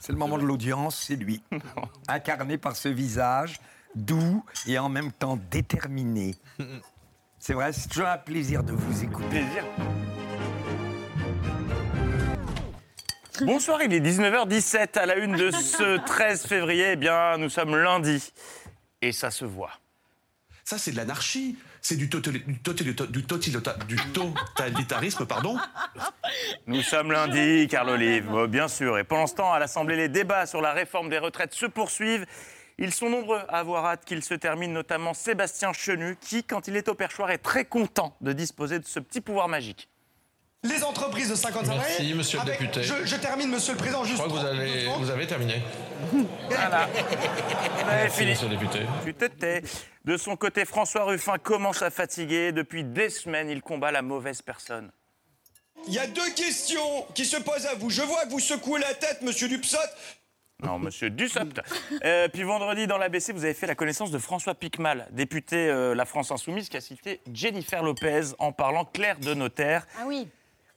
C'est 0.00 0.12
le 0.12 0.18
moment 0.18 0.36
de 0.36 0.42
l'audience, 0.44 0.96
c'est 1.06 1.16
lui. 1.16 1.42
Incarné 2.08 2.58
par 2.58 2.76
ce 2.76 2.88
visage 2.90 3.58
doux 3.94 4.44
et 4.66 4.78
en 4.78 4.88
même 4.88 5.12
temps 5.12 5.38
déterminé. 5.50 6.34
C'est 7.38 7.52
vrai, 7.54 7.72
c'est 7.72 7.88
toujours 7.88 8.08
un 8.08 8.18
plaisir 8.18 8.62
de 8.62 8.72
vous 8.72 9.02
écouter. 9.04 9.28
Plaisir. 9.40 9.64
Bonsoir, 13.42 13.82
il 13.82 13.92
est 13.92 14.00
19h17 14.00 14.98
à 14.98 15.06
la 15.06 15.16
une 15.16 15.36
de 15.36 15.50
ce 15.50 15.98
13 16.06 16.46
février. 16.46 16.90
Eh 16.92 16.96
bien, 16.96 17.36
nous 17.36 17.48
sommes 17.50 17.76
lundi 17.76 18.32
et 19.02 19.12
ça 19.12 19.30
se 19.30 19.44
voit. 19.44 19.72
Ça, 20.64 20.78
c'est 20.78 20.92
de 20.92 20.96
l'anarchie. 20.96 21.58
C'est 21.82 21.96
du, 21.96 22.08
totali- 22.08 22.42
du, 22.46 22.54
totali- 22.60 22.94
du, 23.10 23.22
totali- 23.26 23.84
du 23.86 23.96
totalitarisme, 24.12 25.26
pardon. 25.26 25.58
Nous 26.66 26.80
sommes 26.80 27.12
lundi, 27.12 27.68
Carl 27.68 27.90
Olive, 27.90 28.46
bien 28.48 28.68
sûr. 28.68 28.96
Et 28.96 29.04
pendant 29.04 29.26
ce 29.26 29.34
temps, 29.34 29.52
à 29.52 29.58
l'Assemblée, 29.58 29.96
les 29.96 30.08
débats 30.08 30.46
sur 30.46 30.62
la 30.62 30.72
réforme 30.72 31.10
des 31.10 31.18
retraites 31.18 31.52
se 31.52 31.66
poursuivent. 31.66 32.24
Ils 32.78 32.92
sont 32.92 33.08
nombreux 33.08 33.40
à 33.48 33.58
avoir 33.60 33.86
hâte 33.86 34.04
qu'il 34.04 34.22
se 34.24 34.34
termine, 34.34 34.72
notamment 34.72 35.14
Sébastien 35.14 35.72
Chenu, 35.72 36.16
qui, 36.20 36.42
quand 36.42 36.66
il 36.66 36.76
est 36.76 36.88
au 36.88 36.94
perchoir, 36.94 37.30
est 37.30 37.38
très 37.38 37.64
content 37.64 38.16
de 38.20 38.32
disposer 38.32 38.78
de 38.80 38.86
ce 38.86 38.98
petit 38.98 39.20
pouvoir 39.20 39.48
magique. 39.48 39.88
Les 40.64 40.82
entreprises 40.82 41.28
de 41.28 41.34
50 41.34 41.66
salariés. 41.66 41.84
Merci, 41.98 42.14
monsieur 42.14 42.38
le 42.40 42.46
député. 42.46 42.82
Je, 42.82 43.04
je 43.04 43.16
termine, 43.16 43.50
monsieur 43.50 43.74
le 43.74 43.78
président, 43.78 44.02
Je 44.02 44.08
juste. 44.08 44.22
crois 44.22 44.32
que 44.34 44.40
vous 44.40 44.46
avez, 44.46 44.86
vous 44.98 45.10
avez 45.10 45.26
terminé. 45.26 45.62
Voilà. 46.48 46.86
Vous 47.84 47.90
avez 47.90 48.02
Merci, 48.04 48.16
fini. 48.18 48.30
monsieur 48.30 48.48
le 48.48 48.56
député. 48.56 48.80
Tu 49.04 49.12
te 49.14 49.24
tais. 49.26 49.62
De 50.06 50.16
son 50.16 50.36
côté, 50.36 50.64
François 50.64 51.04
Ruffin 51.04 51.36
commence 51.38 51.82
à 51.82 51.90
fatiguer. 51.90 52.50
Depuis 52.52 52.82
des 52.82 53.10
semaines, 53.10 53.50
il 53.50 53.60
combat 53.60 53.92
la 53.92 54.00
mauvaise 54.00 54.40
personne. 54.40 54.90
Il 55.86 55.92
y 55.92 55.98
a 55.98 56.06
deux 56.06 56.30
questions 56.30 57.04
qui 57.14 57.26
se 57.26 57.36
posent 57.36 57.66
à 57.66 57.74
vous. 57.74 57.90
Je 57.90 58.00
vois 58.02 58.24
que 58.24 58.30
vous 58.30 58.40
secouez 58.40 58.80
la 58.80 58.94
tête, 58.94 59.20
monsieur 59.20 59.48
Dupsot. 59.48 59.76
Non, 60.64 60.78
monsieur 60.78 61.10
Dussopt. 61.10 61.60
Euh, 62.04 62.28
puis 62.28 62.42
vendredi, 62.42 62.86
dans 62.86 62.96
l'ABC, 62.96 63.32
vous 63.32 63.44
avez 63.44 63.54
fait 63.54 63.66
la 63.66 63.74
connaissance 63.74 64.10
de 64.10 64.18
François 64.18 64.54
Picmal, 64.54 65.06
député 65.10 65.68
euh, 65.68 65.94
La 65.94 66.04
France 66.06 66.30
Insoumise, 66.30 66.68
qui 66.68 66.76
a 66.76 66.80
cité 66.80 67.20
Jennifer 67.32 67.82
Lopez 67.82 68.32
en 68.38 68.52
parlant 68.52 68.84
clair 68.84 69.18
de 69.18 69.34
notaire. 69.34 69.86
Ah 69.98 70.04
oui. 70.06 70.28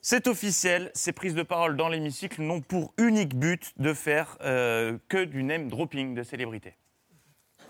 C'est 0.02 0.28
officiel, 0.28 0.92
ces 0.94 1.12
prises 1.12 1.36
de 1.36 1.44
parole 1.44 1.76
dans 1.76 1.90
l'hémicycle 1.90 2.42
n'ont 2.42 2.62
pour 2.62 2.94
unique 2.98 3.36
but 3.36 3.74
de 3.78 3.94
faire 3.94 4.38
euh, 4.42 4.98
que 5.10 5.24
du 5.24 5.44
name 5.44 5.70
dropping 5.70 6.14
de 6.16 6.24
célébrités. 6.24 6.76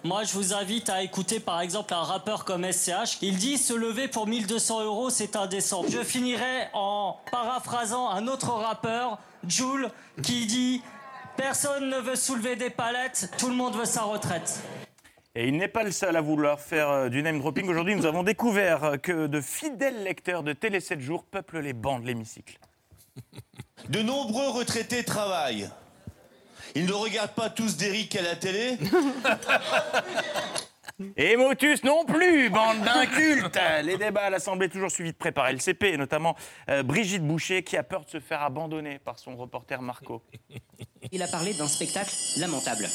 Moi, 0.03 0.23
je 0.23 0.33
vous 0.33 0.53
invite 0.53 0.89
à 0.89 1.01
écouter 1.01 1.39
par 1.39 1.61
exemple 1.61 1.93
un 1.93 2.03
rappeur 2.03 2.45
comme 2.45 2.71
SCH. 2.71 3.17
Il 3.21 3.37
dit 3.37 3.57
se 3.57 3.73
lever 3.73 4.07
pour 4.07 4.27
1200 4.27 4.83
euros, 4.83 5.09
c'est 5.09 5.35
indécent. 5.35 5.83
Je 5.89 6.03
finirai 6.03 6.67
en 6.73 7.17
paraphrasant 7.31 8.09
un 8.09 8.27
autre 8.27 8.51
rappeur, 8.51 9.17
Joule, 9.47 9.89
qui 10.21 10.45
dit 10.45 10.81
Personne 11.37 11.89
ne 11.89 11.97
veut 11.97 12.15
soulever 12.15 12.55
des 12.55 12.71
palettes, 12.71 13.29
tout 13.37 13.49
le 13.49 13.55
monde 13.55 13.75
veut 13.75 13.85
sa 13.85 14.01
retraite. 14.01 14.59
Et 15.35 15.47
il 15.47 15.55
n'est 15.57 15.67
pas 15.67 15.83
le 15.83 15.91
seul 15.91 16.15
à 16.15 16.21
vouloir 16.21 16.59
faire 16.59 16.89
euh, 16.89 17.09
du 17.09 17.21
name 17.21 17.39
dropping. 17.39 17.69
Aujourd'hui, 17.69 17.95
nous 17.95 18.07
avons 18.07 18.23
découvert 18.23 18.83
euh, 18.83 18.97
que 18.97 19.27
de 19.27 19.39
fidèles 19.39 20.03
lecteurs 20.03 20.41
de 20.41 20.51
Télé 20.51 20.79
7 20.79 20.99
jours 20.99 21.23
peuplent 21.23 21.59
les 21.59 21.73
bancs 21.73 22.01
de 22.01 22.07
l'hémicycle. 22.07 22.57
De 23.89 24.01
nombreux 24.01 24.49
retraités 24.49 25.03
travaillent. 25.03 25.69
Ils 26.73 26.87
ne 26.87 26.93
regardent 26.93 27.35
pas 27.35 27.51
tous 27.51 27.77
d'Eric 27.77 28.15
à 28.15 28.23
la 28.23 28.35
télé. 28.35 28.77
Et 31.15 31.35
Motus 31.35 31.83
non 31.83 32.05
plus, 32.05 32.49
bande 32.49 32.79
d'incultes 32.81 33.59
Les 33.83 33.97
débats 33.97 34.25
à 34.25 34.29
l'Assemblée 34.29 34.67
toujours 34.67 34.89
suivis 34.89 35.11
de 35.11 35.17
près 35.17 35.31
par 35.31 35.47
LCP, 35.47 35.83
et 35.93 35.97
notamment 35.97 36.35
euh, 36.69 36.81
Brigitte 36.81 37.23
Boucher, 37.23 37.63
qui 37.63 37.77
a 37.77 37.83
peur 37.83 38.03
de 38.05 38.09
se 38.09 38.19
faire 38.19 38.41
abandonner 38.41 38.97
par 38.99 39.19
son 39.19 39.35
reporter 39.35 39.81
Marco. 39.81 40.23
Il 41.11 41.21
a 41.21 41.27
parlé 41.27 41.53
d'un 41.53 41.67
spectacle 41.67 42.11
lamentable. 42.39 42.87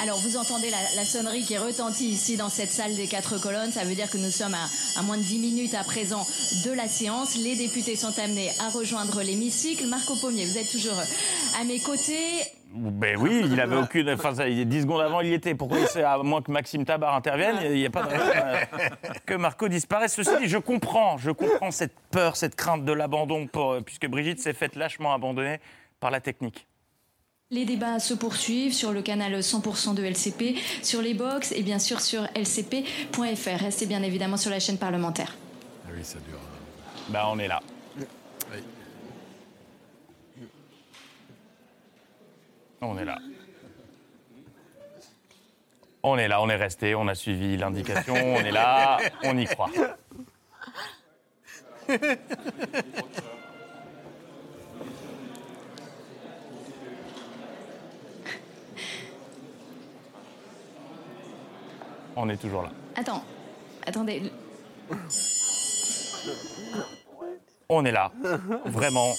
Alors 0.00 0.18
vous 0.18 0.36
entendez 0.36 0.70
la, 0.70 1.04
sonnerie 1.04 1.42
qui 1.42 1.58
retentit 1.58 2.06
ici 2.06 2.36
dans 2.36 2.48
cette 2.48 2.70
salle 2.70 2.94
des 2.94 3.08
quatre 3.08 3.40
colonnes. 3.40 3.72
Ça 3.72 3.84
veut 3.84 3.94
dire 3.94 4.08
que 4.08 4.18
nous 4.18 4.30
sommes 4.30 4.54
à, 4.54 5.02
moins 5.02 5.16
de 5.16 5.22
10 5.22 5.38
minutes 5.38 5.74
à 5.74 5.82
présent 5.82 6.24
de 6.64 6.70
la 6.70 6.86
séance. 6.86 7.36
Les 7.36 7.56
députés 7.56 7.96
sont 7.96 8.16
amenés 8.18 8.50
à 8.60 8.70
rejoindre 8.70 9.22
l'hémicycle. 9.22 9.86
Marco 9.86 10.14
Pommier, 10.20 10.44
vous 10.44 10.56
êtes 10.56 10.70
toujours 10.70 10.98
à 11.60 11.64
mes 11.64 11.80
côtés. 11.80 12.44
Ben 12.70 13.16
oui, 13.18 13.42
il 13.44 13.60
avait 13.60 13.76
aucune. 13.76 14.10
Enfin, 14.10 14.34
ça, 14.34 14.48
il 14.48 14.58
y 14.58 14.60
a 14.60 14.64
10 14.64 14.82
secondes 14.82 15.00
avant, 15.00 15.20
il 15.20 15.30
y 15.30 15.34
était. 15.34 15.54
Pourquoi 15.54 15.78
il 15.78 16.02
à 16.02 16.18
moins 16.18 16.42
que 16.42 16.52
Maxime 16.52 16.84
Tabar 16.84 17.14
intervienne, 17.14 17.56
il 17.64 17.72
n'y 17.72 17.86
a 17.86 17.90
pas 17.90 18.02
de 18.02 18.08
raison 18.08 18.24
euh, 18.24 18.80
que 19.26 19.34
Marco 19.34 19.68
disparaisse. 19.68 20.14
Ceci 20.14 20.30
dit, 20.38 20.48
je 20.48 20.58
comprends, 20.58 21.16
je 21.16 21.30
comprends 21.30 21.70
cette 21.70 21.94
peur, 22.10 22.36
cette 22.36 22.54
crainte 22.54 22.84
de 22.84 22.92
l'abandon, 22.92 23.48
euh, 23.56 23.80
puisque 23.80 24.06
Brigitte 24.06 24.40
s'est 24.40 24.52
faite 24.52 24.76
lâchement 24.76 25.14
abandonner 25.14 25.60
par 25.98 26.10
la 26.10 26.20
technique. 26.20 26.66
Les 27.50 27.64
débats 27.64 27.98
se 27.98 28.12
poursuivent 28.12 28.74
sur 28.74 28.92
le 28.92 29.00
canal 29.00 29.40
100% 29.40 29.94
de 29.94 30.04
LCP, 30.04 30.58
sur 30.82 31.00
les 31.00 31.14
box 31.14 31.52
et 31.52 31.62
bien 31.62 31.78
sûr 31.78 32.02
sur 32.02 32.24
lcp.fr. 32.34 33.64
Restez 33.64 33.86
bien 33.86 34.02
évidemment 34.02 34.36
sur 34.36 34.50
la 34.50 34.60
chaîne 34.60 34.76
parlementaire. 34.76 35.34
Ah 35.86 35.90
oui, 35.96 36.04
ça 36.04 36.18
dure. 36.18 36.38
Ben, 37.08 37.22
on 37.26 37.38
est 37.38 37.48
là. 37.48 37.60
On 42.82 42.98
est 42.98 43.06
là. 43.06 43.18
On 46.02 46.18
est 46.18 46.28
là, 46.28 46.42
on 46.42 46.50
est 46.50 46.56
resté, 46.56 46.94
on 46.94 47.08
a 47.08 47.14
suivi 47.14 47.56
l'indication, 47.56 48.14
on 48.14 48.40
est 48.40 48.52
là, 48.52 48.98
on 49.24 49.36
y 49.38 49.46
croit. 49.46 49.70
On 62.20 62.28
est 62.28 62.36
toujours 62.36 62.62
là. 62.62 62.70
Attends, 62.96 63.22
attendez. 63.86 64.32
On 67.68 67.84
est 67.84 67.92
là. 67.92 68.10
Vraiment. 68.64 69.14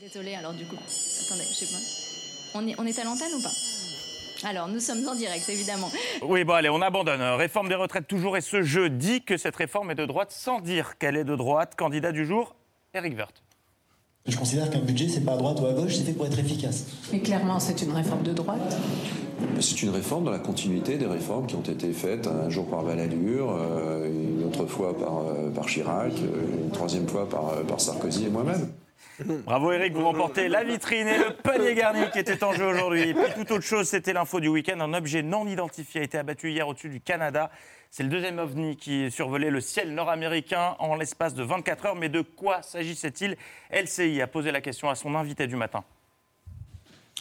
Désolée 0.00 0.34
alors 0.34 0.54
du 0.54 0.64
coup. 0.64 0.76
Attendez, 0.76 1.42
je 1.42 1.52
sais 1.52 1.66
pas. 1.66 2.58
On 2.58 2.66
est, 2.66 2.74
on 2.78 2.86
est 2.86 2.98
à 2.98 3.04
l'antenne 3.04 3.34
ou 3.34 3.42
pas? 3.42 4.48
Alors 4.48 4.66
nous 4.66 4.80
sommes 4.80 5.06
en 5.06 5.14
direct 5.14 5.46
évidemment. 5.50 5.90
Oui, 6.22 6.44
bon, 6.44 6.54
allez, 6.54 6.70
on 6.70 6.80
abandonne. 6.80 7.20
Réforme 7.20 7.68
des 7.68 7.74
retraites 7.74 8.08
toujours. 8.08 8.38
Et 8.38 8.40
ce 8.40 8.62
jeu 8.62 8.88
dit 8.88 9.22
que 9.22 9.36
cette 9.36 9.56
réforme 9.56 9.90
est 9.90 9.94
de 9.94 10.06
droite 10.06 10.32
sans 10.32 10.60
dire 10.60 10.96
qu'elle 10.96 11.18
est 11.18 11.24
de 11.24 11.36
droite. 11.36 11.74
Candidat 11.76 12.12
du 12.12 12.24
jour, 12.24 12.56
Eric 12.94 13.14
Woerth. 13.14 13.42
Je 14.26 14.36
considère 14.36 14.70
qu'un 14.70 14.80
budget, 14.80 15.08
c'est 15.08 15.24
pas 15.24 15.32
à 15.32 15.36
droite 15.36 15.60
ou 15.60 15.66
à 15.66 15.72
gauche, 15.72 15.96
c'est 15.96 16.04
fait 16.04 16.12
pour 16.12 16.26
être 16.26 16.38
efficace. 16.38 16.86
Mais 17.12 17.18
clairement, 17.18 17.58
c'est 17.58 17.82
une 17.82 17.92
réforme 17.92 18.22
de 18.22 18.32
droite. 18.32 18.76
C'est 19.58 19.82
une 19.82 19.90
réforme 19.90 20.24
dans 20.24 20.30
la 20.30 20.38
continuité 20.38 20.96
des 20.96 21.06
réformes 21.06 21.46
qui 21.46 21.56
ont 21.56 21.62
été 21.62 21.92
faites 21.92 22.28
un 22.28 22.48
jour 22.48 22.68
par 22.68 22.84
Balladur, 22.84 23.50
euh, 23.50 24.06
une 24.06 24.44
autre 24.44 24.66
fois 24.66 24.96
par, 24.96 25.18
euh, 25.18 25.50
par 25.50 25.66
Chirac, 25.66 26.12
euh, 26.12 26.64
une 26.64 26.70
troisième 26.70 27.08
fois 27.08 27.28
par, 27.28 27.62
par 27.66 27.80
Sarkozy 27.80 28.26
et 28.26 28.30
moi-même. 28.30 28.68
Bravo 29.44 29.72
Eric, 29.72 29.92
vous 29.94 30.04
remportez 30.04 30.48
la 30.48 30.62
vitrine 30.62 31.08
et 31.08 31.18
le 31.18 31.34
panier 31.42 31.74
garni 31.74 32.02
qui 32.12 32.20
était 32.20 32.42
en 32.44 32.52
jeu 32.52 32.66
aujourd'hui. 32.66 33.10
Et 33.10 33.14
puis 33.14 33.32
toute 33.34 33.50
autre 33.50 33.64
chose, 33.64 33.88
c'était 33.88 34.12
l'info 34.12 34.38
du 34.38 34.48
week-end. 34.48 34.78
Un 34.80 34.94
objet 34.94 35.22
non 35.22 35.48
identifié 35.48 36.00
a 36.00 36.04
été 36.04 36.16
abattu 36.16 36.50
hier 36.50 36.66
au-dessus 36.68 36.88
du 36.88 37.00
Canada. 37.00 37.50
C'est 37.94 38.04
le 38.04 38.08
deuxième 38.08 38.38
ovni 38.38 38.78
qui 38.78 39.10
survolait 39.10 39.50
le 39.50 39.60
ciel 39.60 39.92
nord-américain 39.92 40.76
en 40.78 40.96
l'espace 40.96 41.34
de 41.34 41.42
24 41.42 41.84
heures. 41.86 41.94
Mais 41.94 42.08
de 42.08 42.22
quoi 42.22 42.62
s'agissait-il? 42.62 43.36
LCI 43.70 44.22
a 44.22 44.26
posé 44.26 44.50
la 44.50 44.62
question 44.62 44.88
à 44.88 44.94
son 44.94 45.14
invité 45.14 45.46
du 45.46 45.56
matin. 45.56 45.84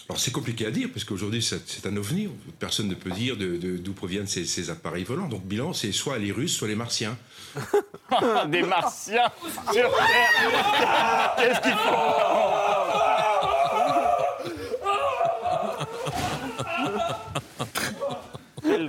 Alors 0.08 0.18
c'est 0.18 0.32
compliqué 0.32 0.66
à 0.66 0.72
dire, 0.72 0.88
parce 0.94 1.04
qu'aujourd'hui 1.04 1.42
c'est 1.42 1.86
un 1.86 1.96
ovni, 1.98 2.30
personne 2.58 2.88
ne 2.88 2.96
peut 2.96 3.12
dire 3.12 3.36
de- 3.36 3.58
de- 3.58 3.78
d'où 3.78 3.92
proviennent 3.94 4.28
ces, 4.28 4.46
ces 4.46 4.70
appareils 4.70 5.04
volants. 5.04 5.28
Donc 5.28 5.44
bilan, 5.44 5.74
c'est 5.74 5.92
soit 5.92 6.18
les 6.18 6.32
Russes, 6.32 6.56
soit 6.56 6.70
les 6.70 6.76
Martiens. 6.76 7.18
Des 8.48 8.62
martiens 8.64 9.30
sur 9.74 9.74
Terre 9.74 11.36
Qu'est-ce 11.38 11.60
qu'ils 11.62 11.72
font? 11.72 12.81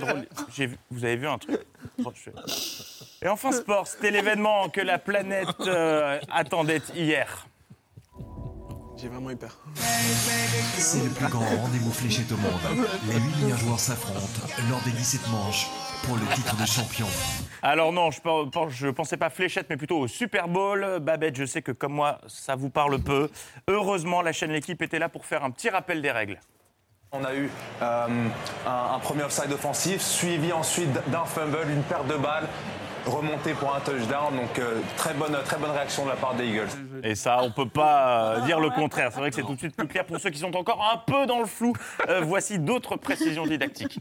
Drôle. 0.05 0.27
J'ai 0.55 0.67
vu- 0.67 0.77
Vous 0.91 1.03
avez 1.05 1.15
vu 1.15 1.27
un 1.27 1.37
truc 1.37 1.59
Et 3.21 3.27
enfin 3.27 3.51
sport, 3.51 3.87
c'était 3.87 4.11
l'événement 4.11 4.69
que 4.69 4.81
la 4.81 4.99
planète 4.99 5.47
euh, 5.67 6.19
attendait 6.31 6.81
hier. 6.95 7.47
J'ai 8.97 9.09
vraiment 9.09 9.31
eu 9.31 9.35
peur. 9.35 9.57
C'est 9.75 11.03
le 11.03 11.09
plus 11.09 11.27
grand 11.27 11.43
rendez-vous 11.45 11.91
fléchette 11.91 12.31
au 12.31 12.37
monde. 12.37 12.87
Les 13.09 13.15
8 13.15 13.43
meilleurs 13.43 13.57
joueurs 13.57 13.79
s'affrontent 13.79 14.47
lors 14.69 14.81
des 14.83 14.91
17 14.91 15.27
manches 15.29 15.67
pour 16.03 16.15
le 16.15 16.25
titre 16.35 16.55
de 16.55 16.65
champion. 16.65 17.07
Alors 17.61 17.91
non, 17.91 18.11
je 18.11 18.85
ne 18.85 18.91
pensais 18.91 19.17
pas 19.17 19.29
fléchette, 19.29 19.67
mais 19.69 19.77
plutôt 19.77 19.99
au 19.99 20.07
Super 20.07 20.47
Bowl. 20.47 20.99
Babette, 21.01 21.35
je 21.35 21.45
sais 21.45 21.61
que 21.61 21.71
comme 21.73 21.93
moi, 21.93 22.19
ça 22.27 22.55
vous 22.55 22.69
parle 22.69 23.01
peu. 23.01 23.29
Heureusement, 23.67 24.21
la 24.21 24.31
chaîne 24.31 24.51
L'équipe 24.51 24.81
était 24.81 24.99
là 24.99 25.09
pour 25.09 25.25
faire 25.25 25.43
un 25.43 25.51
petit 25.51 25.69
rappel 25.69 26.01
des 26.01 26.11
règles. 26.11 26.39
On 27.15 27.23
a 27.25 27.35
eu 27.35 27.47
euh, 27.83 28.07
un, 28.65 28.97
premier 28.97 29.21
offside 29.21 29.51
offensif, 29.51 30.01
suivi 30.01 30.51
ensuite 30.51 30.89
d'un 31.11 31.25
fumble, 31.25 31.69
une 31.69 31.83
perte 31.83 32.07
de 32.07 32.15
balle. 32.15 32.47
Remonter 33.05 33.53
pour 33.53 33.75
un 33.75 33.79
touchdown. 33.79 34.35
Donc 34.35 34.59
euh, 34.59 34.79
très, 34.97 35.13
bonne, 35.13 35.35
très 35.45 35.57
bonne 35.57 35.71
réaction 35.71 36.05
de 36.05 36.09
la 36.09 36.15
part 36.15 36.35
des 36.35 36.45
Eagles. 36.45 36.69
Et 37.03 37.15
ça, 37.15 37.39
on 37.41 37.51
peut 37.51 37.67
pas 37.67 38.35
euh, 38.35 38.45
dire 38.45 38.59
le 38.59 38.69
contraire. 38.69 39.09
C'est 39.13 39.19
vrai 39.19 39.29
que 39.29 39.35
c'est 39.35 39.43
tout 39.43 39.53
de 39.53 39.59
suite 39.59 39.75
plus 39.75 39.87
clair 39.87 40.05
pour 40.05 40.19
ceux 40.19 40.29
qui 40.29 40.39
sont 40.39 40.55
encore 40.55 40.81
un 40.93 40.97
peu 40.97 41.25
dans 41.25 41.39
le 41.39 41.45
flou. 41.45 41.73
Euh, 42.09 42.21
voici 42.21 42.59
d'autres 42.59 42.95
précisions 42.95 43.45
didactiques. 43.45 43.99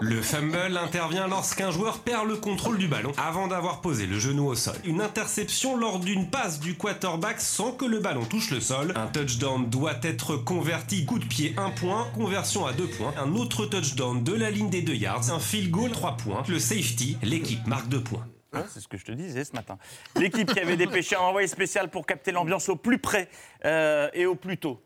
Le 0.00 0.22
fumble 0.22 0.78
intervient 0.82 1.26
lorsqu'un 1.26 1.70
joueur 1.70 1.98
perd 1.98 2.26
le 2.26 2.36
contrôle 2.36 2.78
du 2.78 2.88
ballon 2.88 3.12
avant 3.18 3.48
d'avoir 3.48 3.80
posé 3.80 4.06
le 4.06 4.18
genou 4.18 4.46
au 4.46 4.54
sol. 4.54 4.74
Une 4.84 5.00
interception 5.02 5.76
lors 5.76 5.98
d'une 5.98 6.30
passe 6.30 6.60
du 6.60 6.76
quarterback 6.76 7.40
sans 7.40 7.72
que 7.72 7.84
le 7.84 7.98
ballon 7.98 8.24
touche 8.24 8.50
le 8.50 8.60
sol. 8.60 8.94
Un 8.96 9.06
touchdown 9.08 9.68
doit 9.68 9.98
être 10.02 10.36
converti 10.36 11.04
coup 11.04 11.18
de 11.18 11.24
pied 11.24 11.54
1 11.56 11.70
point, 11.70 12.06
conversion 12.14 12.66
à 12.66 12.72
2 12.72 12.86
points. 12.86 13.12
Un 13.22 13.34
autre 13.34 13.66
touchdown 13.66 14.22
de 14.22 14.32
la 14.32 14.50
ligne 14.50 14.70
des 14.70 14.82
2 14.82 14.94
yards, 14.94 15.30
un 15.30 15.38
field 15.38 15.70
goal 15.70 15.90
3 15.90 16.16
points. 16.16 16.42
Le 16.48 16.58
safety, 16.58 17.18
l'équipe 17.22 17.66
marque 17.66 17.88
2 17.88 18.00
points. 18.00 18.19
Ouais, 18.52 18.62
c'est 18.68 18.80
ce 18.80 18.88
que 18.88 18.96
je 18.96 19.04
te 19.04 19.12
disais 19.12 19.44
ce 19.44 19.52
matin. 19.52 19.78
L'équipe 20.16 20.52
qui 20.52 20.58
avait 20.60 20.76
dépêché 20.76 21.16
un 21.16 21.20
envoyé 21.20 21.46
spécial 21.46 21.88
pour 21.88 22.04
capter 22.04 22.32
l'ambiance 22.32 22.68
au 22.68 22.76
plus 22.76 22.98
près 22.98 23.28
euh, 23.64 24.08
et 24.12 24.26
au 24.26 24.34
plus 24.34 24.58
tôt. 24.58 24.80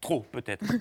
Trop, 0.00 0.20
peut-être. 0.30 0.64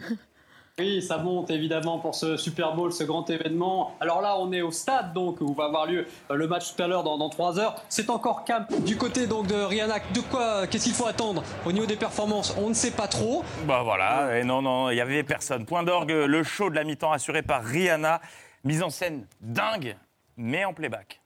Oui, 0.79 1.01
ça 1.01 1.17
monte 1.17 1.49
évidemment 1.49 1.97
pour 1.97 2.13
ce 2.13 2.37
Super 2.37 2.75
Bowl, 2.75 2.93
ce 2.93 3.03
grand 3.03 3.27
événement. 3.31 3.95
Alors 3.99 4.21
là, 4.21 4.37
on 4.37 4.51
est 4.51 4.61
au 4.61 4.69
stade 4.69 5.11
donc 5.11 5.41
où 5.41 5.51
va 5.55 5.65
avoir 5.65 5.87
lieu 5.87 6.05
euh, 6.29 6.35
le 6.35 6.47
match 6.47 6.75
tout 6.75 6.83
à 6.83 6.85
l'heure 6.85 7.01
dans, 7.01 7.17
dans 7.17 7.29
3 7.29 7.57
heures. 7.57 7.83
C'est 7.89 8.11
encore 8.11 8.43
calme 8.43 8.67
du 8.85 8.95
côté 8.95 9.25
donc 9.25 9.47
de 9.47 9.55
Rihanna. 9.55 9.97
De 10.13 10.19
quoi 10.19 10.67
Qu'est-ce 10.67 10.83
qu'il 10.83 10.93
faut 10.93 11.07
attendre 11.07 11.43
au 11.65 11.71
niveau 11.71 11.87
des 11.87 11.95
performances? 11.95 12.55
On 12.59 12.69
ne 12.69 12.75
sait 12.75 12.91
pas 12.91 13.07
trop. 13.07 13.43
Bah 13.65 13.81
voilà, 13.83 14.37
et 14.37 14.43
non, 14.43 14.61
non, 14.61 14.91
il 14.91 14.97
y 14.97 15.01
avait 15.01 15.23
personne. 15.23 15.65
Point 15.65 15.81
d'orgue, 15.81 16.11
le 16.11 16.43
show 16.43 16.69
de 16.69 16.75
la 16.75 16.83
mi-temps 16.83 17.11
assuré 17.11 17.41
par 17.41 17.63
Rihanna. 17.63 18.21
Mise 18.63 18.83
en 18.83 18.91
scène 18.91 19.25
dingue, 19.41 19.97
mais 20.35 20.63
en 20.63 20.75
playback. 20.75 21.21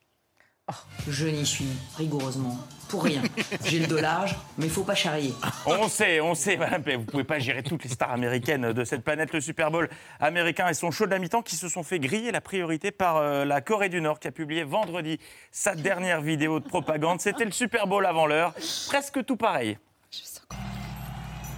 Je 1.07 1.27
n'y 1.27 1.45
suis 1.45 1.67
rigoureusement 1.97 2.57
pour 2.87 3.03
rien. 3.03 3.21
J'ai 3.65 3.79
le 3.79 3.87
dolage, 3.87 4.35
mais 4.57 4.65
il 4.65 4.71
faut 4.71 4.83
pas 4.83 4.95
charrier. 4.95 5.33
On 5.65 5.87
sait, 5.87 6.21
on 6.21 6.35
sait, 6.35 6.57
madame, 6.57 6.83
mais 6.85 6.95
vous 6.95 7.05
pouvez 7.05 7.23
pas 7.23 7.39
gérer 7.39 7.63
toutes 7.63 7.83
les 7.83 7.89
stars 7.89 8.11
américaines 8.11 8.71
de 8.73 8.83
cette 8.83 9.03
planète. 9.03 9.33
Le 9.33 9.41
Super 9.41 9.71
Bowl 9.71 9.89
américain 10.19 10.67
et 10.67 10.73
son 10.73 10.91
show 10.91 11.05
de 11.05 11.11
la 11.11 11.19
mi-temps 11.19 11.41
qui 11.41 11.55
se 11.55 11.69
sont 11.69 11.83
fait 11.83 11.99
griller 11.99 12.31
la 12.31 12.41
priorité 12.41 12.91
par 12.91 13.17
euh, 13.17 13.45
la 13.45 13.61
Corée 13.61 13.89
du 13.89 14.01
Nord 14.01 14.19
qui 14.19 14.27
a 14.27 14.31
publié 14.31 14.63
vendredi 14.63 15.19
sa 15.51 15.75
dernière 15.75 16.21
vidéo 16.21 16.59
de 16.59 16.67
propagande. 16.67 17.21
C'était 17.21 17.45
le 17.45 17.51
Super 17.51 17.87
Bowl 17.87 18.05
avant 18.05 18.25
l'heure. 18.25 18.53
Presque 18.87 19.25
tout 19.25 19.37
pareil. 19.37 19.77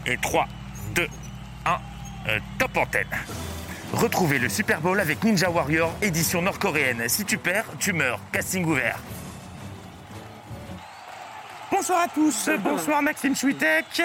Et 0.05 0.17
3, 0.17 0.47
2, 0.95 1.07
1, 1.65 1.71
euh, 2.29 2.39
top 2.59 2.77
antenne. 2.77 3.07
Retrouvez 3.93 4.39
le 4.39 4.49
Super 4.49 4.81
Bowl 4.81 4.99
avec 4.99 5.23
Ninja 5.23 5.51
Warrior 5.51 5.93
édition 6.01 6.41
nord-coréenne. 6.41 7.07
Si 7.07 7.25
tu 7.25 7.37
perds, 7.37 7.65
tu 7.79 7.93
meurs. 7.93 8.19
Casting 8.31 8.65
ouvert. 8.65 8.97
Bonsoir 11.71 12.01
à 12.01 12.07
tous, 12.07 12.49
bonsoir 12.59 13.01
Maxime 13.01 13.35
Chouitek. 13.35 14.01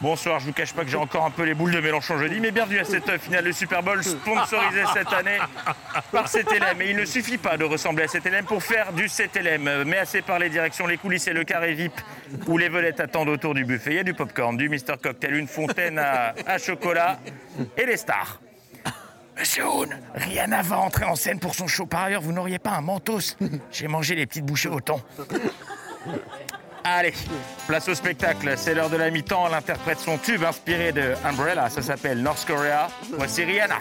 Bonsoir, 0.00 0.40
je 0.40 0.46
vous 0.46 0.52
cache 0.52 0.72
pas 0.72 0.82
que 0.82 0.90
j'ai 0.90 0.96
encore 0.96 1.24
un 1.24 1.30
peu 1.30 1.44
les 1.44 1.54
boules 1.54 1.70
de 1.70 1.80
Mélenchon 1.80 2.18
jeudi, 2.18 2.40
mais 2.40 2.50
bienvenue 2.50 2.80
à 2.80 2.84
cette 2.84 3.18
finale 3.18 3.44
de 3.44 3.52
Super 3.52 3.82
Bowl 3.82 4.02
sponsorisée 4.02 4.84
cette 4.92 5.12
année 5.12 5.38
par 6.10 6.28
CTLM. 6.28 6.82
Et 6.82 6.90
il 6.90 6.96
ne 6.96 7.04
suffit 7.04 7.38
pas 7.38 7.56
de 7.56 7.64
ressembler 7.64 8.04
à 8.04 8.08
CTLM 8.08 8.44
pour 8.46 8.62
faire 8.62 8.92
du 8.92 9.08
CTLM. 9.08 9.84
Mais 9.84 9.98
assez 9.98 10.22
par 10.22 10.40
les 10.40 10.50
directions, 10.50 10.88
les 10.88 10.98
coulisses 10.98 11.28
et 11.28 11.32
le 11.32 11.44
carré 11.44 11.74
VIP 11.74 12.00
où 12.48 12.58
les 12.58 12.68
vedettes 12.68 13.00
attendent 13.00 13.28
autour 13.28 13.54
du 13.54 13.64
buffet. 13.64 13.90
Il 13.90 13.96
y 13.96 14.00
a 14.00 14.04
du 14.04 14.14
popcorn, 14.14 14.56
du 14.56 14.68
Mister 14.68 14.94
Cocktail, 15.00 15.34
une 15.34 15.48
fontaine 15.48 15.98
à 15.98 16.58
chocolat 16.58 17.20
et 17.76 17.86
les 17.86 17.96
stars. 17.96 18.40
Monsieur 19.38 19.64
Hoon, 19.66 19.88
Rihanna 20.14 20.62
va 20.62 20.78
entrer 20.78 21.04
en 21.04 21.16
scène 21.16 21.40
pour 21.40 21.54
son 21.54 21.66
show. 21.66 21.86
Par 21.86 22.04
ailleurs, 22.04 22.22
vous 22.22 22.32
n'auriez 22.32 22.58
pas 22.58 22.72
un 22.72 22.80
mentos? 22.80 23.36
J'ai 23.70 23.88
mangé 23.88 24.14
les 24.14 24.26
petites 24.26 24.44
bouchées 24.44 24.68
au 24.68 24.80
thon. 24.80 25.00
Allez, 26.84 27.14
place 27.66 27.88
au 27.88 27.94
spectacle. 27.94 28.54
C'est 28.56 28.74
l'heure 28.74 28.90
de 28.90 28.96
la 28.96 29.10
mi-temps. 29.10 29.46
Elle 29.46 29.54
interprète 29.54 29.98
son 30.00 30.18
tube 30.18 30.44
inspiré 30.44 30.92
de 30.92 31.14
Umbrella. 31.24 31.70
Ça 31.70 31.80
s'appelle 31.80 32.20
North 32.22 32.44
Korea. 32.46 32.88
Voici 33.16 33.44
Rihanna. 33.44 33.78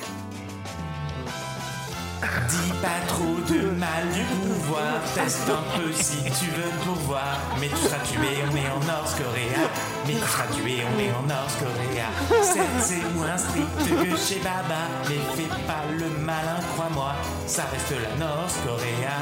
Teste 5.16 5.50
un 5.50 5.64
peu 5.78 5.92
si 5.94 6.18
tu 6.24 6.46
veux 6.52 6.72
pouvoir. 6.84 7.38
Mais 7.60 7.68
tu 7.68 7.76
seras 7.76 8.00
tué, 8.00 8.44
on 8.50 8.56
est 8.56 8.70
en 8.70 8.80
North 8.86 9.16
Korea. 9.18 9.70
Mais 10.08 10.14
tu 10.14 10.20
seras 10.20 10.48
tué, 10.48 10.84
on 10.94 11.00
est 11.00 11.12
en 11.12 11.24
North 11.24 11.56
Korea. 11.60 12.08
Certes, 12.44 12.82
c'est 12.82 13.04
moins 13.16 13.38
strict 13.38 13.78
que 13.78 14.18
chez 14.18 14.40
Baba, 14.40 14.84
mais 15.08 15.20
fais 15.36 15.50
pas 15.68 15.84
le 15.92 16.10
malin, 16.20 16.60
crois-moi. 16.74 17.14
Ça 17.48 17.64
reste 17.72 17.92
la 17.92 18.26
North 18.26 18.56
Korea. 18.66 19.16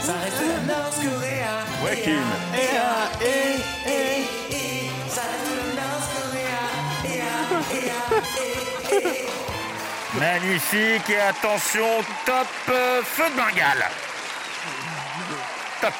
Ça 0.00 0.12
reste 0.24 0.42
la 0.46 0.74
North 0.74 0.96
Korea. 0.96 1.54
Ouais, 1.84 2.02
Kim. 2.02 2.22
Et 2.54 2.76
ah, 2.78 3.08
et, 3.20 3.90
et, 3.90 4.54
et. 4.54 4.90
Ça 5.08 5.22
reste 5.22 5.50
la 5.58 5.82
North 5.82 6.08
Korea. 6.16 6.64
Et 7.04 7.20
ah, 7.20 7.74
et 7.74 7.90
ah, 7.90 8.14
et, 8.92 8.96
et. 8.96 9.26
Magnifique 10.18 11.10
et 11.10 11.20
attention, 11.20 12.02
top 12.24 12.46
euh, 12.70 13.02
feu 13.04 13.24
de 13.30 13.36
Bengale. 13.36 13.84
Top. 15.80 15.92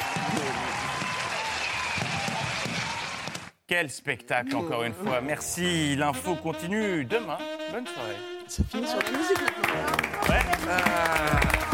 Quel 3.67 3.91
spectacle 3.91 4.57
encore 4.57 4.83
une 4.83 4.95
fois. 4.95 5.21
Merci. 5.21 5.95
L'info 5.95 6.35
continue 6.37 7.05
demain. 7.05 7.39
Bonne 7.71 7.87
soirée. 7.87 8.17
Ça 8.49 8.63
finit 8.71 8.87
sur 8.87 8.99
la 8.99 9.11
musique 9.11 9.39
Ouais. 10.29 10.41
C'était 10.61 10.67
étincelant 10.67 11.41
comme 11.51 11.68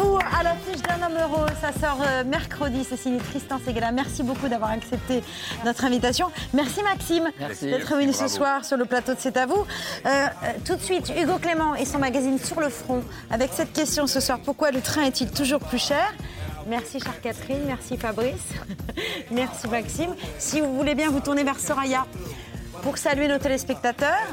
vous 0.00 0.18
à 0.38 0.42
l'affiche 0.42 0.82
d'un 0.82 1.06
homme 1.06 1.16
heureux. 1.16 1.46
Ça 1.60 1.72
sort 1.72 1.98
euh, 2.02 2.24
mercredi. 2.24 2.84
Signé 2.84 3.18
Tristan 3.18 3.60
Segala. 3.64 3.92
Merci 3.92 4.22
beaucoup 4.22 4.48
d'avoir 4.48 4.70
accepté 4.70 5.22
notre 5.64 5.84
invitation. 5.84 6.30
Merci 6.54 6.82
Maxime 6.82 7.30
d'être 7.62 7.94
venu 7.94 8.12
ce 8.12 8.28
soir 8.28 8.64
sur 8.64 8.76
le 8.76 8.84
plateau 8.84 9.14
de 9.14 9.18
C'est 9.20 9.36
à 9.36 9.46
vous. 9.46 9.64
Euh, 10.06 10.08
euh, 10.08 10.26
tout 10.64 10.76
de 10.76 10.80
suite, 10.80 11.12
Hugo 11.16 11.38
Clément 11.38 11.74
et 11.74 11.84
son 11.84 11.98
magazine 11.98 12.38
Sur 12.38 12.60
le 12.60 12.68
front 12.68 13.02
avec 13.30 13.50
cette 13.52 13.72
question 13.72 14.06
ce 14.06 14.20
soir. 14.20 14.38
Pourquoi 14.44 14.70
le 14.70 14.80
train 14.80 15.02
est-il 15.02 15.30
toujours 15.30 15.60
plus 15.60 15.82
cher? 15.82 16.12
Merci 16.66 17.00
chère 17.00 17.20
Catherine, 17.20 17.62
merci 17.66 17.96
Fabrice, 17.96 18.34
merci 19.30 19.66
Maxime. 19.66 20.14
Si 20.38 20.60
vous 20.60 20.76
voulez 20.76 20.94
bien 20.94 21.10
vous 21.10 21.20
tourner 21.20 21.42
vers 21.42 21.58
Soraya 21.58 22.04
pour 22.82 22.98
saluer 22.98 23.28
nos 23.28 23.38
téléspectateurs. 23.38 24.26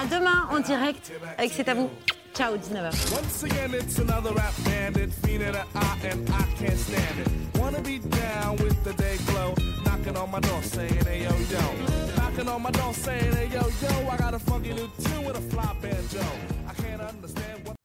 À 0.00 0.06
demain 0.06 0.48
en 0.50 0.60
direct 0.60 1.12
avec 1.36 1.52
C'est 1.52 1.68
à 1.68 1.74
vous. 1.74 1.90
Ciao, 2.34 2.56
19h. 2.56 3.12
Once 3.12 3.42
again, 3.42 3.74
it's 3.74 3.98
another 3.98 4.32
rap 4.32 4.54
bandit, 4.64 5.12
fiend 5.12 5.42
in 5.42 5.52
the 5.52 5.64
eye, 5.74 5.98
and 6.04 6.28
I 6.30 6.42
can't 6.58 6.78
stand 6.78 7.20
it. 7.20 7.28
Wanna 7.58 7.80
be 7.80 7.98
down 7.98 8.56
with 8.56 8.82
the 8.84 8.92
day 8.94 9.16
glow, 9.26 9.54
knocking 9.84 10.16
on 10.16 10.30
my 10.30 10.40
door 10.40 10.62
saying, 10.62 11.04
hey 11.04 11.22
yo 11.24 11.30
yo. 11.50 11.60
Knocking 12.16 12.48
on 12.48 12.62
my 12.62 12.70
door 12.70 12.94
saying, 12.94 13.32
hey 13.34 13.48
yo 13.52 13.62
yo, 13.82 14.08
I 14.08 14.16
got 14.16 14.34
a 14.34 14.38
funky 14.38 14.72
new 14.72 14.88
tune 15.02 15.24
with 15.24 15.36
a 15.36 15.40
fly 15.50 15.74
banjo. 15.82 16.24
I 16.68 16.74
can't 16.82 17.02
understand 17.02 17.66
what. 17.66 17.76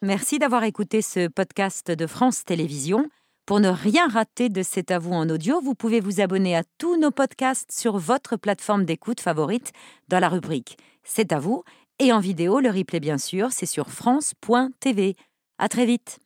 Merci 0.00 0.38
d'avoir 0.38 0.62
écouté 0.62 1.02
ce 1.02 1.26
podcast 1.28 1.90
de 1.90 2.06
France 2.06 2.44
Télévisions. 2.44 3.08
Pour 3.46 3.60
ne 3.60 3.70
rien 3.70 4.08
rater 4.08 4.50
de 4.50 4.62
C'est 4.62 4.90
à 4.90 4.98
vous 4.98 5.12
en 5.14 5.28
audio, 5.30 5.60
vous 5.62 5.74
pouvez 5.74 6.00
vous 6.00 6.20
abonner 6.20 6.54
à 6.54 6.64
tous 6.76 6.98
nos 6.98 7.10
podcasts 7.10 7.72
sur 7.72 7.96
votre 7.96 8.36
plateforme 8.36 8.84
d'écoute 8.84 9.22
favorite 9.22 9.72
dans 10.08 10.20
la 10.20 10.28
rubrique 10.28 10.76
C'est 11.02 11.32
à 11.32 11.38
vous 11.40 11.64
et 11.98 12.12
en 12.12 12.20
vidéo, 12.20 12.60
le 12.60 12.70
replay 12.70 13.00
bien 13.00 13.18
sûr, 13.18 13.52
c'est 13.52 13.66
sur 13.66 13.90
France.tv. 13.90 15.16
À 15.58 15.68
très 15.68 15.86
vite. 15.86 16.20